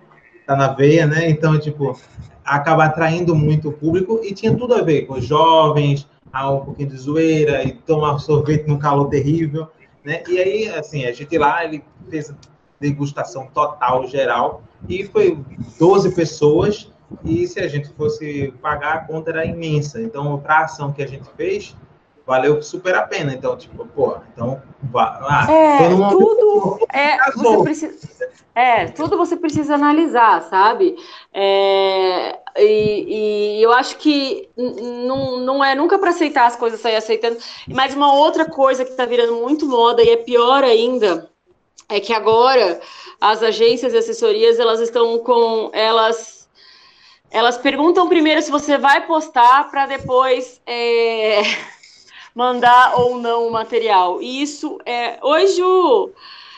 tá 0.46 0.56
na 0.56 0.68
veia, 0.70 1.06
né? 1.06 1.30
Então, 1.30 1.60
tipo, 1.60 2.00
acaba 2.44 2.86
atraindo 2.86 3.36
muito 3.36 3.70
o 3.70 3.74
público 3.74 4.22
e 4.24 4.34
tinha 4.34 4.56
tudo 4.56 4.76
a 4.76 4.82
ver 4.82 5.04
com 5.04 5.20
jovens, 5.20 6.08
um 6.34 6.60
pouquinho 6.60 6.90
de 6.90 6.98
zoeira 6.98 7.64
e 7.64 7.72
tomar 7.72 8.20
sorvete 8.20 8.68
num 8.68 8.78
calor 8.78 9.10
terrível, 9.10 9.68
né? 10.04 10.22
E 10.28 10.38
aí, 10.38 10.70
assim, 10.70 11.06
a 11.06 11.12
gente 11.12 11.38
lá, 11.38 11.64
ele 11.64 11.84
fez 12.10 12.34
degustação 12.80 13.48
total, 13.48 14.08
geral, 14.08 14.62
e 14.88 15.06
foi 15.06 15.40
12 15.80 16.14
pessoas, 16.14 16.92
e 17.24 17.48
se 17.48 17.60
a 17.60 17.68
gente 17.68 17.90
fosse 17.94 18.54
pagar, 18.62 18.96
a 18.96 19.00
conta 19.00 19.32
era 19.32 19.46
imensa. 19.46 20.02
Então, 20.02 20.38
para 20.40 20.60
a 20.60 20.64
ação 20.66 20.92
que 20.92 21.02
a 21.02 21.08
gente 21.08 21.28
fez, 21.38 21.76
valeu 22.26 22.62
super 22.62 22.96
a 22.96 23.04
pena. 23.04 23.34
Então, 23.34 23.56
tipo, 23.56 23.86
pô, 23.88 24.18
então, 24.34 24.62
ah, 24.96 25.48
é, 25.50 25.90
tudo, 26.10 26.80
é, 26.92 27.32
você 27.32 27.64
precisa, 27.64 28.30
é, 28.56 28.86
tudo 28.88 29.18
você 29.18 29.36
precisa 29.36 29.76
analisar, 29.76 30.42
sabe? 30.44 30.96
É, 31.34 32.40
e, 32.58 33.58
e, 33.58 33.64
eu 33.64 33.72
acho 33.72 33.98
que 33.98 34.50
não, 34.58 35.40
não 35.40 35.64
é 35.64 35.76
nunca 35.76 36.00
para 36.00 36.10
aceitar 36.10 36.46
as 36.46 36.56
coisas, 36.56 36.80
sair 36.80 36.96
aceitando. 36.96 37.38
Mas 37.68 37.94
uma 37.94 38.14
outra 38.14 38.46
coisa 38.46 38.84
que 38.84 38.92
está 38.92 39.06
virando 39.06 39.36
muito 39.36 39.68
moda 39.68 40.02
e 40.02 40.10
é 40.10 40.18
pior 40.18 40.64
ainda 40.64 41.30
é 41.88 42.00
que 42.00 42.14
agora 42.14 42.80
as 43.22 43.44
agências 43.44 43.94
e 43.94 43.98
assessorias 43.98 44.60
elas 44.60 44.80
estão 44.80 45.20
com 45.20 45.70
elas 45.72 46.48
elas 47.30 47.58
perguntam 47.58 48.08
primeiro 48.08 48.42
se 48.42 48.50
você 48.50 48.78
vai 48.78 49.06
postar 49.06 49.70
para 49.70 49.86
depois 49.86 50.62
é, 50.66 51.42
mandar 52.36 53.00
ou 53.00 53.18
não 53.18 53.48
o 53.48 53.52
material. 53.52 54.22
E 54.22 54.42
isso 54.42 54.78
é 54.86 55.18
hoje 55.24 55.64
o 55.64 56.12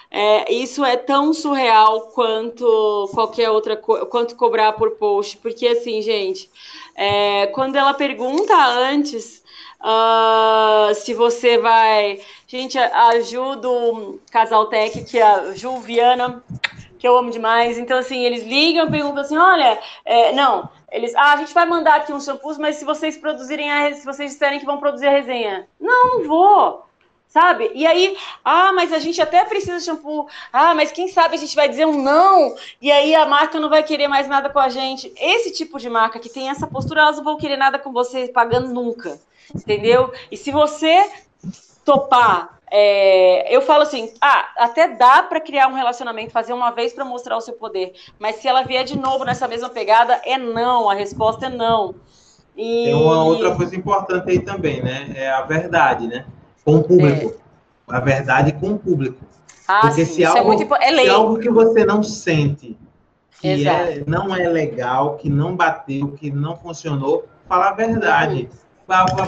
é, 0.09 0.51
isso 0.51 0.83
é 0.83 0.95
tão 0.95 1.33
surreal 1.33 2.11
quanto 2.13 3.09
qualquer 3.13 3.49
outra 3.49 3.75
coisa, 3.75 4.05
quanto 4.05 4.35
cobrar 4.35 4.73
por 4.73 4.91
post, 4.91 5.37
porque 5.37 5.67
assim, 5.67 6.01
gente, 6.01 6.49
é, 6.95 7.47
quando 7.47 7.75
ela 7.75 7.93
pergunta 7.93 8.55
antes 8.55 9.43
uh, 9.81 10.93
se 10.95 11.13
você 11.13 11.57
vai. 11.57 12.19
Gente, 12.47 12.77
ajuda 12.77 13.69
o 13.69 14.19
Casal 14.31 14.67
Tech, 14.67 15.03
que 15.03 15.19
é 15.19 15.23
a 15.23 15.53
Juliana, 15.53 16.43
que 16.97 17.07
eu 17.07 17.17
amo 17.17 17.29
demais. 17.29 17.77
Então, 17.77 17.99
assim, 17.99 18.23
eles 18.23 18.43
ligam, 18.43 18.89
perguntam 18.89 19.21
assim: 19.21 19.37
olha, 19.37 19.79
é, 20.05 20.33
não, 20.33 20.69
eles, 20.91 21.13
ah, 21.15 21.33
a 21.33 21.37
gente 21.37 21.53
vai 21.53 21.65
mandar 21.65 21.95
aqui 21.95 22.13
uns 22.13 22.25
shampoos, 22.25 22.57
mas 22.57 22.77
se 22.77 22.85
vocês 22.85 23.17
produzirem 23.17 23.71
a, 23.71 23.93
se 23.93 24.05
vocês 24.05 24.31
disserem 24.31 24.59
que 24.59 24.65
vão 24.65 24.79
produzir 24.79 25.07
a 25.07 25.11
resenha, 25.11 25.67
não, 25.79 26.19
não 26.19 26.27
vou 26.27 26.87
sabe? 27.27 27.71
E 27.75 27.85
aí, 27.85 28.17
ah, 28.43 28.71
mas 28.73 28.91
a 28.91 28.99
gente 28.99 29.21
até 29.21 29.43
precisa 29.45 29.77
de 29.77 29.83
shampoo. 29.83 30.27
Ah, 30.51 30.73
mas 30.73 30.91
quem 30.91 31.07
sabe 31.07 31.35
a 31.35 31.37
gente 31.37 31.55
vai 31.55 31.69
dizer 31.69 31.85
um 31.85 32.01
não 32.01 32.55
e 32.81 32.91
aí 32.91 33.13
a 33.13 33.25
marca 33.25 33.59
não 33.59 33.69
vai 33.69 33.83
querer 33.83 34.07
mais 34.07 34.27
nada 34.27 34.49
com 34.49 34.59
a 34.59 34.69
gente. 34.69 35.13
Esse 35.19 35.51
tipo 35.51 35.77
de 35.77 35.89
marca 35.89 36.19
que 36.19 36.29
tem 36.29 36.49
essa 36.49 36.65
postura, 36.65 37.01
elas 37.01 37.17
não 37.17 37.23
vão 37.23 37.37
querer 37.37 37.57
nada 37.57 37.77
com 37.77 37.91
você 37.91 38.27
pagando 38.29 38.69
nunca, 38.69 39.19
entendeu? 39.53 40.11
E 40.31 40.37
se 40.37 40.51
você 40.51 41.11
topar, 41.85 42.56
é, 42.71 43.55
eu 43.55 43.61
falo 43.61 43.83
assim, 43.83 44.11
ah, 44.21 44.49
até 44.57 44.87
dá 44.87 45.23
para 45.23 45.39
criar 45.39 45.67
um 45.67 45.73
relacionamento, 45.73 46.31
fazer 46.31 46.53
uma 46.53 46.71
vez 46.71 46.93
para 46.93 47.05
mostrar 47.05 47.37
o 47.37 47.41
seu 47.41 47.53
poder, 47.53 47.93
mas 48.19 48.37
se 48.37 48.47
ela 48.47 48.63
vier 48.63 48.83
de 48.83 48.97
novo 48.97 49.23
nessa 49.23 49.47
mesma 49.47 49.69
pegada, 49.69 50.21
é 50.25 50.37
não, 50.37 50.89
a 50.89 50.93
resposta 50.93 51.45
é 51.47 51.49
não. 51.49 51.95
E... 52.55 52.85
Tem 52.85 52.93
uma 52.93 53.23
outra 53.23 53.55
coisa 53.55 53.75
importante 53.75 54.29
aí 54.29 54.39
também, 54.39 54.81
né? 54.81 55.13
É 55.15 55.29
a 55.29 55.41
verdade, 55.41 56.07
né? 56.07 56.25
com 56.67 56.75
o 56.75 56.83
público. 56.83 57.33
É. 57.89 57.95
A 57.95 57.99
verdade 58.01 58.51
com 58.51 58.71
o 58.71 58.77
público. 58.77 59.23
Ah, 59.65 59.81
Porque 59.81 60.05
sim, 60.05 60.15
se, 60.15 60.23
é 60.23 60.25
algo, 60.25 60.39
é 60.39 60.43
muito, 60.43 60.75
é 60.75 61.03
se 61.03 61.09
algo 61.09 61.39
que 61.39 61.49
você 61.49 61.85
não 61.85 62.03
sente, 62.03 62.77
que 63.39 63.65
é, 63.65 64.03
não 64.05 64.35
é 64.35 64.49
legal, 64.49 65.15
que 65.15 65.29
não 65.29 65.55
bateu, 65.55 66.11
que 66.11 66.29
não 66.29 66.57
funcionou, 66.57 67.25
fala 67.47 67.69
a 67.69 67.73
verdade. 67.73 68.49
Uhum. 68.51 68.66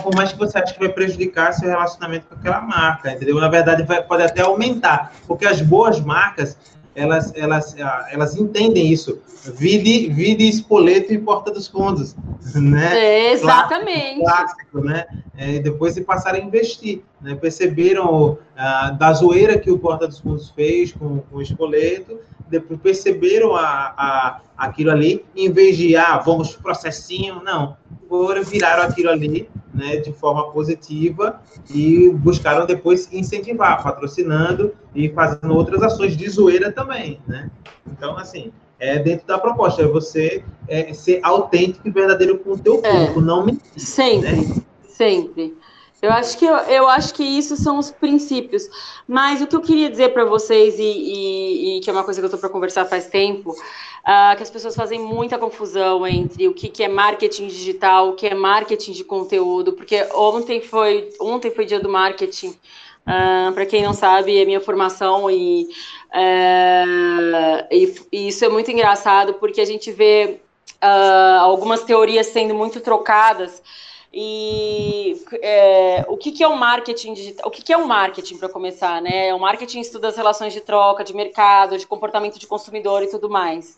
Por 0.04 0.15
mais 0.15 0.32
que 0.32 0.39
você 0.39 0.58
ache 0.58 0.74
que 0.74 0.80
vai 0.80 0.89
prejudicar 0.89 1.52
seu 1.52 1.67
relacionamento 1.67 2.28
com 2.28 2.36
aquela 2.36 2.62
marca, 2.62 3.12
entendeu? 3.12 3.36
Na 3.39 3.50
verdade, 3.50 3.84
vai, 3.84 4.02
pode 4.02 4.24
até 4.24 4.41
aumentar. 4.41 5.13
Porque 5.28 5.45
as 5.45 5.60
boas 5.62 6.00
marcas, 6.00 6.58
elas, 6.95 7.34
elas, 7.36 7.76
ah, 7.78 8.08
elas 8.10 8.38
entendem 8.38 8.91
isso. 8.91 9.19
Vide, 9.56 10.10
vide 10.10 10.48
Espoleto 10.48 11.13
e 11.13 11.17
Porta 11.17 11.52
dos 11.52 11.67
Fundos, 11.67 12.15
né? 12.56 13.31
Exatamente. 13.31 14.21
Clássico, 14.21 14.79
né? 14.81 15.06
É, 15.38 15.60
depois 15.60 15.94
se 15.94 16.02
passaram 16.02 16.40
a 16.40 16.42
investir, 16.42 17.02
né? 17.21 17.36
Perceberam 17.36 18.38
ah, 18.56 18.92
da 18.92 19.12
zoeira 19.12 19.58
que 19.58 19.69
o 19.69 19.77
Porta 19.77 20.08
dos 20.08 20.19
Fundos 20.19 20.50
fez 20.52 20.94
com, 20.94 21.19
com 21.19 21.38
o 21.38 21.42
Espoleto, 21.42 22.17
depois 22.50 22.79
perceberam 22.79 23.56
a, 23.56 23.93
a, 23.97 24.41
aquilo 24.58 24.91
ali, 24.91 25.25
em 25.35 25.52
vez 25.52 25.77
de, 25.77 25.95
ah, 25.95 26.17
vamos 26.17 26.56
processinho, 26.56 27.41
não. 27.43 27.77
Agora 28.06 28.41
viraram 28.41 28.83
aquilo 28.83 29.10
ali 29.10 29.47
né, 29.73 29.97
de 29.97 30.12
forma 30.12 30.52
positiva 30.52 31.41
e 31.69 32.10
buscaram 32.10 32.65
depois 32.65 33.08
incentivar, 33.13 33.83
patrocinando 33.83 34.73
e 34.95 35.10
fazendo 35.10 35.56
outras 35.56 35.81
ações 35.83 36.17
de 36.17 36.27
zoeira 36.27 36.71
também, 36.71 37.21
né? 37.27 37.50
Então, 37.87 38.17
assim, 38.17 38.52
é 38.79 38.97
dentro 38.97 39.27
da 39.27 39.37
proposta, 39.37 39.81
é 39.81 39.85
você 39.85 40.43
é, 40.67 40.93
ser 40.93 41.19
autêntico 41.21 41.87
e 41.87 41.91
verdadeiro 41.91 42.39
com 42.39 42.52
o 42.52 42.58
teu 42.58 42.81
público, 42.81 43.19
é, 43.19 43.23
não 43.23 43.45
mentir. 43.45 43.62
Sempre. 43.77 44.31
Né? 44.31 44.62
Sempre. 44.89 45.58
Eu 46.02 46.12
acho 46.12 46.37
que 46.37 46.45
eu, 46.45 46.87
acho 46.87 47.13
que 47.13 47.23
isso 47.23 47.58
são 47.58 47.77
os 47.77 47.91
princípios. 47.91 48.69
Mas 49.08 49.41
o 49.41 49.47
que 49.47 49.56
eu 49.56 49.62
queria 49.62 49.89
dizer 49.89 50.13
para 50.13 50.23
vocês 50.23 50.79
e, 50.79 50.83
e, 50.83 51.77
e, 51.77 51.79
que 51.81 51.89
é 51.89 51.93
uma 51.93 52.04
coisa 52.04 52.21
que 52.21 52.23
eu 52.23 52.27
estou 52.27 52.39
para 52.39 52.50
conversar 52.50 52.85
faz 52.85 53.08
tempo, 53.08 53.52
uh, 53.52 54.35
que 54.37 54.43
as 54.43 54.50
pessoas 54.50 54.75
fazem 54.75 55.00
muita 55.00 55.37
confusão 55.37 56.08
entre 56.08 56.47
o 56.47 56.54
que, 56.54 56.69
que 56.69 56.83
é 56.83 56.87
marketing 56.87 57.47
digital, 57.47 58.10
o 58.10 58.13
que 58.13 58.27
é 58.27 58.33
marketing 58.33 58.93
de 58.93 59.04
conteúdo, 59.04 59.73
porque 59.73 60.08
ontem 60.13 60.62
foi 60.62 61.10
ontem 61.19 61.52
foi 61.52 61.65
dia 61.65 61.79
do 61.79 61.89
marketing. 61.89 62.56
Uh, 63.10 63.52
para 63.54 63.65
quem 63.65 63.81
não 63.81 63.93
sabe, 63.93 64.39
é 64.39 64.45
minha 64.45 64.62
formação 64.62 65.31
e, 65.31 65.63
uh, 66.13 67.67
e, 67.71 67.95
e, 68.12 68.27
isso 68.27 68.45
é 68.45 68.50
muito 68.50 68.69
engraçado 68.69 69.33
porque 69.35 69.60
a 69.60 69.65
gente 69.65 69.91
vê 69.91 70.39
uh, 70.81 71.39
algumas 71.39 71.83
teorias 71.83 72.27
sendo 72.27 72.54
muito 72.54 72.79
trocadas. 72.81 73.62
E 74.12 75.24
é, 75.40 76.04
o 76.08 76.18
que, 76.18 76.32
que, 76.32 76.44
é 76.44 76.48
o 76.48 76.56
marketing 76.56 77.14
digital? 77.14 77.48
O 77.48 77.52
que, 77.52 77.62
que 77.62 77.72
é 77.72 77.78
o 77.78 77.88
marketing 77.88 78.38
para 78.38 78.50
começar, 78.50 79.00
né? 79.02 79.32
O 79.36 79.40
marketing 79.40 79.82
estuda 79.82 80.08
as 80.08 80.18
relações 80.18 80.52
de 80.52 80.62
troca, 80.62 81.04
de 81.04 81.14
mercado, 81.14 81.78
de 81.78 81.86
comportamento 81.86 82.40
de 82.40 82.48
consumidor 82.48 83.04
e 83.04 83.10
tudo 83.10 83.30
mais. 83.30 83.78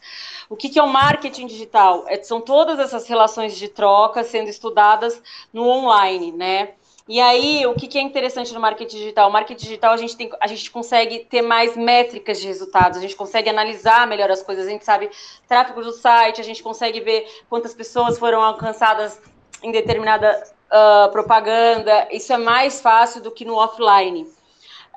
O 0.50 0.56
que, 0.56 0.70
que 0.70 0.80
é 0.80 0.84
o 0.84 0.88
marketing 0.88 1.48
digital? 1.48 2.06
É, 2.08 2.22
são 2.24 2.40
todas 2.40 2.80
essas 2.80 3.08
relações 3.08 3.58
de 3.58 3.68
troca 3.68 4.24
sendo 4.24 4.50
estudadas 4.50 5.22
no 5.52 5.68
online, 5.68 6.32
né? 6.32 6.70
E 7.10 7.20
aí, 7.20 7.66
o 7.66 7.74
que, 7.74 7.90
que, 7.90 7.98
é 7.98 8.02
interessante 8.02 8.54
no 8.54 8.60
marketing 8.62 8.96
digital? 8.96 9.28
O 9.28 9.34
marketing 9.34 9.66
digital, 9.66 9.92
a 9.92 9.98
gente, 9.98 10.16
tem, 10.16 10.30
a 10.40 10.48
gente 10.48 10.72
consegue 10.72 11.20
ter 11.26 11.42
mais 11.42 11.76
métricas 11.76 12.40
de 12.40 12.48
resultados, 12.48 12.98
a 12.98 13.02
gente 13.02 13.18
consegue 13.18 13.50
analisar 13.50 14.08
melhor 14.08 14.32
as 14.32 14.42
coisas, 14.42 14.66
a 14.66 14.70
gente 14.70 14.86
sabe 14.86 15.10
tráfego 15.46 15.82
do 15.82 15.92
site, 15.92 16.40
a 16.40 16.44
gente 16.44 16.64
consegue 16.64 17.02
ver 17.02 17.28
quantas 17.50 17.74
pessoas 17.74 18.18
foram 18.18 18.42
alcançadas 18.42 19.20
em 19.62 19.72
determinada 19.72 20.44
uh, 20.72 21.12
propaganda. 21.12 22.08
Isso 22.12 22.32
é 22.34 22.38
mais 22.38 22.82
fácil 22.82 23.22
do 23.22 23.32
que 23.32 23.46
no 23.46 23.56
offline. 23.56 24.28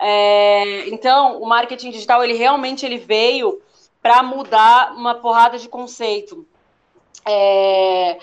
É, 0.01 0.89
então, 0.89 1.41
o 1.41 1.47
marketing 1.47 1.91
digital, 1.91 2.23
ele 2.25 2.35
realmente 2.35 2.85
ele 2.85 2.99
veio 2.99 3.61
para 4.03 4.23
mudar 4.23 4.95
uma 4.97 5.15
porrada 5.15 5.59
de 5.59 5.69
conceito. 5.69 6.47
É, 7.27 8.19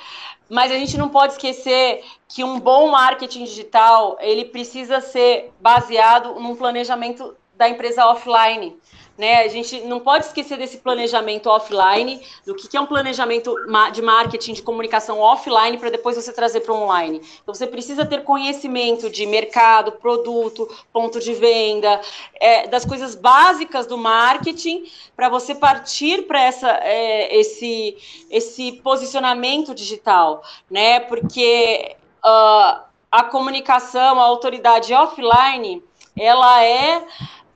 mas 0.49 0.71
a 0.71 0.75
gente 0.75 0.97
não 0.97 1.09
pode 1.09 1.33
esquecer 1.33 2.03
que 2.27 2.43
um 2.43 2.59
bom 2.59 2.91
marketing 2.91 3.45
digital 3.45 4.17
ele 4.19 4.45
precisa 4.45 5.01
ser 5.01 5.51
baseado 5.59 6.35
num 6.35 6.55
planejamento 6.55 7.35
da 7.55 7.69
empresa 7.69 8.05
offline. 8.05 8.77
Né? 9.18 9.43
A 9.43 9.47
gente 9.47 9.82
não 9.82 9.99
pode 9.99 10.26
esquecer 10.26 10.57
desse 10.57 10.78
planejamento 10.78 11.47
offline, 11.47 12.22
do 12.45 12.55
que, 12.55 12.76
é 12.76 12.82
um 12.82 12.86
planejamento 12.86 13.55
de 13.91 14.01
marketing, 14.01 14.53
de 14.53 14.62
comunicação 14.62 15.20
offline, 15.20 15.78
para 15.78 15.89
depois 15.89 16.16
você 16.16 16.32
trazer 16.34 16.62
para 16.62 16.74
o 16.74 16.82
online. 16.82 17.22
Então, 17.41 17.53
você 17.53 17.68
precisa 17.68 18.05
ter 18.05 18.24
conhecimento 18.24 19.09
de 19.09 19.26
mercado, 19.26 19.91
produto, 19.91 20.68
ponto 20.91 21.20
de 21.20 21.34
venda, 21.34 22.01
é, 22.39 22.68
das 22.68 22.86
coisas 22.86 23.14
básicas 23.14 23.86
do 23.86 23.97
marketing, 23.97 24.86
para 25.16 25.30
você 25.30 25.53
partir 25.53 26.24
para 26.24 26.39
é, 26.41 27.36
esse, 27.38 27.97
esse 28.30 28.72
posicionamento 28.84 29.76
digital, 29.76 30.41
né? 30.70 30.99
Porque 31.01 31.95
uh, 32.26 32.82
a 33.12 33.24
comunicação, 33.24 34.20
a 34.20 34.24
autoridade 34.24 34.93
offline, 34.93 35.84
ela 36.18 36.64
é 36.64 37.05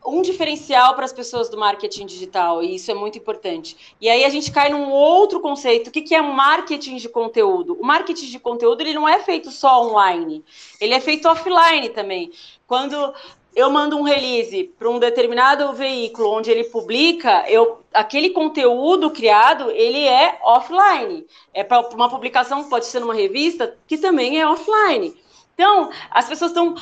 um 0.05 0.21
diferencial 0.21 0.93
para 0.95 1.05
as 1.05 1.13
pessoas 1.13 1.49
do 1.49 1.57
marketing 1.57 2.05
digital, 2.05 2.63
e 2.63 2.75
isso 2.75 2.91
é 2.91 2.93
muito 2.93 3.17
importante. 3.17 3.95
E 3.99 4.09
aí 4.09 4.23
a 4.23 4.29
gente 4.29 4.51
cai 4.51 4.69
num 4.69 4.91
outro 4.91 5.39
conceito, 5.39 5.87
o 5.87 5.91
que, 5.91 6.01
que 6.01 6.15
é 6.15 6.21
marketing 6.21 6.97
de 6.97 7.09
conteúdo? 7.09 7.77
O 7.79 7.85
marketing 7.85 8.27
de 8.27 8.39
conteúdo 8.39 8.81
ele 8.81 8.93
não 8.93 9.07
é 9.07 9.19
feito 9.19 9.51
só 9.51 9.83
online, 9.83 10.43
ele 10.79 10.93
é 10.93 10.99
feito 10.99 11.27
offline 11.27 11.89
também. 11.89 12.31
Quando 12.67 13.13
eu 13.55 13.69
mando 13.69 13.97
um 13.97 14.03
release 14.03 14.65
para 14.77 14.89
um 14.89 14.99
determinado 14.99 15.71
veículo 15.73 16.29
onde 16.29 16.51
ele 16.51 16.65
publica, 16.65 17.49
eu, 17.49 17.79
aquele 17.93 18.31
conteúdo 18.31 19.09
criado, 19.09 19.71
ele 19.71 20.05
é 20.05 20.37
offline. 20.43 21.25
É 21.53 21.63
para 21.63 21.87
uma 21.95 22.09
publicação, 22.09 22.65
pode 22.65 22.85
ser 22.85 22.99
numa 22.99 23.13
revista, 23.13 23.77
que 23.87 23.97
também 23.97 24.41
é 24.41 24.47
offline. 24.47 25.15
Então, 25.53 25.89
as 26.11 26.27
pessoas 26.27 26.51
estão 26.51 26.75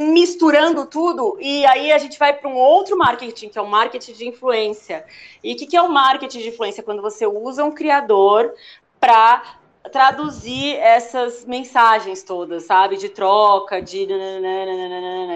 misturando 0.00 0.86
tudo 0.86 1.36
e 1.38 1.66
aí 1.66 1.92
a 1.92 1.98
gente 1.98 2.18
vai 2.18 2.32
para 2.32 2.48
um 2.48 2.54
outro 2.54 2.96
marketing, 2.96 3.50
que 3.50 3.58
é 3.58 3.62
o 3.62 3.68
marketing 3.68 4.14
de 4.14 4.26
influência. 4.26 5.04
E 5.44 5.52
o 5.52 5.56
que, 5.56 5.66
que 5.66 5.76
é 5.76 5.82
o 5.82 5.90
marketing 5.90 6.38
de 6.38 6.48
influência? 6.48 6.82
Quando 6.82 7.02
você 7.02 7.26
usa 7.26 7.62
um 7.62 7.70
criador 7.70 8.54
para 8.98 9.42
traduzir 9.92 10.76
essas 10.76 11.44
mensagens 11.44 12.22
todas, 12.22 12.64
sabe? 12.64 12.96
De 12.96 13.10
troca, 13.10 13.82
de. 13.82 14.08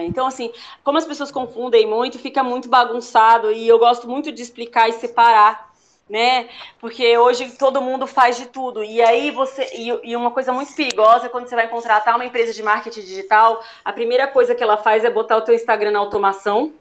Então, 0.05 0.25
assim, 0.25 0.51
como 0.83 0.97
as 0.97 1.05
pessoas 1.05 1.31
confundem 1.31 1.85
muito, 1.85 2.17
fica 2.17 2.43
muito 2.43 2.67
bagunçado 2.67 3.51
e 3.51 3.67
eu 3.67 3.77
gosto 3.77 4.07
muito 4.07 4.31
de 4.31 4.41
explicar 4.41 4.89
e 4.89 4.93
separar 4.93 5.74
né? 6.09 6.47
Porque 6.79 7.17
hoje 7.17 7.51
todo 7.51 7.81
mundo 7.81 8.05
faz 8.05 8.37
de 8.37 8.45
tudo. 8.45 8.83
E 8.83 9.01
aí 9.01 9.31
você. 9.31 9.69
E, 9.73 10.11
e, 10.11 10.15
uma 10.15 10.31
coisa 10.31 10.53
muito 10.53 10.73
perigosa 10.75 11.29
quando 11.29 11.47
você 11.47 11.55
vai 11.55 11.67
contratar 11.67 12.15
uma 12.15 12.25
empresa 12.25 12.53
de 12.53 12.61
marketing 12.61 13.01
digital, 13.01 13.63
a 13.83 13.91
primeira 13.91 14.27
coisa 14.27 14.53
que 14.53 14.63
ela 14.63 14.77
faz 14.77 15.03
é 15.03 15.09
botar 15.09 15.37
o 15.37 15.41
teu 15.41 15.55
Instagram 15.55 15.91
na 15.91 15.99
automação 15.99 16.73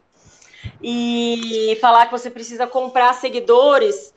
e 0.82 1.76
falar 1.80 2.06
que 2.06 2.12
você 2.12 2.30
precisa 2.30 2.66
comprar 2.66 3.12
seguidores 3.14 4.14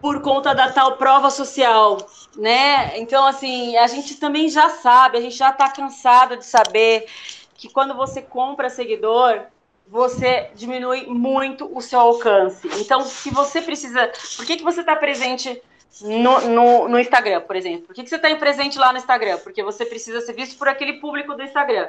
por 0.00 0.20
conta 0.20 0.54
da 0.54 0.70
tal 0.70 0.96
prova 0.96 1.30
social, 1.30 1.96
né? 2.36 2.98
Então, 2.98 3.26
assim, 3.26 3.76
a 3.76 3.86
gente 3.86 4.16
também 4.16 4.50
já 4.50 4.68
sabe, 4.68 5.16
a 5.16 5.20
gente 5.20 5.36
já 5.36 5.50
está 5.50 5.70
cansado 5.70 6.36
de 6.36 6.44
saber 6.44 7.06
que 7.54 7.70
quando 7.70 7.94
você 7.94 8.20
compra 8.20 8.68
seguidor, 8.68 9.46
você 9.86 10.50
diminui 10.54 11.06
muito 11.06 11.70
o 11.76 11.80
seu 11.80 12.00
alcance. 12.00 12.68
Então, 12.80 13.02
se 13.02 13.30
você 13.30 13.60
precisa. 13.60 14.10
Por 14.36 14.46
que, 14.46 14.56
que 14.56 14.62
você 14.62 14.80
está 14.80 14.96
presente 14.96 15.60
no, 16.00 16.40
no, 16.48 16.88
no, 16.88 16.98
Instagram, 16.98 17.42
por 17.42 17.54
exemplo? 17.54 17.86
Por 17.86 17.94
que, 17.94 18.02
que 18.02 18.08
você 18.08 18.16
está 18.16 18.34
presente 18.36 18.78
lá 18.78 18.92
no 18.92 18.98
Instagram? 18.98 19.38
Porque 19.38 19.62
você 19.62 19.84
precisa 19.84 20.20
ser 20.20 20.32
visto 20.32 20.58
por 20.58 20.68
aquele 20.68 20.94
público 20.94 21.34
do 21.34 21.42
Instagram. 21.42 21.88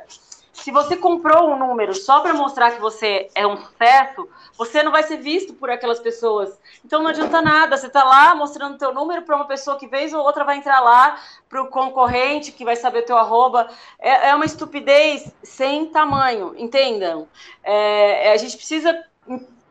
Se 0.55 0.71
você 0.71 0.95
comprou 0.95 1.51
um 1.51 1.59
número 1.59 1.93
só 1.93 2.21
para 2.21 2.33
mostrar 2.33 2.71
que 2.71 2.79
você 2.79 3.29
é 3.35 3.45
um 3.45 3.57
sucesso, 3.57 4.27
você 4.57 4.81
não 4.81 4.91
vai 4.91 5.03
ser 5.03 5.17
visto 5.17 5.53
por 5.53 5.69
aquelas 5.69 5.99
pessoas. 5.99 6.57
Então 6.83 7.03
não 7.03 7.09
adianta 7.09 7.41
nada. 7.41 7.77
Você 7.77 7.87
está 7.87 8.03
lá 8.03 8.33
mostrando 8.33 8.77
teu 8.77 8.93
número 8.93 9.21
para 9.23 9.35
uma 9.35 9.45
pessoa 9.45 9.77
que 9.77 9.85
vez 9.85 10.13
ou 10.13 10.23
outra 10.23 10.45
vai 10.45 10.57
entrar 10.57 10.79
lá 10.79 11.19
para 11.49 11.61
o 11.61 11.67
concorrente 11.67 12.53
que 12.53 12.63
vai 12.63 12.75
saber 12.75 13.03
teu 13.03 13.17
arroba. 13.17 13.69
É, 13.99 14.29
é 14.29 14.35
uma 14.35 14.45
estupidez 14.45 15.29
sem 15.43 15.87
tamanho, 15.87 16.55
entendam. 16.57 17.27
É, 17.61 18.31
a 18.31 18.37
gente 18.37 18.55
precisa 18.55 18.97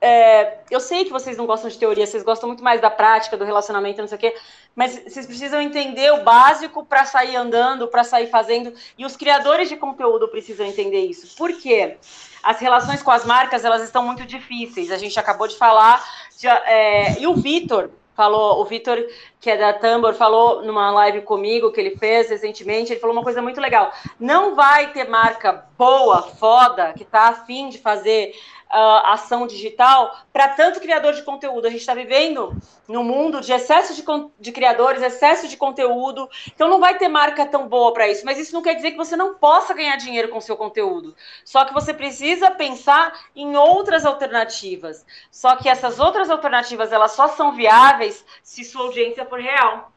é, 0.05 0.59
eu 0.71 0.81
sei 0.81 1.03
que 1.07 1.11
vocês 1.11 1.39
não 1.39 1.47
gostam 1.47 1.71
de 1.71 1.79
teoria, 1.79 2.07
vocês 2.07 2.23
gostam 2.23 2.47
muito 2.47 2.63
mais 2.63 2.79
da 2.79 2.91
prática, 2.91 3.39
do 3.39 3.45
relacionamento, 3.45 4.03
não 4.03 4.07
sei 4.07 4.19
o 4.19 4.21
quê, 4.21 4.37
mas 4.77 5.03
vocês 5.03 5.25
precisam 5.25 5.63
entender 5.63 6.13
o 6.13 6.23
básico 6.23 6.85
para 6.85 7.07
sair 7.07 7.35
andando, 7.37 7.89
para 7.89 8.05
sair 8.05 8.27
fazendo, 8.27 8.75
e 8.99 9.07
os 9.07 9.17
criadores 9.17 9.67
de 9.67 9.79
conteúdo 9.79 10.29
precisam 10.29 10.67
entender 10.67 11.07
isso. 11.07 11.35
Por 11.37 11.55
quê? 11.55 11.97
As 12.43 12.61
relações 12.61 13.03
com 13.03 13.11
as 13.11 13.25
marcas, 13.25 13.65
elas 13.65 13.83
estão 13.83 14.05
muito 14.05 14.27
difíceis, 14.27 14.91
a 14.91 14.99
gente 14.99 15.19
acabou 15.19 15.49
de 15.49 15.57
falar, 15.57 16.05
de, 16.39 16.47
é, 16.47 17.19
e 17.19 17.27
o 17.27 17.35
Vitor, 17.35 17.89
falou, 18.15 18.61
o 18.61 18.65
Vitor, 18.67 18.99
que 19.41 19.51
é 19.51 19.57
da 19.57 19.73
Tambor, 19.73 20.13
falou 20.13 20.63
numa 20.63 20.91
live 20.91 21.23
comigo 21.23 21.73
que 21.73 21.81
ele 21.81 21.97
fez 21.97 22.29
recentemente, 22.29 22.93
ele 22.93 23.01
falou 23.01 23.17
uma 23.17 23.25
coisa 23.25 23.41
muito 23.41 23.61
legal. 23.61 23.91
Não 24.21 24.55
vai 24.55 24.93
ter 24.93 25.09
marca 25.09 25.65
boa, 25.79 26.23
foda, 26.23 26.93
que 26.93 27.05
tá 27.05 27.29
afim 27.29 27.71
de 27.71 27.79
fazer 27.79 28.35
uh, 28.75 29.07
ação 29.07 29.47
digital 29.47 30.17
para 30.33 30.49
tanto 30.49 30.81
criador 30.81 31.13
de 31.13 31.23
conteúdo. 31.23 31.67
A 31.67 31.71
gente 31.71 31.81
está 31.81 31.95
vivendo 31.95 32.55
no 32.89 33.05
mundo 33.05 33.41
de 33.41 33.53
excesso 33.53 33.95
de, 33.95 34.05
de 34.39 34.53
criadores, 34.53 35.01
excesso 35.01 35.47
de 35.47 35.57
conteúdo. 35.57 36.29
Então 36.49 36.69
não 36.69 36.81
vai 36.81 36.99
ter 36.99 37.09
marca 37.09 37.47
tão 37.47 37.69
boa 37.69 37.93
para 37.93 38.09
isso. 38.09 38.25
Mas 38.25 38.39
isso 38.39 38.53
não 38.53 38.63
quer 38.63 38.75
dizer 38.75 38.91
que 38.91 38.97
você 38.97 39.17
não 39.17 39.35
possa 39.35 39.73
ganhar 39.73 39.97
dinheiro 39.97 40.29
com 40.29 40.41
seu 40.41 40.57
conteúdo. 40.57 41.15
Só 41.45 41.65
que 41.65 41.73
você 41.73 41.95
precisa 41.95 42.51
pensar 42.51 43.13
em 43.35 43.57
outras 43.57 44.05
alternativas. 44.05 45.07
Só 45.31 45.55
que 45.57 45.69
essas 45.69 46.01
outras 46.01 46.29
alternativas 46.29 46.93
elas 46.93 47.13
só 47.13 47.29
são 47.29 47.53
viáveis 47.53 48.25
se 48.43 48.65
sua 48.65 48.83
audiência 48.83 49.25
for 49.25 49.41
real. 49.41 49.93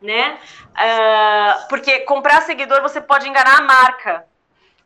Né? 0.00 0.36
Uh, 0.72 1.68
porque 1.68 2.00
comprar 2.00 2.40
seguidor 2.42 2.82
você 2.82 3.00
pode 3.00 3.28
enganar 3.28 3.58
a 3.58 3.62
marca 3.62 4.26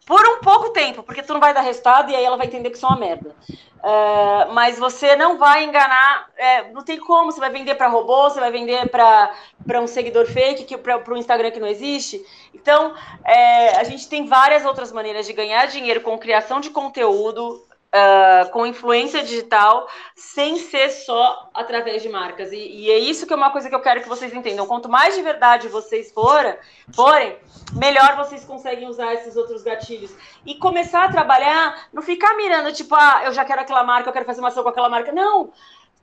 por 0.07 0.25
um 0.25 0.39
pouco 0.39 0.71
tempo, 0.71 1.03
porque 1.03 1.23
tu 1.23 1.35
não 1.35 1.41
vai 1.41 1.53
dar 1.53 1.63
resultado 1.63 2.13
e 2.13 2.15
aí 2.17 2.25
ela 2.25 2.37
vai 2.37 2.47
entender 2.47 2.71
que 2.71 2.77
isso 2.77 2.87
é 2.87 2.89
uma 2.89 2.99
merda. 2.99 3.35
Uh, 3.79 4.53
mas 4.53 4.79
você 4.79 5.17
não 5.17 5.37
vai 5.37 5.65
enganar, 5.65 6.29
é, 6.37 6.71
não 6.71 6.83
tem 6.83 6.99
como, 6.99 7.31
você 7.31 7.41
vai 7.41 7.51
vender 7.51 7.75
para 7.75 7.89
robô, 7.89 8.31
você 8.31 8.39
vai 8.39 8.51
vender 8.51 8.89
para 8.89 9.81
um 9.81 9.87
seguidor 9.87 10.27
fake, 10.27 10.77
para 10.79 11.13
o 11.13 11.17
Instagram 11.17 11.51
que 11.51 11.61
não 11.61 11.67
existe. 11.67 12.25
Então, 12.55 12.95
é, 13.25 13.77
a 13.77 13.85
gente 13.85 14.09
tem 14.09 14.27
várias 14.27 14.65
outras 14.65 14.93
maneiras 14.93 15.27
de 15.27 15.33
ganhar 15.33 15.67
dinheiro 15.67 16.01
com 16.01 16.17
criação 16.19 16.61
de 16.61 16.71
conteúdo, 16.71 17.66
uh, 17.97 18.51
com 18.51 18.67
influência 18.67 19.23
digital 19.23 19.89
sem 20.15 20.59
ser 20.59 20.91
só 20.91 21.51
através 21.55 22.03
de 22.03 22.09
marcas. 22.09 22.53
E, 22.53 22.57
e, 22.57 22.91
é 22.91 22.99
isso 22.99 23.27
que 23.27 23.33
é 23.33 23.37
uma 23.37 23.51
coisa 23.51 23.69
que 23.69 23.75
eu 23.75 23.81
quero 23.81 24.03
que 24.03 24.09
vocês 24.09 24.35
entendam. 24.35 24.67
Quanto 24.67 24.89
mais 24.89 25.15
de 25.15 25.23
verdade 25.23 25.69
vocês 25.69 26.13
forem, 26.13 26.55
forem, 26.95 27.37
melhor 27.75 28.17
vocês 28.17 28.45
conseguem 28.45 28.89
usar 28.89 29.15
esses 29.15 29.37
outros 29.37 29.63
gatilhos. 29.63 30.15
E 30.45 30.55
começar 30.57 31.05
a 31.05 31.13
trabalhar, 31.13 31.89
não 31.93 32.03
ficar 32.03 32.37
mirando, 32.37 32.73
tipo, 32.73 32.95
ah, 32.95 33.23
eu 33.25 33.33
já 33.33 33.45
quero 33.45 33.63
aquela 33.63 33.85
marca, 33.85 34.09
eu 34.09 34.13
quero 34.13 34.27
fazer 34.27 34.41
uma 34.41 34.49
ação 34.49 34.63
com 34.63 34.69
aquela 34.69 34.89
marca. 34.89 35.13
Não! 35.13 35.53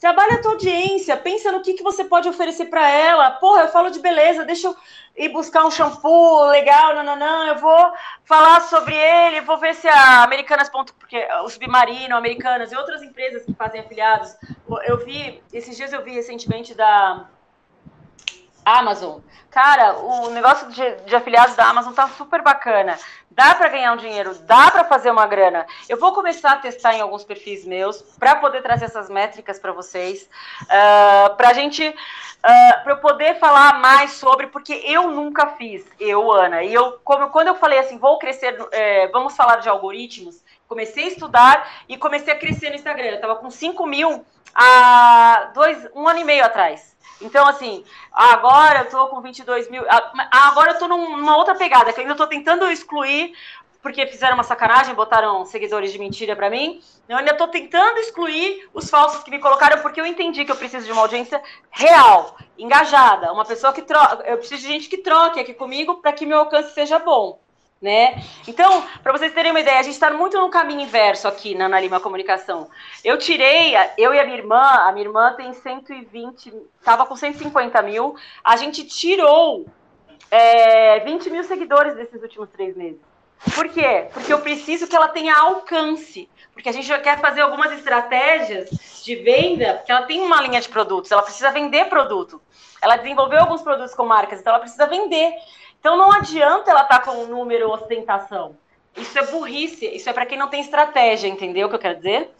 Trabalha 0.03 0.33
a 0.33 0.41
tua 0.41 0.51
audiência, 0.51 1.15
pensa 1.15 1.49
no 1.49 1.61
que, 1.61 1.75
que 1.75 1.81
você 1.81 2.03
pode 2.03 2.27
oferecer 2.27 2.65
para 2.65 2.85
ela. 2.89 3.31
Porra, 3.31 3.61
eu 3.61 3.67
falo 3.69 3.89
de 3.89 3.99
beleza, 3.99 4.43
deixa 4.43 4.67
eu 4.67 4.75
ir 5.15 5.29
buscar 5.29 5.65
um 5.65 5.71
shampoo 5.71 6.43
legal, 6.47 6.93
não, 6.93 7.05
não, 7.05 7.15
não. 7.15 7.47
Eu 7.47 7.55
vou 7.55 7.93
falar 8.25 8.59
sobre 8.63 8.93
ele, 8.93 9.39
vou 9.39 9.57
ver 9.57 9.73
se 9.73 9.87
a 9.87 10.21
Americanas. 10.23 10.69
Porque 10.69 11.25
o 11.45 11.49
Submarino, 11.49 12.17
Americanas 12.17 12.73
e 12.73 12.75
outras 12.75 13.01
empresas 13.01 13.45
que 13.45 13.53
fazem 13.53 13.79
afiliados. 13.79 14.35
Eu 14.83 15.05
vi, 15.05 15.41
esses 15.53 15.77
dias 15.77 15.93
eu 15.93 16.03
vi 16.03 16.11
recentemente 16.11 16.75
da 16.75 17.25
Amazon. 18.65 19.19
Cara, 19.53 19.97
o 19.97 20.31
negócio 20.31 20.67
de, 20.71 20.95
de 21.05 21.15
afiliados 21.15 21.55
da 21.55 21.67
Amazon 21.67 21.93
tá 21.93 22.07
super 22.07 22.41
bacana. 22.41 22.97
Dá 23.29 23.53
para 23.53 23.69
ganhar 23.69 23.93
um 23.93 23.97
dinheiro, 23.97 24.33
dá 24.45 24.71
para 24.71 24.83
fazer 24.83 25.11
uma 25.11 25.27
grana. 25.27 25.65
Eu 25.87 25.99
vou 25.99 26.11
começar 26.11 26.53
a 26.53 26.57
testar 26.57 26.95
em 26.95 27.01
alguns 27.01 27.23
perfis 27.23 27.65
meus 27.65 28.01
para 28.19 28.35
poder 28.35 28.61
trazer 28.61 28.85
essas 28.85 29.09
métricas 29.09 29.59
para 29.59 29.71
vocês, 29.71 30.23
uh, 30.23 30.65
ah, 30.69 31.33
para 31.37 31.53
gente, 31.53 31.87
uh, 31.87 32.83
para 32.83 32.93
eu 32.93 32.97
poder 32.97 33.39
falar 33.39 33.79
mais 33.79 34.13
sobre, 34.13 34.47
porque 34.47 34.73
eu 34.85 35.09
nunca 35.09 35.47
fiz, 35.47 35.85
eu, 35.99 36.31
Ana, 36.31 36.63
e 36.63 36.73
eu, 36.73 36.99
como, 37.03 37.29
quando 37.29 37.47
eu 37.47 37.55
falei 37.55 37.79
assim, 37.79 37.97
vou 37.97 38.17
crescer, 38.19 38.55
é, 38.71 39.07
vamos 39.09 39.35
falar 39.35 39.57
de 39.57 39.69
algoritmos, 39.69 40.43
comecei 40.67 41.05
a 41.05 41.07
estudar 41.09 41.71
e 41.87 41.97
comecei 41.97 42.33
a 42.33 42.39
crescer 42.39 42.69
no 42.69 42.75
Instagram. 42.75 43.07
Eu 43.07 43.15
estava 43.15 43.35
com 43.35 43.49
5 43.49 43.85
mil 43.85 44.25
há 44.53 45.51
dois, 45.53 45.87
um 45.95 46.07
ano 46.07 46.19
e 46.19 46.23
meio 46.23 46.45
atrás. 46.45 46.92
Então, 47.21 47.47
assim, 47.47 47.83
agora 48.11 48.79
eu 48.79 48.89
tô 48.89 49.07
com 49.07 49.21
22 49.21 49.69
mil. 49.69 49.83
Agora 50.31 50.71
eu 50.71 50.79
tô 50.79 50.87
numa 50.87 51.37
outra 51.37 51.55
pegada, 51.55 51.93
que 51.93 52.01
ainda 52.01 52.15
tô 52.15 52.27
tentando 52.27 52.69
excluir, 52.71 53.33
porque 53.81 54.07
fizeram 54.07 54.35
uma 54.35 54.43
sacanagem, 54.43 54.95
botaram 54.95 55.45
seguidores 55.45 55.91
de 55.91 55.99
mentira 55.99 56.35
para 56.35 56.49
mim. 56.49 56.81
Eu 57.07 57.17
ainda 57.17 57.33
tô 57.33 57.47
tentando 57.49 57.99
excluir 57.99 58.69
os 58.73 58.89
falsos 58.89 59.23
que 59.23 59.29
me 59.29 59.39
colocaram, 59.39 59.81
porque 59.81 59.99
eu 59.99 60.05
entendi 60.05 60.45
que 60.45 60.51
eu 60.51 60.55
preciso 60.55 60.85
de 60.85 60.91
uma 60.91 61.01
audiência 61.01 61.41
real, 61.69 62.37
engajada, 62.57 63.31
uma 63.33 63.43
pessoa 63.43 63.73
que 63.73 63.81
troca. 63.81 64.23
Eu 64.25 64.37
preciso 64.37 64.61
de 64.61 64.67
gente 64.67 64.87
que 64.87 64.97
troque 64.97 65.39
aqui 65.39 65.53
comigo 65.53 65.95
para 65.95 66.13
que 66.13 66.25
meu 66.25 66.39
alcance 66.39 66.73
seja 66.73 66.97
bom 66.97 67.42
né? 67.83 68.23
Então, 68.47 68.87
para 69.03 69.11
vocês 69.11 69.33
terem 69.33 69.51
uma 69.51 69.59
ideia, 69.59 69.77
a 69.77 69.83
gente 69.83 69.93
está 69.93 70.09
muito 70.09 70.39
no 70.39 70.49
caminho 70.49 70.79
inverso 70.79 71.27
aqui 71.27 71.53
na 71.53 71.65
Ana 71.65 71.81
Lima 71.81 71.99
Comunicação. 71.99 72.69
Eu 73.03 73.17
tirei, 73.17 73.73
eu 73.97 74.13
e 74.13 74.19
a 74.19 74.23
minha 74.23 74.37
irmã, 74.37 74.61
a 74.61 74.91
minha 74.93 75.05
irmã 75.05 75.33
tem 75.33 75.53
120, 75.53 76.53
estava 76.79 77.05
com 77.05 77.15
150 77.15 77.81
mil, 77.81 78.15
a 78.41 78.55
gente 78.55 78.85
tirou 78.85 79.65
é, 80.31 81.01
20 81.01 81.29
mil 81.29 81.43
seguidores 81.43 81.93
desses 81.95 82.21
últimos 82.21 82.49
três 82.51 82.73
meses. 82.77 83.01
Por 83.53 83.67
quê? 83.67 84.07
Porque 84.13 84.31
eu 84.31 84.39
preciso 84.39 84.87
que 84.87 84.95
ela 84.95 85.09
tenha 85.09 85.35
alcance. 85.35 86.29
Porque 86.53 86.69
a 86.69 86.71
gente 86.71 86.87
já 86.87 86.99
quer 86.99 87.19
fazer 87.19 87.41
algumas 87.41 87.71
estratégias 87.73 88.69
de 89.03 89.15
venda, 89.15 89.73
porque 89.73 89.91
ela 89.91 90.03
tem 90.03 90.21
uma 90.21 90.41
linha 90.41 90.61
de 90.61 90.69
produtos, 90.69 91.11
ela 91.11 91.21
precisa 91.21 91.51
vender 91.51 91.89
produto. 91.89 92.41
Ela 92.81 92.95
desenvolveu 92.95 93.39
alguns 93.39 93.61
produtos 93.61 93.93
com 93.93 94.05
marcas, 94.05 94.39
então 94.39 94.53
ela 94.53 94.61
precisa 94.61 94.87
vender. 94.87 95.33
Então 95.83 95.97
não 95.97 96.13
adianta 96.13 96.71
ela 96.71 96.83
estar 96.83 96.99
tá 96.99 97.11
com 97.11 97.25
o 97.25 97.27
número 97.27 97.69
ostentação. 97.69 98.55
Isso 98.95 99.19
é 99.19 99.25
burrice, 99.25 99.85
isso 99.85 100.09
é 100.09 100.13
para 100.13 100.25
quem 100.25 100.37
não 100.37 100.47
tem 100.47 100.61
estratégia, 100.61 101.27
entendeu 101.27 101.67
o 101.67 101.69
que 101.69 101.75
eu 101.75 101.79
quero 101.79 101.97
dizer? 101.97 102.33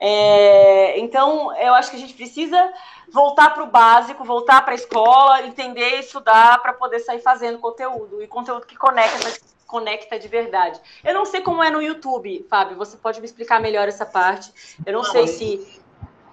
É, 0.00 0.98
então, 0.98 1.54
eu 1.58 1.74
acho 1.74 1.90
que 1.90 1.98
a 1.98 2.00
gente 2.00 2.14
precisa 2.14 2.72
voltar 3.12 3.50
para 3.50 3.64
o 3.64 3.66
básico, 3.66 4.24
voltar 4.24 4.62
para 4.62 4.72
a 4.72 4.74
escola, 4.74 5.42
entender, 5.42 5.98
estudar 5.98 6.62
para 6.62 6.72
poder 6.72 7.00
sair 7.00 7.18
fazendo 7.18 7.58
conteúdo 7.58 8.22
e 8.22 8.26
conteúdo 8.26 8.64
que 8.64 8.78
conecta, 8.78 9.30
conecta 9.66 10.18
de 10.18 10.28
verdade. 10.28 10.80
Eu 11.04 11.12
não 11.12 11.26
sei 11.26 11.42
como 11.42 11.62
é 11.62 11.68
no 11.68 11.82
YouTube, 11.82 12.46
Fábio, 12.48 12.78
você 12.78 12.96
pode 12.96 13.20
me 13.20 13.26
explicar 13.26 13.60
melhor 13.60 13.88
essa 13.88 14.06
parte. 14.06 14.50
Eu 14.86 14.94
não, 14.94 15.02
não 15.02 15.12
sei 15.12 15.26
se 15.26 15.82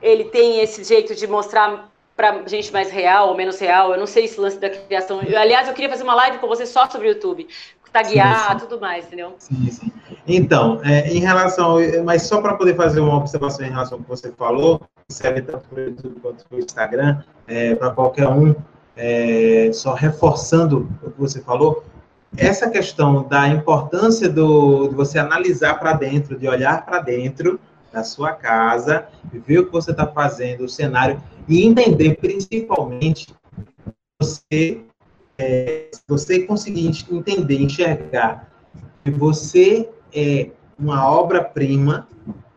ele 0.02 0.24
tem 0.30 0.62
esse 0.62 0.82
jeito 0.86 1.14
de 1.14 1.28
mostrar 1.28 1.92
para 2.18 2.44
gente 2.48 2.74
mais 2.74 2.90
real 2.90 3.30
ou 3.30 3.38
menos 3.38 3.60
real. 3.60 3.92
Eu 3.92 4.00
não 4.00 4.08
sei 4.08 4.26
esse 4.26 4.42
lance 4.42 4.60
da 4.60 4.70
criação. 4.70 5.22
Eu, 5.22 5.40
aliás, 5.40 5.68
eu 5.68 5.74
queria 5.76 5.90
fazer 5.90 6.04
uma 6.04 6.16
live 6.16 6.40
com 6.40 6.48
você 6.48 6.66
só 6.66 6.90
sobre 6.90 7.08
o 7.08 7.12
YouTube, 7.12 7.48
taguear, 7.94 8.54
sim, 8.54 8.60
sim. 8.60 8.66
tudo 8.66 8.82
mais, 8.82 9.06
entendeu? 9.06 9.36
Sim, 9.38 9.72
sim. 9.72 9.92
Então, 10.28 10.82
é, 10.84 11.08
em 11.08 11.20
relação, 11.20 11.78
mas 12.04 12.24
só 12.24 12.42
para 12.42 12.56
poder 12.56 12.76
fazer 12.76 13.00
uma 13.00 13.18
observação 13.18 13.66
em 13.66 13.70
relação 13.70 14.00
ao 14.00 14.04
que 14.04 14.10
você 14.10 14.32
falou, 14.32 14.82
serve 15.08 15.42
tanto 15.42 15.70
para 15.70 15.80
o 15.80 15.86
YouTube 15.86 16.20
quanto 16.20 16.46
para 16.46 16.58
o 16.58 16.60
Instagram, 16.60 17.22
é, 17.48 17.76
para 17.76 17.92
qualquer 17.92 18.28
um, 18.28 18.54
é, 18.96 19.70
só 19.72 19.94
reforçando 19.94 20.90
o 21.04 21.12
que 21.12 21.20
você 21.20 21.40
falou, 21.40 21.84
essa 22.36 22.70
questão 22.70 23.24
da 23.24 23.48
importância 23.48 24.28
do, 24.28 24.90
de 24.90 24.96
você 24.96 25.18
analisar 25.18 25.80
para 25.80 25.94
dentro, 25.94 26.38
de 26.38 26.48
olhar 26.48 26.84
para 26.86 27.00
dentro 27.00 27.60
da 27.92 28.04
sua 28.04 28.34
casa, 28.34 29.08
ver 29.32 29.60
o 29.60 29.66
que 29.66 29.72
você 29.72 29.92
está 29.92 30.06
fazendo, 30.06 30.66
o 30.66 30.70
cenário, 30.70 31.22
e 31.48 31.66
entender 31.66 32.18
principalmente 32.18 33.28
você 34.22 34.82
é, 35.38 35.90
você 36.08 36.44
conseguir 36.44 36.88
entender, 37.12 37.62
enxergar 37.62 38.52
que 39.04 39.12
você 39.12 39.90
é 40.14 40.50
uma 40.78 41.10
obra-prima 41.10 42.08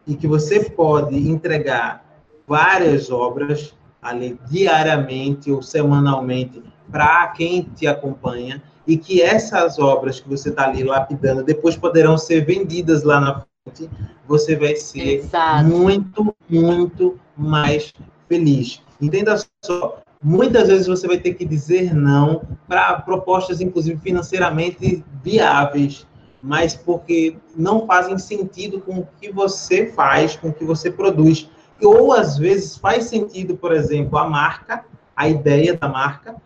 e 0.07 0.15
que 0.15 0.27
você 0.27 0.71
pode 0.71 1.17
entregar 1.17 2.05
várias 2.47 3.11
obras 3.11 3.75
ali 4.01 4.39
diariamente 4.49 5.53
ou 5.53 5.63
semanalmente 5.63 6.63
para 6.91 7.29
quem 7.29 7.63
te 7.63 7.87
acompanha 7.87 8.63
e 8.87 8.97
que 8.97 9.23
essas 9.23 9.79
obras 9.79 10.19
que 10.19 10.29
você 10.29 10.49
está 10.49 10.65
ali 10.65 10.83
lapidando 10.83 11.45
depois 11.45 11.77
poderão 11.77 12.19
ser 12.19 12.45
vendidas 12.45 13.05
lá 13.05 13.21
na 13.21 13.45
frente, 13.65 13.91
você 14.27 14.57
vai 14.57 14.75
ser 14.75 15.19
Exato. 15.19 15.69
muito, 15.69 16.35
muito 16.49 17.21
mais 17.37 17.93
feliz. 18.31 18.81
Entenda 19.03 19.37
só, 19.65 19.99
muitas 20.23 20.69
vezes 20.69 20.87
você 20.87 21.09
vai 21.09 21.19
ter 21.19 21.35
que 21.35 21.45
dizer 21.45 21.93
não 21.93 22.43
para 22.69 23.01
propostas, 23.01 23.61
inclusive 23.61 23.99
financeiramente 24.01 25.05
viáveis, 25.21 26.07
mas 26.41 26.77
porque 26.77 27.37
não 27.57 27.87
fazem 27.89 28.17
sentido 28.19 28.81
com 28.81 29.01
o 29.01 29.09
que 29.21 29.33
você 29.33 29.87
faz, 29.87 30.37
com 30.37 30.49
o 30.49 30.53
que 30.53 30.65
você 30.65 30.93
produz. 30.93 31.51
Ou 31.83 32.13
às 32.13 32.39
vezes 32.39 32.77
faz 32.77 33.05
sentido, 33.05 33.57
por 33.57 33.73
exemplo, 33.73 34.17
a 34.17 34.29
marca, 34.29 34.85
a 35.17 35.29
ideia 35.29 35.77
da 35.77 35.89
marca, 35.89 36.37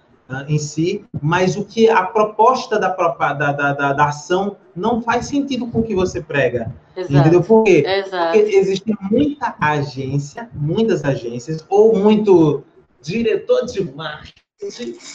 em 0.48 0.58
si, 0.58 1.04
mas 1.20 1.56
o 1.56 1.64
que 1.64 1.88
a 1.88 2.02
proposta 2.02 2.78
da, 2.78 2.88
da, 2.88 3.52
da, 3.52 3.92
da, 3.92 4.04
ação 4.06 4.56
não 4.74 5.02
faz 5.02 5.26
sentido 5.26 5.66
com 5.66 5.80
o 5.80 5.82
que 5.82 5.94
você 5.94 6.20
prega. 6.20 6.74
Exato. 6.96 7.14
Entendeu? 7.14 7.42
Por 7.42 7.64
quê? 7.64 7.84
Exato. 7.86 8.38
Porque 8.38 8.56
existe 8.56 8.94
muita 9.10 9.54
agência, 9.60 10.48
muitas 10.54 11.04
agências, 11.04 11.64
ou 11.68 11.96
muito 11.96 12.64
diretor 13.02 13.66
de 13.66 13.84
marketing. 13.92 14.34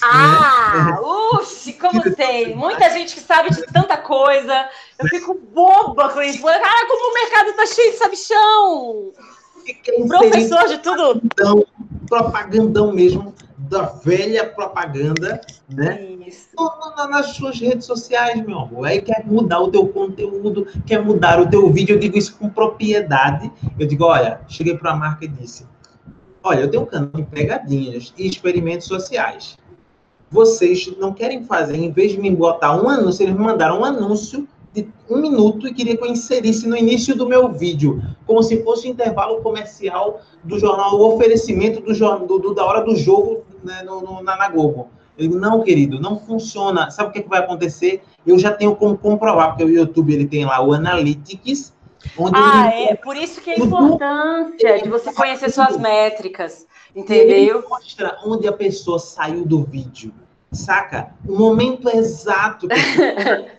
Ah, 0.03 0.91
né? 0.91 1.39
uxe, 1.41 1.74
como 1.74 2.03
tem? 2.14 2.55
Muita 2.55 2.91
gente 2.91 3.16
que 3.16 3.22
sabe 3.22 3.49
de 3.49 3.64
tanta 3.64 3.97
coisa. 3.97 4.70
Eu 4.99 5.07
fico 5.07 5.34
boba 5.51 6.10
com 6.10 6.22
isso. 6.22 6.47
Ah, 6.47 6.88
como 6.88 7.12
o 7.12 7.14
mercado 7.16 7.55
tá 7.55 7.66
cheio 7.66 7.91
de 7.93 7.97
sabichão! 7.97 9.12
Professor 10.07 10.68
de 10.68 10.78
tudo. 10.80 11.22
Propagandão, 11.36 11.66
propagandão 12.07 12.91
mesmo 12.91 13.34
da 13.70 13.84
velha 13.84 14.47
propaganda, 14.47 15.39
né? 15.70 16.01
Isso. 16.28 16.49
Nas 17.09 17.28
suas 17.28 17.59
redes 17.59 17.86
sociais, 17.86 18.43
meu 18.45 18.59
amor. 18.59 18.86
Aí 18.86 19.01
quer 19.01 19.24
mudar 19.26 19.61
o 19.61 19.72
teu 19.72 19.88
conteúdo, 19.88 20.67
quer 20.86 21.03
mudar 21.03 21.39
o 21.39 21.47
teu 21.47 21.72
vídeo. 21.72 21.95
Eu 21.95 21.99
digo 21.99 22.17
isso 22.17 22.36
com 22.36 22.49
propriedade. 22.49 23.51
Eu 23.78 23.88
digo, 23.88 24.05
olha, 24.05 24.41
cheguei 24.47 24.76
para 24.76 24.91
a 24.91 24.95
marca 24.95 25.26
e 25.26 25.28
disse, 25.28 25.65
olha, 26.43 26.61
eu 26.61 26.70
tenho 26.70 26.84
um 26.84 26.88
canal 26.88 27.11
de 27.13 27.24
pegadinhas 27.24 28.13
e 28.17 28.28
experimentos 28.28 28.88
sociais. 28.88 29.55
Vocês 30.32 30.91
não 30.97 31.13
querem 31.13 31.43
fazer, 31.45 31.78
em 31.78 31.91
vez 31.91 32.11
de 32.11 32.20
me 32.20 32.30
botar 32.36 32.76
um 32.76 32.89
anúncio, 32.89 33.24
eles 33.24 33.36
me 33.36 33.43
mandaram 33.43 33.82
um 33.82 33.86
anúncio 33.86 34.47
de 34.74 34.88
um 35.09 35.20
minuto 35.20 35.67
e 35.67 35.74
queria 35.74 35.97
que 35.97 36.03
eu 36.03 36.11
inserisse 36.11 36.67
no 36.67 36.78
início 36.78 37.15
do 37.15 37.28
meu 37.28 37.49
vídeo, 37.49 38.01
como 38.28 38.43
se 38.43 38.63
fosse 38.63 38.88
o 38.88 38.91
intervalo 38.91 39.41
comercial 39.41 40.22
do 40.43 40.59
jornal, 40.59 40.95
o 40.95 41.15
oferecimento 41.15 41.82
do, 41.82 41.93
do, 42.28 42.39
do 42.39 42.53
da 42.53 42.63
hora 42.63 42.82
do 42.82 42.95
jogo 42.95 43.43
né, 43.64 43.84
no, 43.84 44.01
no, 44.01 44.24
na, 44.24 44.38
na 44.38 44.49
Globo. 44.49 44.89
Eu 45.18 45.28
digo, 45.28 45.39
não, 45.39 45.62
querido, 45.62 45.99
não 45.99 46.20
funciona. 46.20 46.89
Sabe 46.91 47.10
o 47.10 47.12
que, 47.12 47.20
é 47.20 47.22
que 47.22 47.30
vai 47.30 47.39
acontecer? 47.39 48.01
Eu 48.26 48.39
já 48.39 48.51
tenho 48.51 48.76
como 48.76 48.97
comprovar, 48.97 49.49
porque 49.49 49.64
o 49.64 49.70
YouTube 49.70 50.14
ele 50.14 50.26
tem 50.26 50.45
lá 50.45 50.62
o 50.62 50.74
Analytics, 50.74 51.74
ah, 52.34 52.68
é 52.74 52.95
por 52.95 53.16
isso 53.16 53.41
que 53.41 53.51
é 53.51 53.55
a 53.55 53.60
importância 53.60 54.82
de 54.82 54.89
você 54.89 55.14
conhecer 55.14 55.51
suas 55.51 55.78
métricas, 55.78 56.66
entendeu? 56.95 57.57
Ele 57.57 57.68
mostra 57.68 58.18
onde 58.26 58.47
a 58.47 58.53
pessoa 58.53 58.99
saiu 58.99 59.45
do 59.45 59.64
vídeo, 59.64 60.14
saca? 60.51 61.14
O 61.28 61.38
momento 61.38 61.89
exato 61.89 62.68
que 62.68 62.76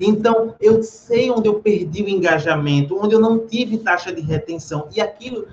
Então, 0.00 0.54
eu 0.60 0.82
sei 0.82 1.30
onde 1.30 1.48
eu 1.48 1.54
perdi 1.54 2.02
o 2.02 2.08
engajamento, 2.08 2.98
onde 2.98 3.14
eu 3.14 3.20
não 3.20 3.38
tive 3.46 3.78
taxa 3.78 4.12
de 4.12 4.20
retenção. 4.20 4.88
E 4.94 5.00
aquilo, 5.00 5.46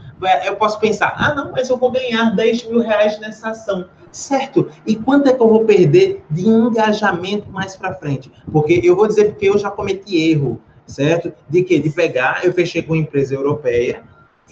eu 0.45 0.55
posso 0.55 0.79
pensar, 0.79 1.15
ah, 1.17 1.33
não, 1.33 1.51
mas 1.51 1.69
eu 1.69 1.77
vou 1.77 1.91
ganhar 1.91 2.35
10 2.35 2.67
mil 2.67 2.79
reais 2.79 3.19
nessa 3.19 3.49
ação. 3.49 3.85
Certo. 4.11 4.69
E 4.85 4.95
quanto 4.95 5.27
é 5.27 5.33
que 5.33 5.41
eu 5.41 5.49
vou 5.49 5.65
perder 5.65 6.23
de 6.29 6.47
engajamento 6.47 7.51
mais 7.51 7.75
para 7.75 7.93
frente? 7.93 8.31
Porque 8.51 8.79
eu 8.83 8.95
vou 8.95 9.07
dizer 9.07 9.31
porque 9.31 9.49
eu 9.49 9.57
já 9.57 9.69
cometi 9.69 10.31
erro, 10.31 10.61
certo? 10.87 11.33
De 11.49 11.63
que? 11.63 11.79
De 11.79 11.89
pegar, 11.89 12.45
eu 12.45 12.53
fechei 12.53 12.81
com 12.81 12.93
uma 12.93 13.01
empresa 13.01 13.35
europeia 13.35 14.03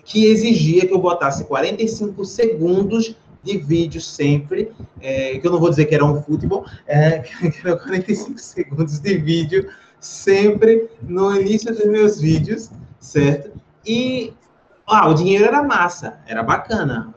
que 0.04 0.26
exigia 0.26 0.86
que 0.86 0.94
eu 0.94 1.00
botasse 1.00 1.46
45 1.46 2.26
segundos 2.26 3.16
de 3.44 3.58
vídeo 3.58 4.00
sempre, 4.02 4.72
é, 5.02 5.38
que 5.38 5.46
eu 5.46 5.52
não 5.52 5.60
vou 5.60 5.70
dizer 5.70 5.86
que 5.86 5.96
era 5.96 6.06
um 6.06 6.22
futebol, 6.24 6.66
é, 6.88 7.20
que 7.50 7.60
era 7.64 7.78
45 7.78 8.40
segundos 8.40 9.00
de 9.00 9.18
vídeo 9.18 9.70
sempre 10.00 10.90
no 11.02 11.36
início 11.36 11.74
dos 11.74 11.86
meus 11.86 12.20
vídeos, 12.20 12.70
certo? 13.00 13.52
E 13.86 14.34
ah, 14.86 15.10
o 15.10 15.14
dinheiro 15.14 15.46
era 15.46 15.64
massa, 15.64 16.20
era 16.28 16.44
bacana, 16.44 17.14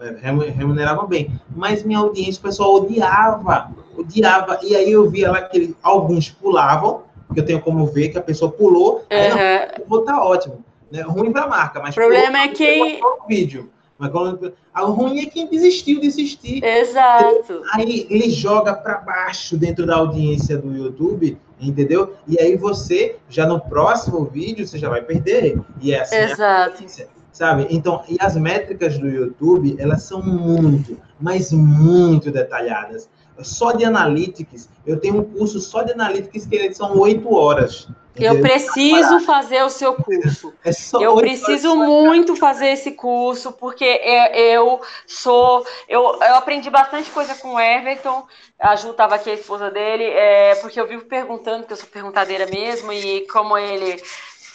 remunerava 0.57 1.07
bem, 1.07 1.41
mas 1.55 1.83
minha 1.83 1.99
audiência, 1.99 2.39
o 2.39 2.43
pessoal 2.43 2.74
odiava, 2.77 3.70
odiava, 3.97 4.61
e 4.62 4.77
aí 4.77 4.91
eu 4.91 5.11
via 5.11 5.31
lá 5.31 5.43
que 5.43 5.74
alguns 5.83 6.31
pulavam, 6.31 7.03
que 7.35 7.41
eu 7.41 7.45
tenho 7.45 7.61
como 7.61 7.87
ver 7.87 8.11
que 8.11 8.18
a 8.18 8.22
pessoa 8.22 8.53
pulou, 8.53 8.99
uhum. 8.99 9.05
aí, 9.11 9.31
não, 9.79 9.85
vou 9.89 10.05
tá 10.05 10.22
ótimo, 10.22 10.64
né? 10.91 11.03
ruim 11.03 11.33
para 11.33 11.43
a 11.43 11.49
marca, 11.49 11.81
mas 11.81 11.91
o 11.91 11.99
problema 11.99 12.39
é 12.39 12.49
que 12.49 13.01
vídeo. 13.29 13.70
Mas 13.99 14.11
quando, 14.11 14.53
a 14.74 14.82
ruim 14.82 15.20
é 15.20 15.26
quem 15.26 15.49
desistiu 15.49 16.01
de 16.01 16.09
assistir. 16.09 16.62
Exato. 16.62 17.62
Aí 17.72 18.07
ele 18.11 18.30
joga 18.30 18.74
para 18.74 18.99
baixo 18.99 19.57
dentro 19.57 19.86
da 19.86 19.97
audiência 19.97 20.59
do 20.59 20.74
YouTube, 20.74 21.38
entendeu? 21.61 22.14
E 22.26 22.38
aí 22.38 22.57
você, 22.57 23.16
já 23.28 23.47
no 23.47 23.59
próximo 23.59 24.24
vídeo, 24.24 24.66
você 24.66 24.78
já 24.78 24.90
vai 24.90 25.03
perder. 25.03 25.59
E 25.80 25.92
é 25.92 26.01
assim 26.03 26.16
Exato. 26.16 26.84
Sabe? 27.32 27.66
Então, 27.70 28.03
e 28.09 28.16
as 28.18 28.34
métricas 28.36 28.99
do 28.99 29.09
YouTube, 29.09 29.76
elas 29.78 30.03
são 30.03 30.22
muito, 30.22 30.99
mas 31.20 31.53
muito 31.53 32.30
detalhadas. 32.30 33.09
Só 33.43 33.72
de 33.72 33.84
Analytics, 33.84 34.68
eu 34.87 34.99
tenho 34.99 35.18
um 35.18 35.24
curso 35.24 35.61
só 35.61 35.82
de 35.82 35.93
Analytics 35.93 36.47
que 36.47 36.74
são 36.74 36.99
oito 36.99 37.34
horas. 37.34 37.89
Eu 38.18 38.41
preciso 38.41 39.20
fazer 39.20 39.62
o 39.62 39.68
seu 39.68 39.95
curso. 39.95 40.55
É 40.64 40.70
eu 41.05 41.14
preciso 41.16 41.76
muito 41.76 42.34
fazer 42.34 42.68
esse 42.68 42.93
curso, 42.93 43.53
porque 43.53 43.84
eu 43.84 44.80
sou. 45.07 45.66
Eu, 45.89 46.03
eu 46.22 46.34
aprendi 46.34 46.70
bastante 46.70 47.11
coisa 47.11 47.34
com 47.34 47.55
o 47.55 47.61
Everton. 47.61 48.26
A 48.59 48.74
Ju 48.74 48.91
estava 48.91 49.16
aqui, 49.16 49.30
a 49.30 49.34
esposa 49.34 49.70
dele, 49.70 50.05
é, 50.05 50.55
porque 50.57 50.80
eu 50.80 50.87
vivo 50.87 51.05
perguntando, 51.05 51.61
porque 51.61 51.74
eu 51.74 51.76
sou 51.76 51.89
perguntadeira 51.89 52.47
mesmo, 52.47 52.91
e 52.91 53.26
como 53.28 53.59
ele 53.59 54.03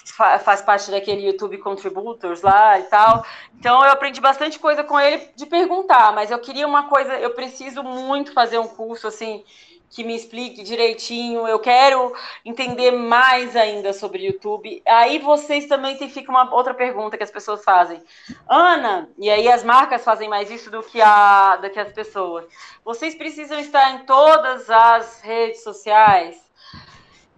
faz 0.06 0.62
parte 0.62 0.90
daquele 0.90 1.26
YouTube 1.26 1.58
Contributors 1.60 2.42
lá 2.42 2.80
e 2.80 2.84
tal. 2.84 3.26
Então 3.58 3.84
eu 3.84 3.92
aprendi 3.92 4.20
bastante 4.20 4.60
coisa 4.60 4.84
com 4.84 5.00
ele 5.00 5.30
de 5.36 5.46
perguntar, 5.46 6.14
mas 6.14 6.32
eu 6.32 6.40
queria 6.40 6.68
uma 6.68 6.88
coisa, 6.88 7.14
eu 7.20 7.32
preciso 7.32 7.84
muito 7.84 8.34
fazer 8.34 8.58
um 8.58 8.68
curso 8.68 9.08
assim 9.08 9.44
que 9.92 10.06
me 10.06 10.16
explique 10.16 10.64
direitinho. 10.64 11.46
Eu 11.48 11.60
quero 11.60 12.14
entender 12.46 12.92
mais 12.92 13.56
ainda 13.56 13.92
sobre 13.92 14.26
YouTube. 14.26 14.82
Aí 14.88 15.20
vocês 15.20 15.68
também 15.68 15.98
tem 15.98 16.10
fica 16.10 16.32
uma 16.32 16.54
outra 16.54 16.74
pergunta 16.74 17.18
que 17.18 17.24
as 17.24 17.32
pessoas 17.32 17.64
fazem. 17.64 18.02
Ana, 18.48 19.10
e 19.18 19.30
aí 19.30 19.50
as 19.50 19.64
marcas 19.64 20.04
fazem 20.04 20.30
mais 20.30 20.50
isso 20.50 20.72
do 20.72 20.82
que 20.82 21.02
a 21.02 21.58
do 21.58 21.70
que 21.70 21.80
as 21.80 21.92
pessoas. 21.92 22.46
Vocês 22.86 23.16
precisam 23.16 23.60
estar 23.60 23.92
em 23.92 24.06
todas 24.06 24.70
as 24.70 25.20
redes 25.22 25.62
sociais? 25.62 26.42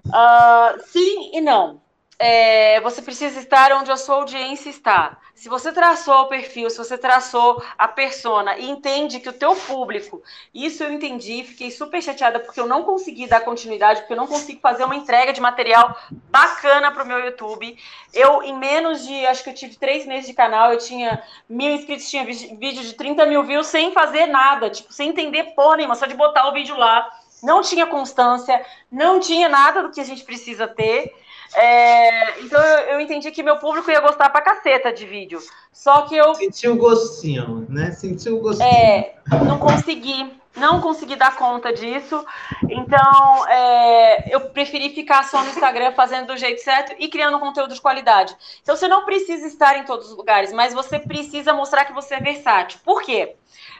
Uh, 0.05 0.79
sim 0.85 1.31
e 1.33 1.41
não 1.41 1.81
é, 2.25 2.79
você 2.79 3.01
precisa 3.01 3.37
estar 3.37 3.73
onde 3.73 3.91
a 3.91 3.97
sua 3.97 4.15
audiência 4.15 4.69
está. 4.69 5.17
Se 5.35 5.49
você 5.49 5.73
traçou 5.73 6.21
o 6.21 6.27
perfil, 6.27 6.69
se 6.69 6.77
você 6.77 6.97
traçou 6.97 7.61
a 7.77 7.85
persona 7.85 8.57
e 8.57 8.69
entende 8.69 9.19
que 9.19 9.27
o 9.27 9.33
teu 9.33 9.53
público, 9.53 10.23
isso 10.53 10.81
eu 10.85 10.93
entendi, 10.93 11.43
fiquei 11.43 11.69
super 11.69 12.01
chateada 12.01 12.39
porque 12.39 12.61
eu 12.61 12.65
não 12.65 12.83
consegui 12.83 13.27
dar 13.27 13.41
continuidade, 13.41 13.99
porque 13.99 14.13
eu 14.13 14.17
não 14.17 14.27
consigo 14.27 14.61
fazer 14.61 14.85
uma 14.85 14.95
entrega 14.95 15.33
de 15.33 15.41
material 15.41 15.97
bacana 16.31 16.93
para 16.93 17.03
o 17.03 17.05
meu 17.05 17.19
YouTube. 17.19 17.77
Eu, 18.13 18.41
em 18.41 18.57
menos 18.57 19.05
de, 19.05 19.25
acho 19.25 19.43
que 19.43 19.49
eu 19.49 19.53
tive 19.53 19.75
três 19.75 20.05
meses 20.05 20.27
de 20.27 20.33
canal, 20.33 20.71
eu 20.71 20.77
tinha 20.77 21.21
mil 21.49 21.73
inscritos, 21.75 22.09
tinha 22.09 22.23
vídeo 22.23 22.83
de 22.83 22.93
30 22.93 23.25
mil 23.25 23.43
views 23.43 23.67
sem 23.67 23.91
fazer 23.91 24.27
nada, 24.27 24.69
tipo, 24.69 24.93
sem 24.93 25.09
entender 25.09 25.55
porra 25.55 25.75
nenhuma, 25.75 25.95
só 25.95 26.05
de 26.05 26.15
botar 26.15 26.47
o 26.47 26.53
vídeo 26.53 26.77
lá. 26.77 27.05
Não 27.43 27.61
tinha 27.61 27.85
constância, 27.85 28.65
não 28.89 29.19
tinha 29.19 29.49
nada 29.49 29.83
do 29.83 29.91
que 29.91 29.99
a 29.99 30.05
gente 30.05 30.23
precisa 30.23 30.65
ter. 30.65 31.13
É, 31.55 32.41
então 32.41 32.61
eu, 32.61 32.79
eu, 32.93 32.99
entendi 32.99 33.29
que 33.31 33.43
meu 33.43 33.57
público 33.57 33.91
ia 33.91 33.99
gostar 33.99 34.29
pra 34.29 34.41
caceta 34.41 34.91
de 34.91 35.05
vídeo. 35.05 35.39
Só 35.71 36.03
que 36.03 36.15
eu. 36.15 36.33
Sentiu 36.35 36.73
o 36.73 36.77
gostinho, 36.77 37.65
né? 37.69 37.91
Sentiu 37.91 38.37
o 38.37 38.41
gostinho. 38.41 38.67
É, 38.67 39.15
não 39.45 39.59
consegui. 39.59 40.31
Não 40.55 40.81
consegui 40.81 41.15
dar 41.15 41.35
conta 41.35 41.73
disso. 41.73 42.23
Então, 42.69 43.47
é, 43.47 44.33
eu 44.33 44.41
preferi 44.51 44.89
ficar 44.89 45.23
só 45.23 45.41
no 45.41 45.49
Instagram 45.49 45.93
fazendo 45.93 46.27
do 46.27 46.37
jeito 46.37 46.61
certo 46.61 46.95
e 46.99 47.07
criando 47.07 47.39
conteúdo 47.39 47.73
de 47.73 47.81
qualidade. 47.81 48.35
Então, 48.61 48.75
você 48.75 48.87
não 48.87 49.03
precisa 49.03 49.47
estar 49.47 49.77
em 49.77 49.83
todos 49.83 50.11
os 50.11 50.17
lugares, 50.17 50.53
mas 50.53 50.73
você 50.73 50.99
precisa 50.99 51.53
mostrar 51.53 51.85
que 51.85 51.93
você 51.93 52.15
é 52.15 52.19
versátil. 52.19 52.79
Por 52.83 53.01
quê? 53.01 53.35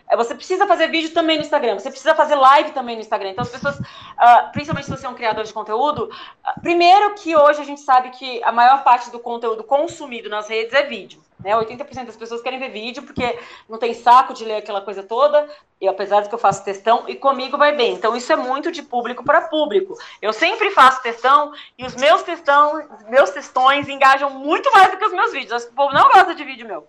É, 0.10 0.18
você 0.18 0.36
precisa 0.36 0.68
fazer 0.68 0.88
vídeo 0.88 1.12
também 1.12 1.38
no 1.38 1.44
Instagram, 1.44 1.80
você 1.80 1.90
precisa 1.90 2.14
fazer 2.16 2.36
live 2.36 2.72
também 2.72 2.96
no 2.96 3.02
Instagram. 3.02 3.30
Então, 3.30 3.44
as 3.44 3.50
pessoas, 3.50 3.80
uh, 3.80 4.52
principalmente 4.52 4.86
se 4.86 4.92
você 4.92 5.06
é 5.06 5.10
um 5.10 5.16
criador 5.16 5.44
de 5.44 5.54
conteúdo, 5.54 6.06
uh, 6.06 6.62
primeiro 6.62 7.14
que 7.16 7.36
hoje 7.36 7.62
a 7.62 7.66
gente 7.66 7.82
sabe 7.82 8.10
que 8.12 8.44
a 8.44 8.52
maior 8.52 8.84
parte 8.84 9.12
do 9.12 9.20
conteúdo 9.20 9.64
consumido 9.64 10.30
nas 10.30 10.50
redes 10.50 10.74
é 10.74 10.84
vídeo. 10.84 11.22
Né? 11.44 11.52
80% 11.52 12.06
das 12.06 12.16
pessoas 12.16 12.42
querem 12.42 12.58
ver 12.58 12.70
vídeo 12.70 13.04
porque 13.04 13.38
não 13.68 13.78
tem 13.78 13.94
saco 13.94 14.34
de 14.34 14.46
ler 14.46 14.56
aquela 14.56 14.82
coisa 14.82 15.04
toda, 15.04 15.48
e 15.80 15.88
apesar 15.88 16.22
de 16.22 16.30
que 16.30 16.36
eu 16.36 16.40
faço 16.40 16.64
testão, 16.64 17.04
e 17.08 17.16
comigo 17.16 17.58
vai 17.58 17.76
bem. 17.76 17.94
Então, 17.94 18.16
isso 18.16 18.32
é 18.32 18.36
muito 18.36 18.72
de 18.72 18.82
público 18.82 19.24
para 19.24 19.42
público. 19.42 19.96
Eu 20.22 20.32
sempre 20.32 20.72
faço 20.72 21.04
testão, 21.04 21.52
e 21.78 21.86
os 21.86 21.96
meus 21.96 22.24
testão, 22.24 22.88
meus 23.10 23.30
testões 23.32 23.90
engajam 23.90 24.30
muito 24.30 24.72
mais 24.72 24.92
do 24.92 24.98
que 24.98 25.06
os 25.06 25.14
meus 25.14 25.34
vídeos. 25.34 25.66
O 25.66 25.74
povo 25.74 25.94
não 25.94 26.10
gosta 26.10 26.34
de 26.34 26.44
vídeo 26.44 26.66
meu. 26.66 26.88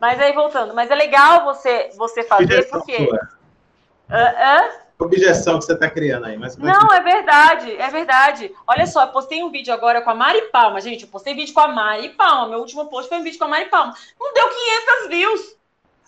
Mas 0.00 0.20
aí 0.20 0.32
voltando, 0.32 0.74
mas 0.74 0.90
é 0.90 0.94
legal 0.94 1.44
você 1.44 1.90
você 1.96 2.22
fazer 2.22 2.44
Objeção 2.44 2.80
porque. 2.80 3.04
Uh, 3.04 4.81
Objeção 5.02 5.58
que 5.58 5.64
você 5.64 5.72
está 5.72 5.90
criando 5.90 6.26
aí, 6.26 6.36
mas 6.36 6.56
não 6.56 6.92
é 6.92 7.00
verdade, 7.00 7.76
é 7.76 7.88
verdade. 7.88 8.54
Olha 8.66 8.86
só, 8.86 9.02
eu 9.02 9.08
postei 9.08 9.42
um 9.42 9.50
vídeo 9.50 9.72
agora 9.72 10.00
com 10.02 10.10
a 10.10 10.14
Mari 10.14 10.42
Palma, 10.50 10.80
gente. 10.80 11.04
Eu 11.04 11.08
postei 11.10 11.34
vídeo 11.34 11.52
com 11.52 11.60
a 11.60 11.68
Mari 11.68 12.10
Palma. 12.10 12.48
Meu 12.48 12.60
último 12.60 12.86
post 12.86 13.08
foi 13.08 13.18
um 13.18 13.22
vídeo 13.22 13.38
com 13.38 13.44
a 13.44 13.48
Mari 13.48 13.66
Palma. 13.66 13.94
Não 14.18 14.32
deu 14.32 14.48
500 14.48 15.08
views, 15.08 15.56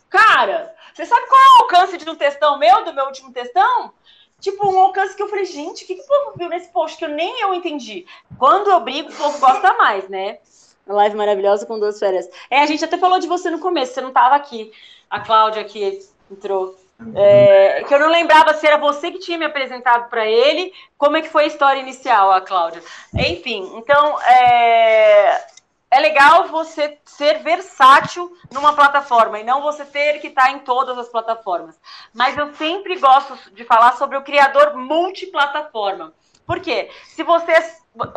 cara. 0.08 0.74
Você 0.92 1.04
sabe 1.06 1.26
qual 1.26 1.40
é 1.40 1.44
o 1.44 1.62
alcance 1.62 1.98
de 1.98 2.08
um 2.08 2.14
textão 2.14 2.58
meu, 2.58 2.84
do 2.84 2.94
meu 2.94 3.06
último 3.06 3.32
textão? 3.32 3.92
Tipo, 4.40 4.70
um 4.70 4.78
alcance 4.78 5.16
que 5.16 5.22
eu 5.22 5.28
falei, 5.28 5.44
gente, 5.44 5.84
o 5.84 5.86
que, 5.86 5.94
que 5.94 6.02
o 6.02 6.06
povo 6.06 6.32
viu 6.36 6.48
nesse 6.48 6.68
post 6.68 6.98
que 6.98 7.04
eu 7.04 7.08
nem 7.08 7.40
eu 7.40 7.54
entendi? 7.54 8.06
Quando 8.38 8.70
eu 8.70 8.80
brigo, 8.80 9.10
o 9.10 9.16
povo 9.16 9.38
gosta 9.38 9.72
mais, 9.74 10.08
né? 10.08 10.38
live 10.86 11.16
maravilhosa 11.16 11.64
com 11.66 11.78
duas 11.78 11.98
férias. 11.98 12.28
É, 12.50 12.60
a 12.60 12.66
gente 12.66 12.84
até 12.84 12.98
falou 12.98 13.18
de 13.18 13.26
você 13.26 13.50
no 13.50 13.58
começo, 13.58 13.94
você 13.94 14.00
não 14.00 14.08
estava 14.08 14.34
aqui. 14.34 14.70
A 15.08 15.20
Cláudia 15.20 15.64
que 15.64 16.00
entrou. 16.30 16.76
É, 17.16 17.84
que 17.86 17.94
eu 17.94 17.98
não 17.98 18.08
lembrava 18.08 18.54
se 18.54 18.66
era 18.66 18.78
você 18.78 19.10
que 19.10 19.18
tinha 19.18 19.36
me 19.36 19.44
apresentado 19.44 20.08
para 20.08 20.26
ele, 20.26 20.72
como 20.96 21.16
é 21.16 21.22
que 21.22 21.28
foi 21.28 21.44
a 21.44 21.48
história 21.48 21.80
inicial, 21.80 22.30
a 22.32 22.40
Cláudia. 22.40 22.82
Enfim, 23.14 23.72
então 23.76 24.20
é, 24.22 25.44
é 25.90 26.00
legal 26.00 26.48
você 26.48 26.98
ser 27.04 27.40
versátil 27.42 28.32
numa 28.52 28.72
plataforma 28.74 29.38
e 29.38 29.44
não 29.44 29.60
você 29.60 29.84
ter 29.84 30.20
que 30.20 30.28
estar 30.28 30.50
em 30.50 30.60
todas 30.60 30.96
as 30.96 31.08
plataformas. 31.08 31.78
Mas 32.12 32.36
eu 32.36 32.54
sempre 32.54 32.96
gosto 32.98 33.36
de 33.52 33.64
falar 33.64 33.96
sobre 33.96 34.16
o 34.16 34.22
criador 34.22 34.76
multiplataforma. 34.76 36.12
Por 36.46 36.60
quê? 36.60 36.90
Se 37.06 37.22
você 37.22 37.52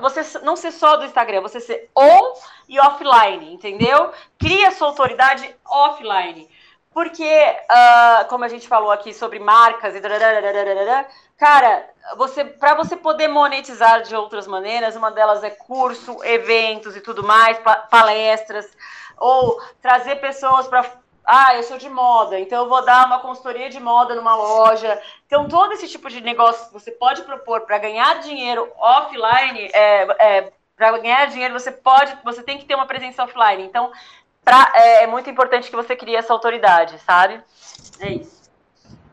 você 0.01 0.39
não 0.39 0.55
ser 0.55 0.71
só 0.71 0.97
do 0.97 1.05
Instagram, 1.05 1.41
você 1.41 1.59
ser 1.59 1.89
on 1.95 2.33
e 2.67 2.79
offline, 2.79 3.53
entendeu? 3.53 4.11
Cria 4.39 4.71
sua 4.71 4.87
autoridade 4.87 5.55
offline. 5.63 6.49
Porque, 6.97 7.23
uh, 7.69 8.27
como 8.27 8.43
a 8.43 8.47
gente 8.47 8.67
falou 8.67 8.89
aqui 8.89 9.13
sobre 9.13 9.37
marcas 9.37 9.93
e. 9.93 10.01
Cara, 11.37 11.87
você, 12.17 12.43
para 12.43 12.73
você 12.73 12.97
poder 12.97 13.27
monetizar 13.27 14.01
de 14.01 14.15
outras 14.15 14.47
maneiras, 14.47 14.95
uma 14.95 15.11
delas 15.11 15.43
é 15.43 15.51
curso, 15.51 16.17
eventos 16.23 16.95
e 16.95 17.01
tudo 17.01 17.23
mais, 17.23 17.59
palestras, 17.91 18.65
ou 19.15 19.61
trazer 19.79 20.15
pessoas 20.15 20.67
para 20.67 20.91
ah, 21.23 21.55
eu 21.55 21.61
sou 21.61 21.77
de 21.77 21.87
moda, 21.87 22.39
então 22.39 22.63
eu 22.63 22.69
vou 22.69 22.83
dar 22.83 23.05
uma 23.05 23.19
consultoria 23.19 23.69
de 23.69 23.79
moda 23.79 24.15
numa 24.15 24.35
loja. 24.35 24.99
Então, 25.27 25.47
todo 25.47 25.73
esse 25.73 25.87
tipo 25.87 26.09
de 26.09 26.19
negócio 26.21 26.65
que 26.65 26.73
você 26.73 26.89
pode 26.89 27.21
propor 27.21 27.61
para 27.61 27.77
ganhar 27.77 28.21
dinheiro 28.21 28.71
offline, 28.75 29.69
é, 29.71 30.07
é, 30.17 30.53
para 30.75 30.97
ganhar 30.97 31.27
dinheiro, 31.27 31.53
você 31.53 31.71
pode, 31.71 32.17
você 32.23 32.41
tem 32.41 32.57
que 32.57 32.65
ter 32.65 32.73
uma 32.73 32.87
presença 32.87 33.23
offline. 33.23 33.61
Então, 33.61 33.91
pra, 34.47 34.71
é, 34.73 35.03
é, 35.03 35.07
muito 35.07 35.29
importante 35.29 35.69
que 35.69 35.75
você 35.75 35.93
crie 35.93 36.15
essa 36.15 36.31
autoridade, 36.31 36.97
sabe? 37.05 37.41
É 37.99 38.13
isso. 38.13 38.37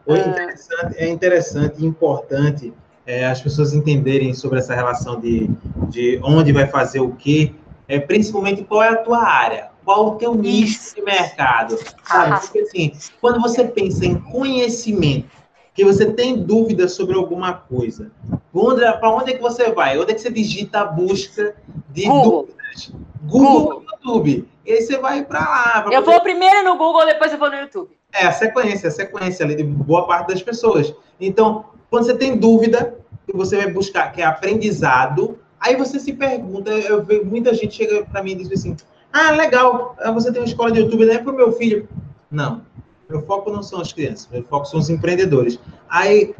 É 0.07 0.19
interessante, 0.19 0.97
é 0.97 1.09
interessante 1.09 1.83
e 1.83 1.87
importante 1.87 2.73
é, 3.05 3.27
as 3.27 3.41
pessoas 3.41 3.73
entenderem 3.73 4.33
sobre 4.33 4.61
essa 4.61 4.75
relação 4.75 5.19
de, 5.19 5.51
de 5.89 6.21
onde 6.23 6.53
vai 6.53 6.69
fazer 6.69 7.01
o 7.01 7.13
quê, 7.17 7.53
é, 7.89 7.99
principalmente 7.99 8.63
qual 8.63 8.83
é 8.83 8.91
a 8.91 8.97
tua 8.97 9.25
área, 9.25 9.71
qual 9.85 10.09
o 10.09 10.15
teu 10.17 10.35
nicho 10.35 10.95
de 10.95 11.03
mercado, 11.03 11.77
sabe? 12.05 12.41
Porque 12.41 12.61
assim, 12.61 12.93
quando 13.21 13.41
você 13.41 13.65
pensa 13.65 14.07
em 14.07 14.15
conhecimento, 14.15 15.35
que 15.75 15.85
você 15.85 16.13
tem 16.13 16.37
dúvidas 16.37 16.93
sobre 16.93 17.17
alguma 17.17 17.53
coisa, 17.53 18.13
para 18.53 19.11
onde 19.11 19.33
é 19.33 19.35
que 19.35 19.43
você 19.43 19.73
vai? 19.73 19.99
Onde 19.99 20.13
é 20.13 20.15
que 20.15 20.21
você 20.21 20.31
digita 20.31 20.83
a 20.83 20.85
busca 20.85 21.57
de 21.91 22.05
Google. 22.05 22.47
dúvidas? 22.47 22.93
Google, 23.25 23.63
Google. 23.63 23.84
YouTube. 24.05 24.49
E 24.67 24.73
aí 24.73 24.83
você 24.83 24.99
vai 24.99 25.25
para 25.25 25.41
lá. 25.41 25.83
Pra 25.83 25.95
eu 25.95 26.03
poder... 26.03 26.13
vou 26.17 26.21
primeiro 26.21 26.63
no 26.65 26.77
Google, 26.77 27.07
depois 27.07 27.33
eu 27.33 27.39
vou 27.39 27.51
no 27.51 27.57
YouTube. 27.57 27.91
É 28.13 28.27
a 28.27 28.33
sequência, 28.33 28.89
a 28.89 28.93
sequência 28.93 29.45
ali 29.45 29.57
de 29.57 29.65
boa 29.65 30.07
parte 30.07 30.29
das 30.29 30.43
pessoas. 30.43 30.95
Então, 31.21 31.65
quando 31.91 32.05
você 32.05 32.15
tem 32.15 32.37
dúvida, 32.37 32.97
que 33.27 33.37
você 33.37 33.57
vai 33.57 33.71
buscar, 33.71 34.13
que 34.13 34.21
é 34.23 34.25
aprendizado, 34.25 35.39
aí 35.59 35.77
você 35.77 35.99
se 35.99 36.13
pergunta, 36.13 36.71
eu 36.71 37.03
vejo 37.03 37.25
muita 37.25 37.55
gente 37.55 37.75
chega 37.75 38.05
para 38.05 38.23
mim 38.23 38.33
e 38.33 38.37
diz 38.37 38.53
assim, 38.53 38.77
ah, 39.13 39.31
legal, 39.31 39.97
você 40.13 40.31
tem 40.31 40.41
uma 40.41 40.49
escola 40.49 40.71
de 40.71 40.81
YouTube, 40.81 41.07
não 41.07 41.15
é 41.15 41.19
para 41.19 41.33
o 41.33 41.37
meu 41.37 41.53
filho. 41.53 41.89
Não, 42.31 42.63
meu 43.09 43.23
foco 43.23 43.51
não 43.51 43.63
são 43.63 43.81
as 43.81 43.93
crianças, 43.93 44.29
meu 44.31 44.43
foco 44.45 44.67
são 44.67 44.79
os 44.79 44.91
empreendedores. 44.91 45.59
Aí, 45.89 46.35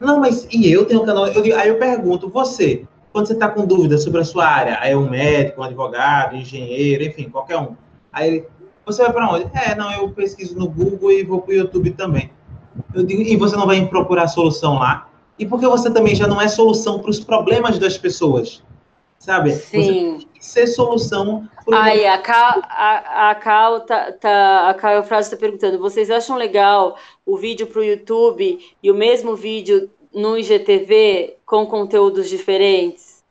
não, 0.00 0.20
mas 0.20 0.46
e 0.50 0.70
eu 0.70 0.84
tenho 0.84 1.02
um 1.02 1.06
canal? 1.06 1.26
Eu, 1.28 1.58
aí 1.58 1.68
eu 1.68 1.78
pergunto, 1.78 2.28
você, 2.28 2.86
quando 3.14 3.28
você 3.28 3.34
está 3.34 3.48
com 3.48 3.64
dúvida 3.64 3.96
sobre 3.96 4.22
a 4.22 4.24
sua 4.24 4.44
área, 4.44 4.76
aí 4.80 4.90
é 4.90 4.96
um 4.96 5.08
médico, 5.08 5.60
um 5.60 5.64
advogado, 5.64 6.34
um 6.34 6.40
engenheiro, 6.40 7.04
enfim, 7.04 7.30
qualquer 7.30 7.56
um. 7.56 7.76
Aí 8.12 8.28
ele, 8.28 8.44
você 8.84 9.04
vai 9.04 9.12
para 9.12 9.30
onde? 9.30 9.48
É, 9.54 9.72
não, 9.76 9.92
eu 9.92 10.10
pesquiso 10.10 10.58
no 10.58 10.68
Google 10.68 11.12
e 11.12 11.22
vou 11.22 11.40
para 11.40 11.52
o 11.52 11.54
YouTube 11.54 11.92
também. 11.92 12.32
Eu 12.92 13.04
digo, 13.04 13.22
e 13.22 13.36
você 13.36 13.54
não 13.54 13.68
vai 13.68 13.86
procurar 13.86 14.26
solução 14.26 14.80
lá? 14.80 15.08
E 15.38 15.46
porque 15.46 15.64
você 15.64 15.92
também 15.92 16.16
já 16.16 16.26
não 16.26 16.40
é 16.40 16.48
solução 16.48 16.98
para 16.98 17.08
os 17.08 17.20
problemas 17.20 17.78
das 17.78 17.96
pessoas? 17.96 18.64
Sabe? 19.16 19.52
Sim. 19.52 20.26
Você 20.36 20.66
ser 20.66 20.66
solução. 20.66 21.48
Aí, 21.72 22.04
a 22.04 22.18
Cal, 22.18 22.62
a, 22.64 23.30
a 23.30 23.34
Cal, 23.36 23.80
tá, 23.82 24.10
tá, 24.10 24.70
a 24.70 24.74
Cal 24.74 25.04
Frase 25.04 25.28
está 25.28 25.36
perguntando: 25.36 25.78
vocês 25.78 26.10
acham 26.10 26.36
legal 26.36 26.96
o 27.24 27.36
vídeo 27.36 27.68
para 27.68 27.80
o 27.80 27.84
YouTube 27.84 28.58
e 28.82 28.90
o 28.90 28.94
mesmo 28.94 29.36
vídeo 29.36 29.88
no 30.14 30.38
IGTV 30.38 31.36
com 31.44 31.66
conteúdos 31.66 32.28
diferentes? 32.28 33.22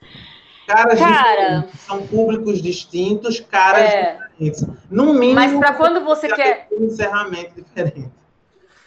Caras 0.67 0.99
Cara, 0.99 1.67
são 1.79 2.05
públicos 2.07 2.61
distintos, 2.61 3.39
caras 3.39 3.81
é, 3.84 4.17
diferentes. 4.17 4.65
No 4.89 5.13
mínimo, 5.13 5.36
mas 5.36 5.53
para 5.57 5.73
quando 5.73 6.03
você 6.03 6.27
quer 6.29 6.67
um 6.71 6.86
encerramento 6.86 7.61
diferente. 7.61 8.11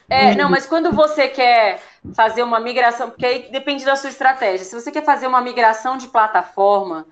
É, 0.08 0.34
não, 0.36 0.48
mas 0.48 0.66
quando 0.66 0.92
você 0.92 1.26
quer 1.26 1.82
fazer 2.14 2.42
uma 2.42 2.60
migração, 2.60 3.10
porque 3.10 3.26
aí 3.26 3.50
depende 3.50 3.84
da 3.84 3.96
sua 3.96 4.08
estratégia. 4.08 4.64
Se 4.64 4.74
você 4.74 4.92
quer 4.92 5.04
fazer 5.04 5.26
uma 5.26 5.40
migração 5.40 5.96
de 5.96 6.06
plataforma, 6.06 7.06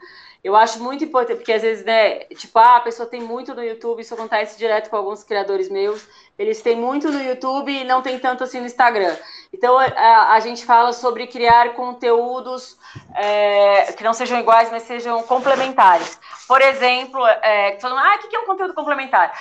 eu 0.44 0.54
acho 0.54 0.78
muito 0.82 1.02
importante, 1.02 1.38
porque 1.38 1.54
às 1.54 1.62
vezes, 1.62 1.86
né, 1.86 2.18
tipo, 2.36 2.58
ah, 2.58 2.76
a 2.76 2.80
pessoa 2.80 3.08
tem 3.08 3.22
muito 3.22 3.54
no 3.54 3.64
YouTube, 3.64 4.02
isso 4.02 4.12
acontece 4.12 4.58
direto 4.58 4.90
com 4.90 4.96
alguns 4.96 5.24
criadores 5.24 5.70
meus, 5.70 6.06
eles 6.38 6.60
têm 6.60 6.76
muito 6.76 7.10
no 7.10 7.22
YouTube 7.22 7.72
e 7.72 7.82
não 7.82 8.02
tem 8.02 8.18
tanto 8.18 8.44
assim 8.44 8.60
no 8.60 8.66
Instagram. 8.66 9.16
Então, 9.50 9.78
a, 9.78 10.32
a 10.34 10.40
gente 10.40 10.62
fala 10.66 10.92
sobre 10.92 11.26
criar 11.26 11.72
conteúdos 11.72 12.76
é, 13.14 13.92
que 13.94 14.04
não 14.04 14.12
sejam 14.12 14.38
iguais, 14.38 14.70
mas 14.70 14.82
sejam 14.82 15.22
complementares. 15.22 16.20
Por 16.46 16.60
exemplo, 16.60 17.26
é, 17.26 17.78
falando, 17.80 18.00
ah, 18.00 18.16
o 18.16 18.28
que 18.28 18.36
é 18.36 18.38
um 18.38 18.46
conteúdo 18.46 18.74
complementar? 18.74 19.32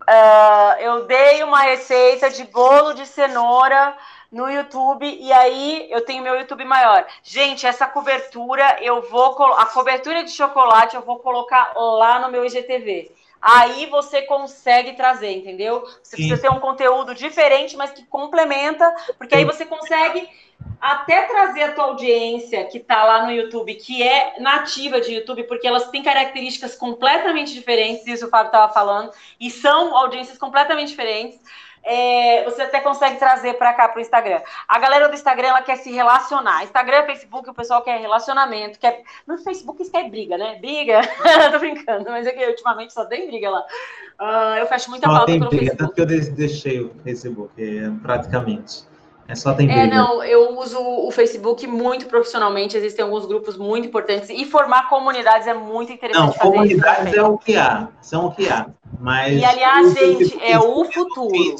Uh, 0.00 0.80
eu 0.80 1.04
dei 1.04 1.44
uma 1.44 1.60
receita 1.60 2.28
de 2.30 2.42
bolo 2.44 2.94
de 2.94 3.06
cenoura 3.06 3.96
no 4.30 4.48
YouTube 4.48 5.04
e 5.04 5.32
aí 5.32 5.88
eu 5.90 6.04
tenho 6.04 6.22
meu 6.22 6.36
YouTube 6.36 6.64
maior. 6.64 7.04
Gente, 7.22 7.66
essa 7.66 7.86
cobertura 7.86 8.78
eu 8.80 9.02
vou 9.10 9.36
a 9.54 9.66
cobertura 9.66 10.22
de 10.22 10.30
chocolate 10.30 10.94
eu 10.94 11.02
vou 11.02 11.18
colocar 11.18 11.72
lá 11.76 12.20
no 12.20 12.30
meu 12.30 12.44
IGTV. 12.44 13.10
Aí 13.42 13.86
você 13.86 14.22
consegue 14.22 14.92
trazer, 14.92 15.32
entendeu? 15.32 15.80
Você 16.02 16.16
Sim. 16.16 16.28
precisa 16.28 16.38
ter 16.38 16.50
um 16.50 16.60
conteúdo 16.60 17.14
diferente, 17.14 17.74
mas 17.74 17.90
que 17.90 18.04
complementa, 18.04 18.94
porque 19.16 19.34
aí 19.34 19.46
você 19.46 19.64
consegue 19.64 20.28
até 20.78 21.22
trazer 21.22 21.62
a 21.62 21.72
tua 21.72 21.84
audiência 21.84 22.64
que 22.64 22.76
está 22.76 23.02
lá 23.02 23.24
no 23.24 23.32
YouTube, 23.32 23.74
que 23.76 24.02
é 24.02 24.34
nativa 24.40 25.00
de 25.00 25.14
YouTube, 25.14 25.44
porque 25.44 25.66
elas 25.66 25.88
têm 25.88 26.02
características 26.02 26.74
completamente 26.74 27.54
diferentes, 27.54 28.06
isso 28.06 28.26
o 28.26 28.30
Fábio 28.30 28.48
estava 28.48 28.72
falando, 28.72 29.10
e 29.38 29.50
são 29.50 29.96
audiências 29.96 30.36
completamente 30.36 30.88
diferentes 30.88 31.40
é, 31.82 32.44
você 32.44 32.62
até 32.62 32.80
consegue 32.80 33.18
trazer 33.18 33.54
para 33.54 33.72
cá 33.72 33.88
para 33.88 33.98
o 33.98 34.00
Instagram. 34.00 34.40
A 34.68 34.78
galera 34.78 35.08
do 35.08 35.14
Instagram 35.14 35.48
ela 35.48 35.62
quer 35.62 35.76
se 35.76 35.90
relacionar. 35.90 36.62
Instagram, 36.64 37.06
Facebook, 37.06 37.48
o 37.48 37.54
pessoal 37.54 37.82
quer 37.82 37.98
relacionamento. 38.00 38.78
Quer... 38.78 39.02
No 39.26 39.38
Facebook 39.38 39.82
isso 39.82 39.90
quer 39.90 40.08
briga, 40.08 40.36
né? 40.36 40.56
Briga. 40.60 41.00
Tô 41.50 41.58
brincando, 41.58 42.10
mas 42.10 42.26
é 42.26 42.32
que 42.32 42.46
ultimamente 42.46 42.92
só 42.92 43.04
tem 43.04 43.26
briga 43.26 43.50
lá. 43.50 43.64
Uh, 44.20 44.58
eu 44.58 44.66
fecho 44.66 44.90
muita 44.90 45.06
só 45.06 45.14
pauta 45.14 45.32
pelo 45.32 45.48
briga, 45.48 45.64
Facebook. 45.64 45.78
Tanto 45.78 45.94
que 45.94 46.00
eu 46.00 46.34
deixei 46.34 46.80
o 46.80 46.94
Facebook, 47.02 47.52
é, 47.58 47.90
praticamente. 48.02 48.89
É 49.30 49.34
só 49.36 49.54
tem. 49.54 49.70
É, 49.70 49.86
não, 49.86 50.24
eu 50.24 50.58
uso 50.58 50.76
o 50.76 51.08
Facebook 51.12 51.64
muito 51.64 52.06
profissionalmente, 52.06 52.76
existem 52.76 53.04
alguns 53.04 53.26
grupos 53.26 53.56
muito 53.56 53.86
importantes, 53.86 54.28
e 54.28 54.44
formar 54.44 54.88
comunidades 54.88 55.46
é 55.46 55.54
muito 55.54 55.92
interessante. 55.92 56.36
Não, 56.36 56.50
comunidades 56.50 57.14
é 57.14 57.22
o 57.22 57.38
que 57.38 57.56
há, 57.56 57.88
são 58.02 58.26
o 58.26 58.32
que 58.34 58.48
há. 58.48 58.66
Mas 58.98 59.40
e 59.40 59.44
aliás, 59.44 59.94
gente, 59.94 60.36
é 60.42 60.58
o 60.58 60.84
futuro. 60.84 61.54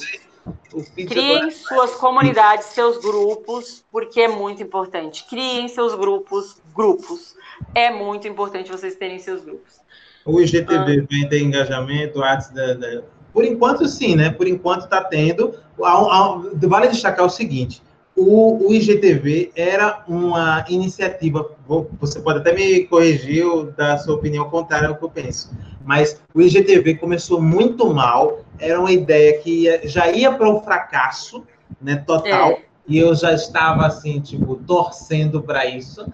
Criem 0.97 1.53
suas 1.53 1.95
comunidades, 1.95 2.67
seus 2.67 2.99
grupos, 2.99 3.85
porque 3.93 4.23
é 4.23 4.29
muito 4.29 4.61
importante. 4.61 5.25
Criem 5.31 5.69
seus 5.69 5.95
grupos, 5.95 6.61
grupos. 6.75 7.37
É 7.73 7.89
muito 7.89 8.27
importante 8.27 8.69
vocês 8.73 8.97
terem 8.97 9.21
seus 9.21 9.45
grupos. 9.45 9.81
O 10.25 10.41
IGTV 10.41 10.75
ah. 10.75 11.07
vem 11.09 11.29
ter 11.29 11.41
engajamento, 11.41 12.21
artes 12.21 12.51
da, 12.51 12.75
da, 12.75 13.03
Por 13.33 13.45
enquanto, 13.45 13.87
sim, 13.87 14.17
né? 14.17 14.31
Por 14.31 14.47
enquanto 14.47 14.85
está 14.85 15.03
tendo. 15.03 15.55
Vale 15.77 16.89
destacar 16.89 17.25
o 17.25 17.31
seguinte: 17.31 17.83
o, 18.17 18.69
o 18.69 18.75
IGTV 18.75 19.53
era 19.57 20.03
uma 20.07 20.65
iniciativa, 20.69 21.51
você 21.99 22.21
pode 22.21 22.41
até 22.41 22.53
me 22.53 22.85
corrigir 22.85 23.47
da 23.77 23.97
sua 23.99 24.15
opinião 24.15 24.49
contrária 24.51 24.89
ao 24.89 24.97
que 24.97 25.05
eu 25.05 25.11
penso, 25.11 25.51
mas 25.85 26.21
o 26.35 26.43
IGTV 26.43 26.97
começou 26.97 27.41
muito 27.41 27.93
mal, 27.93 28.41
era 28.59 28.79
uma 28.79 28.93
ideia 28.93 29.39
que 29.39 29.63
ia, 29.63 29.89
já 29.89 30.11
ia 30.11 30.33
para 30.33 30.49
o 30.49 30.61
fracasso, 30.61 31.45
né, 31.81 31.97
total, 31.97 32.51
é. 32.51 32.63
E 32.91 32.99
eu 32.99 33.15
já 33.15 33.33
estava, 33.33 33.87
assim, 33.87 34.21
tipo, 34.21 34.57
torcendo 34.57 35.41
para 35.41 35.65
isso. 35.65 36.05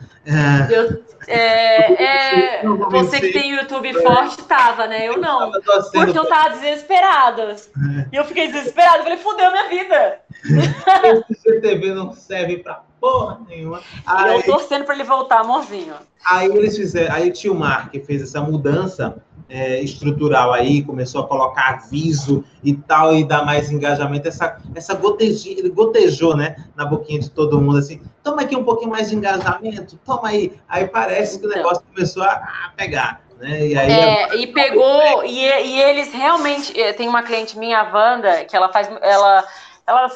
Eu, 0.70 1.02
é, 1.26 2.60
é, 2.60 2.62
você 2.90 3.18
que 3.18 3.32
tem 3.32 3.56
YouTube 3.56 3.94
forte 3.94 4.40
estava, 4.40 4.86
né? 4.86 5.08
Eu 5.08 5.16
não, 5.16 5.50
porque 5.50 6.18
eu 6.18 6.22
estava 6.24 6.50
desesperada. 6.50 7.44
É. 7.44 8.06
E 8.12 8.16
eu 8.16 8.24
fiquei 8.26 8.48
desesperada, 8.48 9.02
falei, 9.02 9.16
fudeu 9.16 9.50
minha 9.50 9.68
vida. 9.70 10.20
Esse 11.32 11.48
IGTV 11.48 11.94
não 11.94 12.12
serve 12.12 12.58
para 12.58 12.82
porra 13.00 13.40
nenhuma. 13.48 13.80
Aí, 14.04 14.34
eu 14.34 14.42
torcendo 14.42 14.84
para 14.84 14.94
ele 14.94 15.04
voltar, 15.04 15.40
amorzinho. 15.40 15.94
Aí 16.28 16.46
eles 16.46 16.76
fizeram, 16.76 17.14
aí 17.14 17.30
o 17.30 17.32
tio 17.32 17.54
Mark 17.54 17.94
fez 18.04 18.20
essa 18.20 18.42
mudança 18.42 19.16
é, 19.48 19.80
estrutural 19.80 20.52
aí, 20.52 20.82
começou 20.82 21.22
a 21.22 21.26
colocar 21.26 21.74
aviso 21.74 22.44
e 22.62 22.74
tal, 22.74 23.14
e 23.14 23.24
dar 23.24 23.44
mais 23.44 23.70
engajamento, 23.70 24.28
essa, 24.28 24.58
essa 24.74 24.94
gotejinha, 24.94 25.58
ele 25.58 25.70
gotejou, 25.70 26.36
né, 26.36 26.56
na 26.74 26.84
boquinha 26.84 27.20
de 27.20 27.30
todo 27.30 27.60
mundo, 27.60 27.78
assim, 27.78 28.00
toma 28.22 28.42
aqui 28.42 28.56
um 28.56 28.64
pouquinho 28.64 28.90
mais 28.90 29.08
de 29.08 29.16
engajamento, 29.16 29.98
toma 30.04 30.28
aí. 30.28 30.58
Aí 30.68 30.86
parece 30.86 31.38
que 31.38 31.46
o 31.46 31.48
então. 31.48 31.62
negócio 31.62 31.84
começou 31.94 32.22
a, 32.22 32.32
a 32.32 32.72
pegar. 32.76 33.22
Né? 33.38 33.68
E, 33.68 33.78
aí 33.78 33.90
é, 33.90 34.36
e 34.36 34.46
pegou, 34.48 35.24
e, 35.24 35.38
e 35.38 35.80
eles 35.80 36.12
realmente, 36.12 36.78
é, 36.78 36.92
tem 36.92 37.08
uma 37.08 37.22
cliente 37.22 37.58
minha, 37.58 37.80
a 37.80 37.92
Wanda, 37.92 38.44
que 38.44 38.56
ela 38.56 38.72
faz, 38.72 38.88
ela, 39.00 39.44
ela 39.86 40.10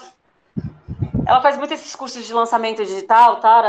ela 1.30 1.40
faz 1.40 1.56
muito 1.56 1.72
esses 1.72 1.94
cursos 1.94 2.26
de 2.26 2.34
lançamento 2.34 2.84
digital, 2.84 3.36
tá? 3.36 3.62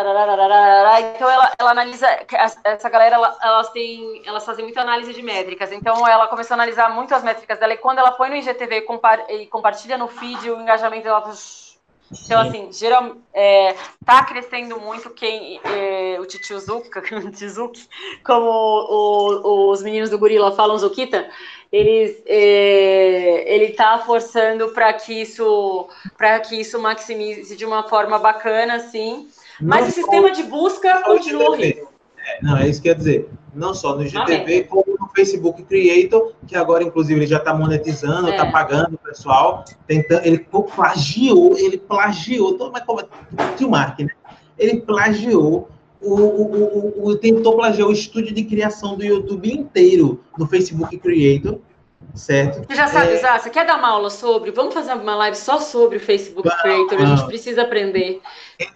então 1.15 1.29
ela, 1.29 1.51
ela 1.59 1.71
analisa, 1.71 2.07
essa 2.63 2.89
galera, 2.89 3.15
ela, 3.15 3.37
elas 3.39 3.69
têm, 3.69 4.23
elas 4.25 4.43
fazem 4.43 4.65
muita 4.65 4.81
análise 4.81 5.13
de 5.13 5.21
métricas, 5.21 5.71
então 5.71 6.07
ela 6.07 6.27
começou 6.27 6.55
a 6.55 6.57
analisar 6.57 6.89
muito 6.89 7.13
as 7.13 7.23
métricas 7.23 7.59
dela, 7.59 7.73
e 7.73 7.77
quando 7.77 7.99
ela 7.99 8.13
foi 8.13 8.29
no 8.29 8.35
IGTV 8.35 8.87
e 9.29 9.45
compartilha 9.45 9.95
no 9.95 10.07
feed, 10.07 10.49
o 10.49 10.59
engajamento 10.59 11.03
dela 11.03 11.21
então, 12.25 12.41
assim, 12.41 12.73
geral, 12.73 13.15
é, 13.33 13.73
tá 14.05 14.25
crescendo 14.25 14.77
muito 14.81 15.09
quem 15.11 15.61
é, 15.63 16.19
o 16.19 16.25
Titio 16.25 16.59
Zuka, 16.59 17.01
como 18.25 18.49
o, 18.49 19.71
os 19.71 19.81
meninos 19.81 20.09
do 20.09 20.19
Gorila 20.19 20.51
falam, 20.51 20.77
Zukita, 20.77 21.29
eles, 21.71 22.21
é, 22.25 23.55
ele 23.55 23.69
tá 23.73 23.99
forçando 24.05 24.69
para 24.69 24.91
que 24.93 25.21
isso 25.21 25.87
para 26.17 26.39
que 26.39 26.59
isso 26.59 26.79
maximize 26.81 27.55
de 27.55 27.65
uma 27.65 27.87
forma 27.87 28.19
bacana, 28.19 28.75
assim. 28.75 29.29
Mas 29.59 29.87
o 29.87 29.91
sistema 29.91 30.31
de 30.31 30.43
busca 30.43 31.01
continua 31.03 31.51
horrível. 31.51 31.87
É, 32.17 32.43
não, 32.43 32.57
é 32.57 32.67
isso 32.67 32.81
que 32.81 32.89
quer 32.89 32.95
dizer. 32.95 33.29
Não 33.53 33.73
só 33.73 33.95
no 33.95 34.03
IGTV, 34.03 34.63
como 34.63 34.97
no 34.99 35.09
Facebook 35.13 35.63
Creator, 35.63 36.33
que 36.47 36.55
agora, 36.55 36.83
inclusive, 36.83 37.19
ele 37.19 37.27
já 37.27 37.37
está 37.37 37.53
monetizando, 37.53 38.29
está 38.29 38.47
é. 38.47 38.51
pagando 38.51 38.95
o 38.95 38.97
pessoal. 38.97 39.65
Tentando, 39.87 40.25
ele 40.25 40.39
plagiou, 40.75 41.57
ele 41.57 41.77
plagiou, 41.77 42.57
mas 42.71 42.83
como 42.83 43.01
é? 43.01 43.05
Mark, 43.67 43.99
né? 43.99 44.09
ele 44.57 44.81
plagiou 44.81 45.69
o, 46.01 46.13
o, 46.13 47.03
o, 47.03 47.07
o, 47.07 47.15
tentou 47.15 47.55
plagiar 47.55 47.87
o 47.87 47.91
estúdio 47.91 48.33
de 48.33 48.43
criação 48.43 48.97
do 48.97 49.03
YouTube 49.03 49.51
inteiro 49.51 50.19
no 50.37 50.47
Facebook 50.47 50.97
Creator, 50.97 51.59
certo? 52.15 52.65
Você 52.67 52.75
já 52.75 52.87
sabe 52.87 53.13
é... 53.13 53.17
usar? 53.17 53.39
Você 53.39 53.49
quer 53.49 53.65
dar 53.65 53.77
uma 53.77 53.89
aula 53.89 54.09
sobre? 54.09 54.51
Vamos 54.51 54.73
fazer 54.73 54.93
uma 54.93 55.15
live 55.15 55.37
só 55.37 55.59
sobre 55.59 55.97
o 55.97 55.99
Facebook 55.99 56.49
não, 56.49 56.57
Creator, 56.57 56.99
não. 56.99 57.13
a 57.13 57.15
gente 57.15 57.27
precisa 57.27 57.61
aprender. 57.61 58.19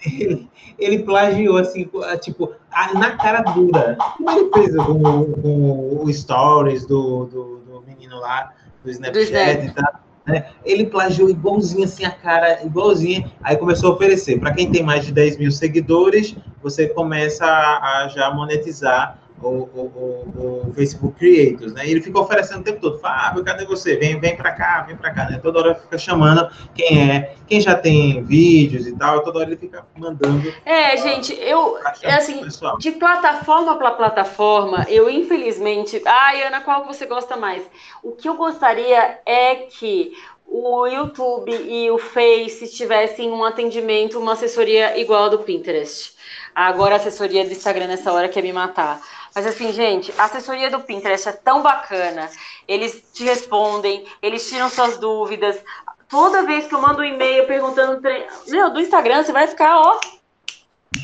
Ele, 0.05 0.47
ele 0.77 0.99
plagiou, 1.03 1.57
assim, 1.57 1.89
tipo, 2.21 2.53
na 2.93 3.17
cara 3.17 3.41
dura. 3.41 3.97
Como 4.17 4.31
ele 4.31 4.49
fez 4.53 4.75
com, 4.75 6.03
o 6.03 6.13
Stories 6.13 6.85
do, 6.85 7.25
do, 7.25 7.57
do 7.57 7.81
menino 7.87 8.19
lá, 8.19 8.53
do 8.83 8.91
Snapchat 8.91 9.61
do 9.61 9.65
e 9.65 9.73
tal 9.73 10.04
né? 10.25 10.47
Ele 10.63 10.85
plagiou 10.85 11.29
igualzinho 11.29 11.83
assim 11.83 12.03
a 12.03 12.11
cara, 12.11 12.63
igualzinho. 12.63 13.29
Aí 13.43 13.55
começou 13.55 13.91
a 13.91 13.95
oferecer. 13.95 14.39
Para 14.39 14.53
quem 14.53 14.71
tem 14.71 14.83
mais 14.83 15.05
de 15.05 15.11
10 15.11 15.37
mil 15.37 15.51
seguidores, 15.51 16.35
você 16.63 16.87
começa 16.87 17.45
a, 17.45 18.03
a 18.03 18.07
já 18.07 18.31
monetizar 18.31 19.19
o, 19.41 19.47
o, 19.47 20.63
o, 20.67 20.73
Facebook 20.73 21.17
Creators, 21.17 21.73
né? 21.73 21.85
E 21.85 21.91
ele 21.91 22.01
fica 22.01 22.19
oferecendo 22.19 22.61
o 22.61 22.63
tempo 22.63 22.79
todo, 22.79 22.99
Fábio, 22.99 23.43
cadê 23.43 23.65
você? 23.65 23.95
Vem, 23.95 24.19
vem 24.19 24.35
para 24.35 24.51
cá, 24.51 24.81
vem 24.81 24.95
para 24.95 25.11
cá, 25.11 25.29
né? 25.29 25.39
Toda 25.41 25.59
hora 25.59 25.75
fica 25.75 25.97
chamando 25.97 26.49
quem 26.73 27.11
é, 27.11 27.35
quem 27.47 27.59
já 27.59 27.75
tem 27.75 28.23
vídeos 28.23 28.87
e 28.87 28.95
tal, 28.95 29.23
toda 29.23 29.39
hora 29.39 29.49
ele 29.49 29.57
fica 29.57 29.85
mandando. 29.97 30.53
É, 30.65 30.97
gente, 30.97 31.33
eu, 31.33 31.77
é 32.01 32.13
assim, 32.13 32.41
de 32.79 32.91
plataforma 32.93 33.75
para 33.77 33.91
plataforma, 33.91 34.85
eu 34.89 35.09
infelizmente, 35.09 36.01
ai, 36.05 36.43
Ana, 36.43 36.61
qual 36.61 36.85
você 36.85 37.05
gosta 37.05 37.35
mais? 37.35 37.63
O 38.01 38.13
que 38.13 38.27
eu 38.27 38.35
gostaria 38.35 39.19
é 39.25 39.55
que 39.55 40.13
o 40.47 40.85
YouTube 40.85 41.51
e 41.51 41.89
o 41.89 41.97
Face 41.97 42.67
tivessem 42.69 43.31
um 43.31 43.43
atendimento, 43.43 44.19
uma 44.19 44.33
assessoria 44.33 44.97
igual 44.99 45.25
a 45.25 45.29
do 45.29 45.39
Pinterest. 45.39 46.13
Agora 46.53 46.95
a 46.95 46.97
assessoria 46.97 47.43
do 47.43 47.51
Instagram 47.51 47.87
nessa 47.87 48.13
hora 48.13 48.29
quer 48.29 48.41
me 48.41 48.53
matar. 48.53 49.01
Mas 49.35 49.45
assim, 49.45 49.73
gente, 49.73 50.13
a 50.17 50.23
assessoria 50.23 50.71
do 50.71 50.79
Pinterest 50.79 51.27
é 51.27 51.33
tão 51.33 51.61
bacana. 51.61 52.29
Eles 52.65 53.03
te 53.13 53.25
respondem, 53.25 54.05
eles 54.21 54.47
tiram 54.47 54.69
suas 54.69 54.97
dúvidas. 54.97 55.61
Toda 56.07 56.43
vez 56.43 56.67
que 56.67 56.73
eu 56.73 56.81
mando 56.81 57.01
um 57.01 57.03
e-mail 57.03 57.45
perguntando, 57.45 58.01
meu, 58.47 58.69
do 58.69 58.79
Instagram, 58.79 59.23
você 59.23 59.33
vai 59.33 59.45
ficar, 59.45 59.77
ó. 59.77 59.99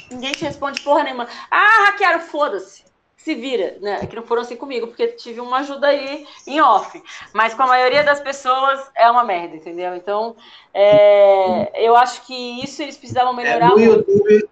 Ninguém 0.10 0.32
te 0.32 0.46
responde 0.46 0.80
porra 0.80 1.04
nenhuma. 1.04 1.28
Ah, 1.50 1.88
hackearam, 1.88 2.22
foda-se. 2.22 2.86
Se 3.18 3.36
vira, 3.36 3.78
né? 3.82 4.00
É 4.02 4.08
que 4.08 4.16
não 4.16 4.24
foram 4.24 4.44
assim 4.44 4.56
comigo, 4.56 4.88
porque 4.88 5.08
tive 5.08 5.42
uma 5.42 5.58
ajuda 5.60 5.88
aí 5.88 6.26
em 6.48 6.62
off. 6.62 7.04
Mas 7.34 7.54
com 7.54 7.64
a 7.64 7.68
maioria 7.68 8.04
das 8.04 8.22
pessoas 8.22 8.80
é 8.96 9.12
uma 9.12 9.26
merda, 9.26 9.58
entendeu? 9.58 9.94
Então, 9.94 10.38
é, 10.74 11.86
eu 11.86 11.98
acho 11.98 12.26
que 12.26 12.64
isso 12.64 12.82
eles 12.82 12.98
precisavam 12.98 13.34
melhorar. 13.34 13.72
É, 13.72 13.76
no 13.76 13.80
YouTube, 13.80 14.50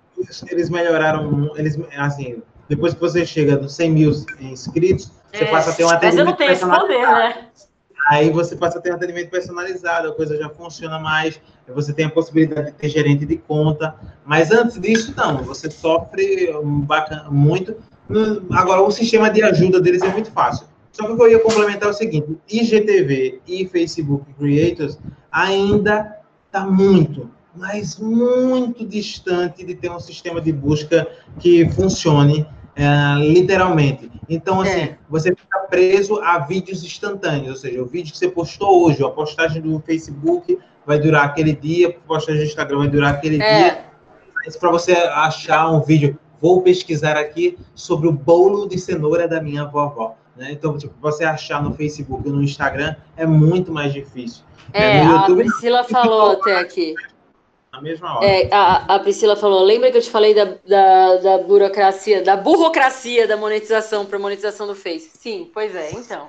eles 0.52 0.70
melhoraram, 0.70 1.52
eles, 1.56 1.80
assim, 1.98 2.44
depois 2.70 2.93
que 2.93 2.99
você 2.99 3.26
chega 3.26 3.57
nos 3.57 3.74
100 3.76 3.91
mil 3.91 4.11
inscritos, 4.39 5.11
você 5.34 5.43
é, 5.43 5.51
passa 5.51 5.72
a 5.72 5.74
ter 5.74 5.84
um 5.84 5.89
atendimento 5.89 6.38
personalizado. 6.38 7.17
Né? 7.17 7.47
Aí 8.09 8.30
você 8.30 8.55
passa 8.55 8.78
a 8.78 8.82
ter 8.82 8.91
um 8.91 8.95
atendimento 8.95 9.30
personalizado, 9.30 10.07
a 10.07 10.15
coisa 10.15 10.38
já 10.38 10.49
funciona 10.49 10.99
mais, 10.99 11.41
você 11.67 11.91
tem 11.93 12.05
a 12.05 12.09
possibilidade 12.09 12.67
de 12.67 12.74
ter 12.74 12.89
gerente 12.89 13.26
de 13.26 13.38
conta, 13.38 13.95
mas 14.26 14.51
antes 14.51 14.80
disso, 14.80 15.13
não, 15.17 15.39
você 15.43 15.70
sofre 15.70 16.51
muito. 17.30 17.76
Agora, 18.51 18.82
o 18.82 18.91
sistema 18.91 19.30
de 19.30 19.43
ajuda 19.43 19.82
deles 19.82 20.01
é 20.01 20.09
muito 20.09 20.32
fácil. 20.32 20.67
Só 20.91 21.05
que 21.05 21.22
eu 21.22 21.30
ia 21.30 21.39
complementar 21.39 21.89
o 21.89 21.93
seguinte: 21.93 22.38
IGTV 22.49 23.41
e 23.47 23.67
Facebook 23.67 24.26
Creators 24.34 24.97
ainda 25.32 26.17
está 26.47 26.65
muito, 26.65 27.30
mas 27.55 27.97
muito 27.99 28.86
distante 28.86 29.63
de 29.63 29.76
ter 29.76 29.91
um 29.91 29.99
sistema 29.99 30.41
de 30.41 30.51
busca 30.51 31.07
que 31.39 31.70
funcione 31.70 32.47
é, 32.80 33.20
literalmente. 33.20 34.10
Então, 34.30 34.62
assim, 34.62 34.80
é. 34.80 34.98
você 35.10 35.36
fica 35.36 35.60
preso 35.70 36.22
a 36.22 36.40
vídeos 36.40 36.82
instantâneos, 36.84 37.50
ou 37.50 37.56
seja, 37.56 37.82
o 37.82 37.86
vídeo 37.86 38.14
que 38.14 38.18
você 38.18 38.30
postou 38.30 38.86
hoje, 38.86 39.04
a 39.04 39.10
postagem 39.10 39.62
do 39.62 39.80
Facebook 39.82 40.58
vai 40.86 40.98
durar 40.98 41.26
aquele 41.26 41.54
dia, 41.54 41.90
a 41.90 42.08
postagem 42.08 42.42
do 42.42 42.48
Instagram 42.48 42.78
vai 42.80 42.88
durar 42.88 43.14
aquele 43.16 43.42
é. 43.42 43.64
dia. 43.64 43.86
Mas 44.46 44.56
para 44.56 44.72
você 44.72 44.94
achar 44.94 45.70
um 45.70 45.82
vídeo, 45.82 46.18
vou 46.42 46.62
pesquisar 46.62 47.18
aqui 47.18 47.58
sobre 47.76 48.08
o 48.08 48.14
bolo 48.14 48.66
de 48.66 48.80
cenoura 48.80 49.28
da 49.28 49.42
minha 49.42 49.66
vovó. 49.66 50.16
Né? 50.38 50.52
Então, 50.52 50.78
tipo, 50.78 50.94
você 51.02 51.26
achar 51.26 51.62
no 51.62 51.74
Facebook 51.74 52.28
e 52.28 52.32
no 52.32 52.42
Instagram 52.42 52.96
é 53.18 53.26
muito 53.26 53.74
mais 53.74 53.92
difícil. 53.92 54.44
É, 54.72 55.04
YouTube, 55.04 55.42
a 55.42 55.46
Priscila 55.46 55.84
falou 55.90 56.32
até 56.32 56.60
aqui 56.60 56.96
na 57.80 57.82
mesma 57.82 58.18
hora. 58.18 58.26
É, 58.26 58.50
a, 58.54 58.96
a 58.96 59.00
Priscila 59.00 59.36
falou, 59.36 59.64
lembra 59.64 59.92
que 59.92 59.98
eu 59.98 60.02
te 60.02 60.10
falei 60.10 60.34
da, 60.34 60.46
da, 60.46 61.16
da 61.18 61.38
burocracia, 61.40 62.22
da 62.22 62.36
burocracia 62.36 63.28
da 63.28 63.38
monetização 63.38 64.06
para 64.06 64.20
monetização 64.20 64.68
do 64.68 64.76
Face? 64.76 65.10
Sim, 65.14 65.50
pois 65.54 65.74
é, 65.76 65.92
então. 65.92 66.28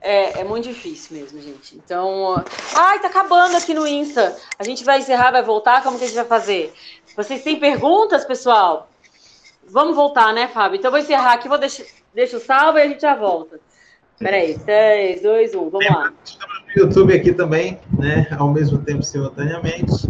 É, 0.00 0.40
é, 0.40 0.44
muito 0.44 0.68
difícil 0.68 1.16
mesmo, 1.16 1.40
gente. 1.40 1.76
Então, 1.76 2.42
ai, 2.74 2.98
tá 2.98 3.06
acabando 3.06 3.56
aqui 3.56 3.72
no 3.72 3.86
Insta. 3.86 4.36
A 4.58 4.64
gente 4.64 4.82
vai 4.82 4.98
encerrar, 4.98 5.30
vai 5.30 5.44
voltar? 5.44 5.82
Como 5.82 5.96
que 5.96 6.04
a 6.04 6.06
gente 6.08 6.16
vai 6.16 6.24
fazer? 6.24 6.72
Vocês 7.16 7.44
têm 7.44 7.60
perguntas, 7.60 8.24
pessoal? 8.24 8.88
Vamos 9.68 9.94
voltar, 9.94 10.32
né, 10.32 10.48
Fábio? 10.48 10.76
Então, 10.76 10.88
eu 10.88 10.92
vou 10.92 11.00
encerrar 11.00 11.34
aqui, 11.34 11.48
vou 11.48 11.58
deixar, 11.58 11.84
deixa 12.12 12.36
o 12.36 12.40
salve 12.40 12.80
e 12.80 12.82
a 12.82 12.88
gente 12.88 13.00
já 13.00 13.14
volta. 13.14 13.60
Peraí, 14.18 14.58
3, 14.58 15.22
2, 15.22 15.54
1, 15.54 15.70
vamos 15.70 15.88
lá. 15.88 16.12
Estamos 16.24 16.62
no 16.74 16.82
YouTube 16.82 17.14
aqui 17.14 17.32
também, 17.32 17.78
né? 17.96 18.26
Ao 18.36 18.48
mesmo 18.48 18.78
tempo, 18.78 19.04
simultaneamente 19.04 20.08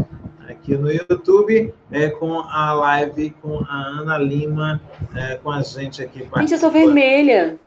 aqui 0.63 0.77
no 0.77 0.91
YouTube, 0.93 1.75
é, 1.91 2.09
com 2.09 2.39
a 2.39 2.73
live 2.73 3.31
com 3.43 3.65
a 3.69 3.77
Ana 3.77 4.17
Lima, 4.17 4.81
é, 5.15 5.35
com 5.35 5.51
a 5.51 5.61
gente 5.61 6.01
aqui. 6.01 6.29
Gente, 6.37 6.53
eu 6.53 6.59
sou 6.59 6.71
vermelha. 6.71 7.59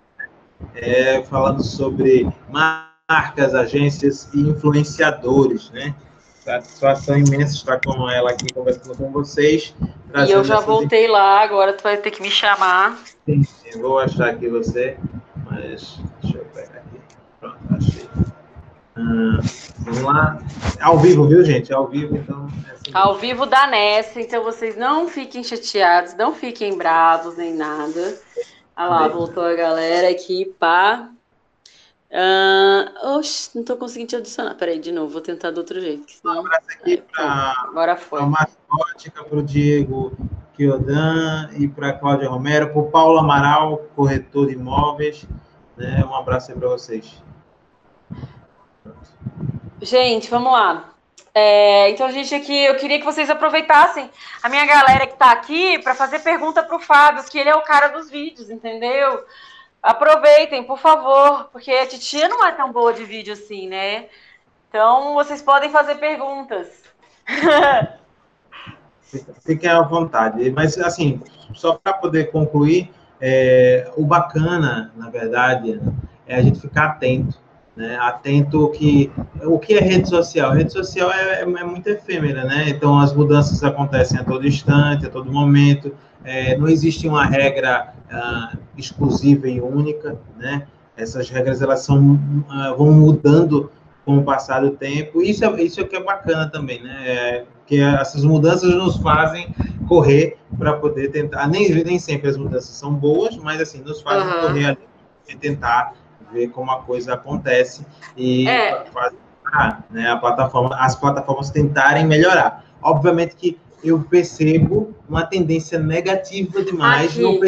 É, 0.73 1.21
falando 1.23 1.61
sobre 1.61 2.25
marcas, 2.49 3.53
agências 3.53 4.29
e 4.33 4.39
influenciadores, 4.39 5.69
né? 5.71 5.93
Satisfação 6.39 7.17
imensa 7.17 7.55
estar 7.55 7.81
com 7.81 8.09
ela 8.09 8.31
aqui 8.31 8.45
conversando 8.53 8.95
com 8.95 9.11
vocês. 9.11 9.75
E 10.25 10.31
eu 10.31 10.43
já 10.43 10.61
voltei 10.61 11.07
lá, 11.07 11.41
agora 11.41 11.73
tu 11.73 11.83
vai 11.83 11.97
ter 11.97 12.11
que 12.11 12.21
me 12.21 12.31
chamar. 12.31 12.97
Sim, 13.25 13.43
sim, 13.43 13.81
vou 13.81 13.99
achar 13.99 14.29
aqui 14.29 14.47
você, 14.47 14.97
mas 15.43 15.99
deixa 16.21 16.37
eu 16.37 16.45
pegar 16.45 16.77
aqui. 16.77 16.99
Pronto, 17.41 17.57
achei. 17.71 18.07
Vamos 18.95 20.01
lá. 20.01 20.39
Ao 20.79 20.97
vivo, 20.97 21.27
viu, 21.27 21.43
gente? 21.43 21.73
Ao 21.73 21.87
vivo, 21.87 22.15
então. 22.15 22.47
É 22.67 22.71
assim. 22.71 22.91
Ao 22.93 23.15
vivo 23.15 23.45
da 23.45 23.67
Nessa, 23.67 24.21
então 24.21 24.43
vocês 24.43 24.77
não 24.77 25.07
fiquem 25.09 25.43
chateados, 25.43 26.13
não 26.15 26.33
fiquem 26.33 26.77
bravos 26.77 27.35
nem 27.35 27.53
nada. 27.53 28.17
Olha 28.77 28.89
lá, 28.89 29.07
voltou 29.07 29.43
a 29.43 29.53
galera 29.53 30.09
aqui, 30.09 30.45
pá. 30.59 31.09
Uh, 32.09 33.17
oxe, 33.17 33.49
não 33.55 33.63
tô 33.63 33.75
conseguindo 33.75 34.09
te 34.09 34.15
adicionar. 34.15 34.55
Peraí, 34.55 34.79
de 34.79 34.91
novo, 34.91 35.11
vou 35.11 35.21
tentar 35.21 35.51
do 35.51 35.57
outro 35.57 35.79
jeito. 35.81 36.09
Senão... 36.09 36.35
Um 36.35 36.39
abraço 36.39 36.67
aqui 36.69 37.03
para 37.11 37.53
agora 37.67 37.97
foi. 37.97 38.21
a 38.21 38.25
Mascótica, 38.25 39.23
para 39.23 39.37
o 39.37 39.43
Diego 39.43 40.15
Kiodan 40.55 41.49
e 41.57 41.67
para 41.67 41.89
a 41.89 41.93
Cláudia 41.93 42.29
Romero, 42.29 42.71
para 42.71 42.79
o 42.81 42.89
Paulo 42.89 43.19
Amaral, 43.19 43.85
corretor 43.95 44.47
de 44.47 44.53
imóveis. 44.53 45.27
Né? 45.75 46.05
Um 46.05 46.15
abraço 46.15 46.51
aí 46.51 46.57
para 46.57 46.69
vocês. 46.69 47.21
Gente, 49.81 50.29
vamos 50.29 50.51
lá. 50.51 50.95
É, 51.33 51.89
então, 51.89 52.09
gente, 52.11 52.33
aqui 52.33 52.63
eu 52.63 52.75
queria 52.75 52.97
que 52.97 53.05
vocês 53.05 53.29
aproveitassem 53.29 54.09
a 54.41 54.47
minha 54.47 54.65
galera 54.65 55.05
que 55.05 55.13
está 55.13 55.31
aqui 55.31 55.77
para 55.79 55.93
fazer 55.93 56.19
pergunta 56.19 56.63
para 56.63 56.77
o 56.77 56.79
Fábio, 56.79 57.23
que 57.25 57.37
ele 57.37 57.49
é 57.49 57.55
o 57.55 57.61
cara 57.61 57.89
dos 57.89 58.09
vídeos, 58.09 58.49
entendeu? 58.49 59.25
Aproveitem, 59.83 60.63
por 60.63 60.79
favor, 60.79 61.49
porque 61.51 61.71
a 61.71 61.85
titia 61.85 62.29
não 62.29 62.45
é 62.45 62.53
tão 62.53 62.71
boa 62.71 62.93
de 62.93 63.03
vídeo 63.03 63.33
assim, 63.33 63.67
né? 63.67 64.05
Então, 64.69 65.13
vocês 65.13 65.41
podem 65.41 65.69
fazer 65.69 65.95
perguntas. 65.95 66.67
Fiquem 69.45 69.69
à 69.69 69.81
vontade. 69.81 70.49
Mas, 70.51 70.77
assim, 70.77 71.21
só 71.53 71.73
para 71.73 71.93
poder 71.93 72.31
concluir, 72.31 72.91
é, 73.19 73.91
o 73.95 74.05
bacana, 74.05 74.93
na 74.95 75.09
verdade, 75.09 75.81
é 76.25 76.35
a 76.35 76.41
gente 76.41 76.59
ficar 76.59 76.85
atento 76.85 77.44
né? 77.75 77.97
Atento 77.99 78.69
que 78.69 79.11
o 79.43 79.59
que 79.59 79.73
é 79.73 79.81
rede 79.81 80.07
social? 80.07 80.53
Rede 80.53 80.71
social 80.71 81.11
é, 81.11 81.39
é, 81.39 81.41
é, 81.41 81.63
muito 81.63 81.87
efêmera, 81.87 82.45
né? 82.45 82.69
Então 82.69 82.99
as 82.99 83.13
mudanças 83.13 83.63
acontecem 83.63 84.19
a 84.19 84.23
todo 84.23 84.47
instante, 84.47 85.05
a 85.05 85.09
todo 85.09 85.31
momento. 85.31 85.93
É, 86.23 86.57
não 86.57 86.67
existe 86.67 87.07
uma 87.07 87.25
regra 87.25 87.93
ah, 88.09 88.53
exclusiva 88.77 89.47
e 89.47 89.59
única, 89.59 90.17
né? 90.37 90.67
Essas 90.97 91.29
regras 91.29 91.61
elas 91.61 91.81
são 91.81 92.19
ah, 92.49 92.73
vão 92.77 92.91
mudando 92.91 93.69
com 94.05 94.17
o 94.17 94.23
passar 94.23 94.61
do 94.61 94.71
tempo. 94.71 95.21
Isso 95.21 95.43
é 95.43 95.61
isso 95.61 95.81
é 95.81 95.83
que 95.83 95.95
é 95.95 96.03
bacana 96.03 96.49
também, 96.49 96.81
né? 96.81 96.95
É, 97.05 97.45
que 97.67 97.81
essas 97.81 98.23
mudanças 98.23 98.73
nos 98.73 98.97
fazem 98.97 99.53
correr 99.87 100.37
para 100.57 100.73
poder 100.73 101.09
tentar. 101.09 101.47
Nem 101.47 101.83
nem 101.83 101.99
sempre 101.99 102.29
as 102.29 102.37
mudanças 102.37 102.75
são 102.75 102.93
boas, 102.93 103.35
mas 103.37 103.59
assim 103.59 103.81
nos 103.81 104.01
fazem 104.01 104.27
uhum. 104.27 104.41
correr 104.41 104.77
e 105.27 105.35
tentar 105.35 105.93
ver 106.31 106.49
como 106.49 106.71
a 106.71 106.81
coisa 106.81 107.13
acontece 107.13 107.85
e 108.15 108.47
é. 108.47 108.85
né, 109.89 110.09
a 110.09 110.17
plataforma, 110.17 110.75
as 110.79 110.95
plataformas 110.95 111.49
tentarem 111.49 112.05
melhorar. 112.05 112.65
Obviamente 112.81 113.35
que 113.35 113.57
eu 113.83 113.99
percebo 114.01 114.95
uma 115.07 115.25
tendência 115.25 115.77
negativa 115.77 116.63
demais 116.63 117.11
Aqui. 117.11 117.21
no 117.21 117.39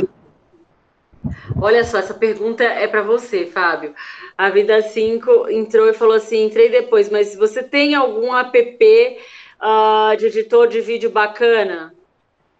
Olha 1.59 1.83
só, 1.83 1.97
essa 1.97 2.13
pergunta 2.13 2.63
é 2.63 2.87
para 2.87 3.01
você, 3.01 3.45
Fábio. 3.47 3.93
A 4.37 4.49
Vida 4.49 4.81
5 4.81 5.49
entrou 5.49 5.89
e 5.89 5.93
falou 5.93 6.15
assim: 6.15 6.45
entrei 6.45 6.69
depois, 6.69 7.09
mas 7.09 7.35
você 7.35 7.63
tem 7.63 7.95
algum 7.95 8.33
app 8.35 9.17
uh, 9.61 10.15
de 10.17 10.27
editor 10.27 10.67
de 10.67 10.79
vídeo 10.79 11.09
bacana? 11.09 11.93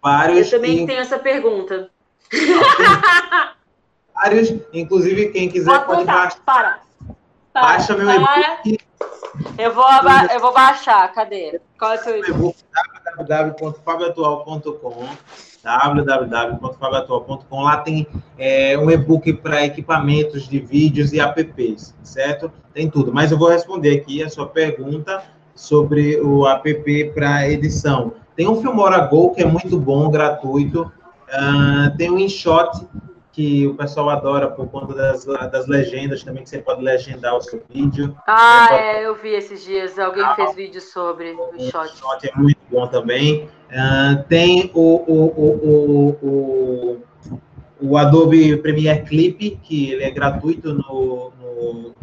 Vários. 0.02 0.52
Eu 0.52 0.58
também 0.58 0.86
tenho 0.86 1.00
essa 1.00 1.18
pergunta. 1.18 1.90
Vários, 4.20 4.52
inclusive 4.72 5.28
quem 5.28 5.48
quiser 5.48 5.86
pode, 5.86 6.04
baixar. 6.04 6.40
Para. 6.44 6.80
para. 7.52 7.62
Baixa 7.62 7.96
meu 7.96 8.10
e-book. 8.10 8.80
Eu 9.56 9.72
vou, 9.72 9.84
eu 10.32 10.40
vou 10.40 10.52
baixar, 10.52 11.12
cadê? 11.12 11.60
Qual 11.78 11.92
é 11.92 11.94
o 11.94 12.02
seu 12.02 12.18
e-book? 12.18 12.56
www.fabioatual.com 13.16 15.06
www.fabioatual.com 15.62 17.62
Lá 17.62 17.76
tem 17.78 18.06
é, 18.36 18.76
um 18.76 18.90
e-book 18.90 19.32
para 19.34 19.64
equipamentos 19.64 20.48
de 20.48 20.58
vídeos 20.58 21.12
e 21.12 21.20
apps, 21.20 21.94
certo? 22.02 22.50
Tem 22.74 22.90
tudo. 22.90 23.12
Mas 23.12 23.30
eu 23.30 23.38
vou 23.38 23.48
responder 23.48 24.00
aqui 24.00 24.22
a 24.22 24.28
sua 24.28 24.46
pergunta 24.46 25.22
sobre 25.54 26.20
o 26.20 26.46
app 26.46 27.04
para 27.14 27.48
edição. 27.48 28.14
Tem 28.34 28.48
um 28.48 28.60
Filmora 28.60 28.98
Go, 29.06 29.34
que 29.34 29.42
é 29.42 29.46
muito 29.46 29.78
bom, 29.78 30.10
gratuito. 30.10 30.92
Uh, 31.28 31.96
tem 31.96 32.10
o 32.10 32.18
InShot, 32.18 32.86
que 33.38 33.68
o 33.68 33.74
pessoal 33.76 34.10
adora 34.10 34.50
por 34.50 34.66
conta 34.66 34.92
das, 34.92 35.24
das 35.24 35.68
legendas 35.68 36.24
também, 36.24 36.42
que 36.42 36.50
você 36.50 36.58
pode 36.58 36.82
legendar 36.82 37.36
o 37.36 37.40
seu 37.40 37.62
vídeo. 37.70 38.12
Ah, 38.26 38.66
pode... 38.68 38.82
é, 38.82 39.06
eu 39.06 39.14
vi 39.14 39.28
esses 39.28 39.62
dias, 39.62 39.96
alguém 39.96 40.24
ah, 40.24 40.34
fez 40.34 40.56
vídeo 40.56 40.80
sobre 40.80 41.30
o 41.30 41.54
InShot. 41.54 41.78
O 41.78 41.84
InShot 41.84 42.28
é 42.28 42.36
muito 42.36 42.58
bom 42.68 42.88
também. 42.88 43.48
Uh, 43.70 44.24
tem 44.28 44.72
o, 44.74 44.80
o, 44.80 45.26
o, 45.36 46.18
o, 46.20 47.02
o, 47.80 47.96
Adobe 47.96 48.56
Premiere 48.56 49.04
Clip, 49.04 49.56
que 49.62 49.92
ele 49.92 50.02
é 50.02 50.10
gratuito 50.10 50.74
no, 50.74 51.32
no, 51.40 51.94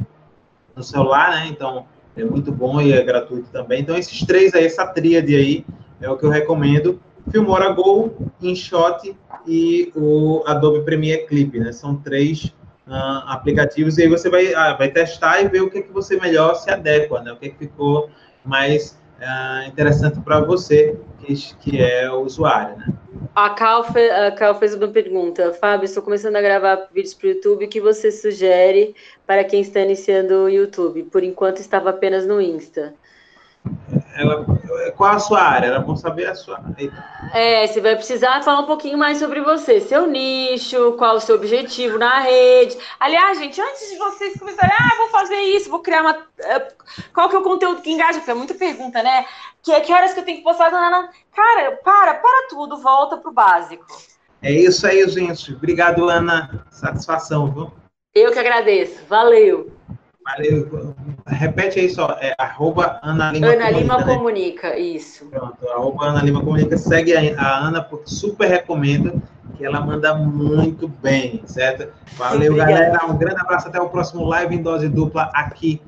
no 0.74 0.84
celular, 0.86 1.32
né? 1.32 1.48
Então, 1.50 1.86
é 2.16 2.24
muito 2.24 2.50
bom 2.50 2.80
e 2.80 2.94
é 2.94 3.04
gratuito 3.04 3.50
também. 3.52 3.82
Então, 3.82 3.98
esses 3.98 4.26
três 4.26 4.54
aí, 4.54 4.68
essa 4.68 4.88
tríade 4.88 5.36
aí, 5.36 5.66
é 6.00 6.10
o 6.10 6.16
que 6.16 6.26
eu 6.26 6.30
recomendo. 6.30 6.98
Filmora 7.30 7.74
Go, 7.74 8.32
InShot 8.42 9.14
e 9.48 9.92
o 9.96 10.44
Adobe 10.46 10.84
Premiere 10.84 11.26
Clip, 11.26 11.60
né? 11.60 11.72
São 11.72 11.96
três 11.96 12.46
uh, 12.88 13.24
aplicativos 13.28 13.98
e 13.98 14.04
aí 14.04 14.10
você 14.10 14.30
vai, 14.30 14.48
uh, 14.54 14.78
vai 14.78 14.90
testar 14.90 15.42
e 15.42 15.48
ver 15.48 15.62
o 15.62 15.70
que, 15.70 15.80
é 15.80 15.82
que 15.82 15.92
você 15.92 16.20
melhor 16.20 16.56
se 16.56 16.70
adequa, 16.70 17.22
né? 17.22 17.32
O 17.32 17.38
que, 17.38 17.48
é 17.48 17.50
que 17.50 17.58
ficou 17.58 18.10
mais 18.44 18.98
uh, 19.20 19.68
interessante 19.68 20.20
para 20.22 20.40
você, 20.42 20.98
que, 21.20 21.34
que 21.60 21.82
é 21.82 22.10
o 22.12 22.22
usuário, 22.22 22.78
né? 22.78 22.88
A 23.36 23.50
Cal, 23.50 23.84
fe, 23.84 24.10
a 24.10 24.32
Cal 24.32 24.58
fez 24.58 24.74
uma 24.74 24.88
pergunta. 24.88 25.54
Fábio, 25.54 25.86
estou 25.86 26.02
começando 26.02 26.36
a 26.36 26.42
gravar 26.42 26.88
vídeos 26.94 27.14
para 27.14 27.28
o 27.28 27.30
YouTube. 27.32 27.66
O 27.66 27.68
que 27.68 27.82
você 27.82 28.12
sugere 28.12 28.96
para 29.26 29.44
quem 29.44 29.62
está 29.62 29.82
iniciando 29.82 30.44
o 30.44 30.50
YouTube? 30.50 31.04
Por 31.04 31.24
enquanto, 31.24 31.60
estava 31.60 31.90
apenas 31.90 32.26
no 32.26 32.40
Insta. 32.40 32.94
Ela, 34.16 34.46
qual 34.96 35.12
a 35.12 35.20
sua 35.20 35.42
área? 35.42 35.68
Era 35.68 35.80
bom 35.80 35.96
saber 35.96 36.28
a 36.28 36.36
sua. 36.36 36.64
É, 37.34 37.68
você 37.68 37.82
vai 37.82 37.96
precisar 37.98 38.42
falar 38.44 38.62
um 38.62 38.66
pouquinho 38.66 38.98
mais 38.98 39.20
sobre 39.20 39.42
você, 39.42 39.82
seu 39.82 40.08
nicho, 40.08 40.94
qual 40.94 41.18
o 41.18 41.20
seu 41.20 41.36
objetivo 41.36 41.98
na 41.98 42.22
rede. 42.22 42.78
Aliás, 42.98 43.38
gente, 43.38 43.60
antes 43.60 43.92
de 43.92 43.98
vocês 43.98 44.40
começarem, 44.40 44.74
ah, 44.74 44.96
vou 44.98 45.10
fazer 45.10 45.36
isso, 45.36 45.70
vou 45.70 45.80
criar 45.80 46.02
uma. 46.02 46.18
Eh, 46.40 46.68
qual 47.14 47.28
que 47.28 47.36
é 47.36 47.40
o 47.40 47.44
conteúdo 47.44 47.82
que 47.82 47.92
engaja? 47.92 48.20
Porque 48.20 48.32
é 48.32 48.36
muita 48.36 48.54
pergunta, 48.54 49.04
né? 49.04 49.26
Que, 49.62 49.78
que 49.82 49.92
horas 49.92 50.14
que 50.14 50.22
eu 50.22 50.26
tenho 50.26 50.38
que 50.38 50.44
postar? 50.44 50.72
Não, 50.72 50.80
não, 50.80 50.92
não. 51.02 51.10
Cara, 51.36 51.74
para, 51.84 52.14
para 52.14 52.48
tudo, 52.48 52.78
volta 52.78 53.18
pro 53.18 53.34
básico. 53.34 53.86
É 54.42 54.52
isso 54.52 54.88
aí, 54.88 55.06
gente. 55.10 55.54
Obrigado, 55.54 56.08
Ana. 56.08 56.66
Satisfação, 56.70 57.52
viu? 57.52 57.72
Eu 58.14 58.32
que 58.32 58.40
agradeço. 58.40 59.04
Valeu. 59.10 59.70
Valeu. 60.26 60.96
Repete 61.28 61.80
aí 61.80 61.90
só, 61.90 62.18
é 62.20 62.34
arroba 62.38 63.00
Ana 63.04 63.32
Lima 63.32 63.48
Ana 63.48 63.68
Comunica, 63.68 63.80
Lima 63.80 63.98
né? 63.98 64.16
Comunica, 64.16 64.80
isso. 64.80 65.26
Pronto, 65.28 65.70
arroba 65.70 66.06
Ana 66.08 66.24
Lima 66.24 66.44
Comunica. 66.44 66.78
Segue 66.78 67.16
a, 67.16 67.40
a 67.40 67.68
Ana, 67.68 67.84
porque 67.84 68.10
super 68.10 68.48
recomendo, 68.50 69.22
que 69.56 69.64
ela 69.64 69.80
manda 69.82 70.16
muito 70.16 70.88
bem, 70.88 71.44
certo? 71.46 71.94
Valeu, 72.18 72.54
Obrigada. 72.54 72.72
galera. 72.72 73.06
Um 73.06 73.18
grande 73.18 73.40
abraço, 73.40 73.68
até 73.68 73.80
o 73.80 73.88
próximo 73.88 74.26
live 74.26 74.56
em 74.56 74.64
dose 74.64 74.90
dupla 74.90 75.30
aqui 75.34 75.80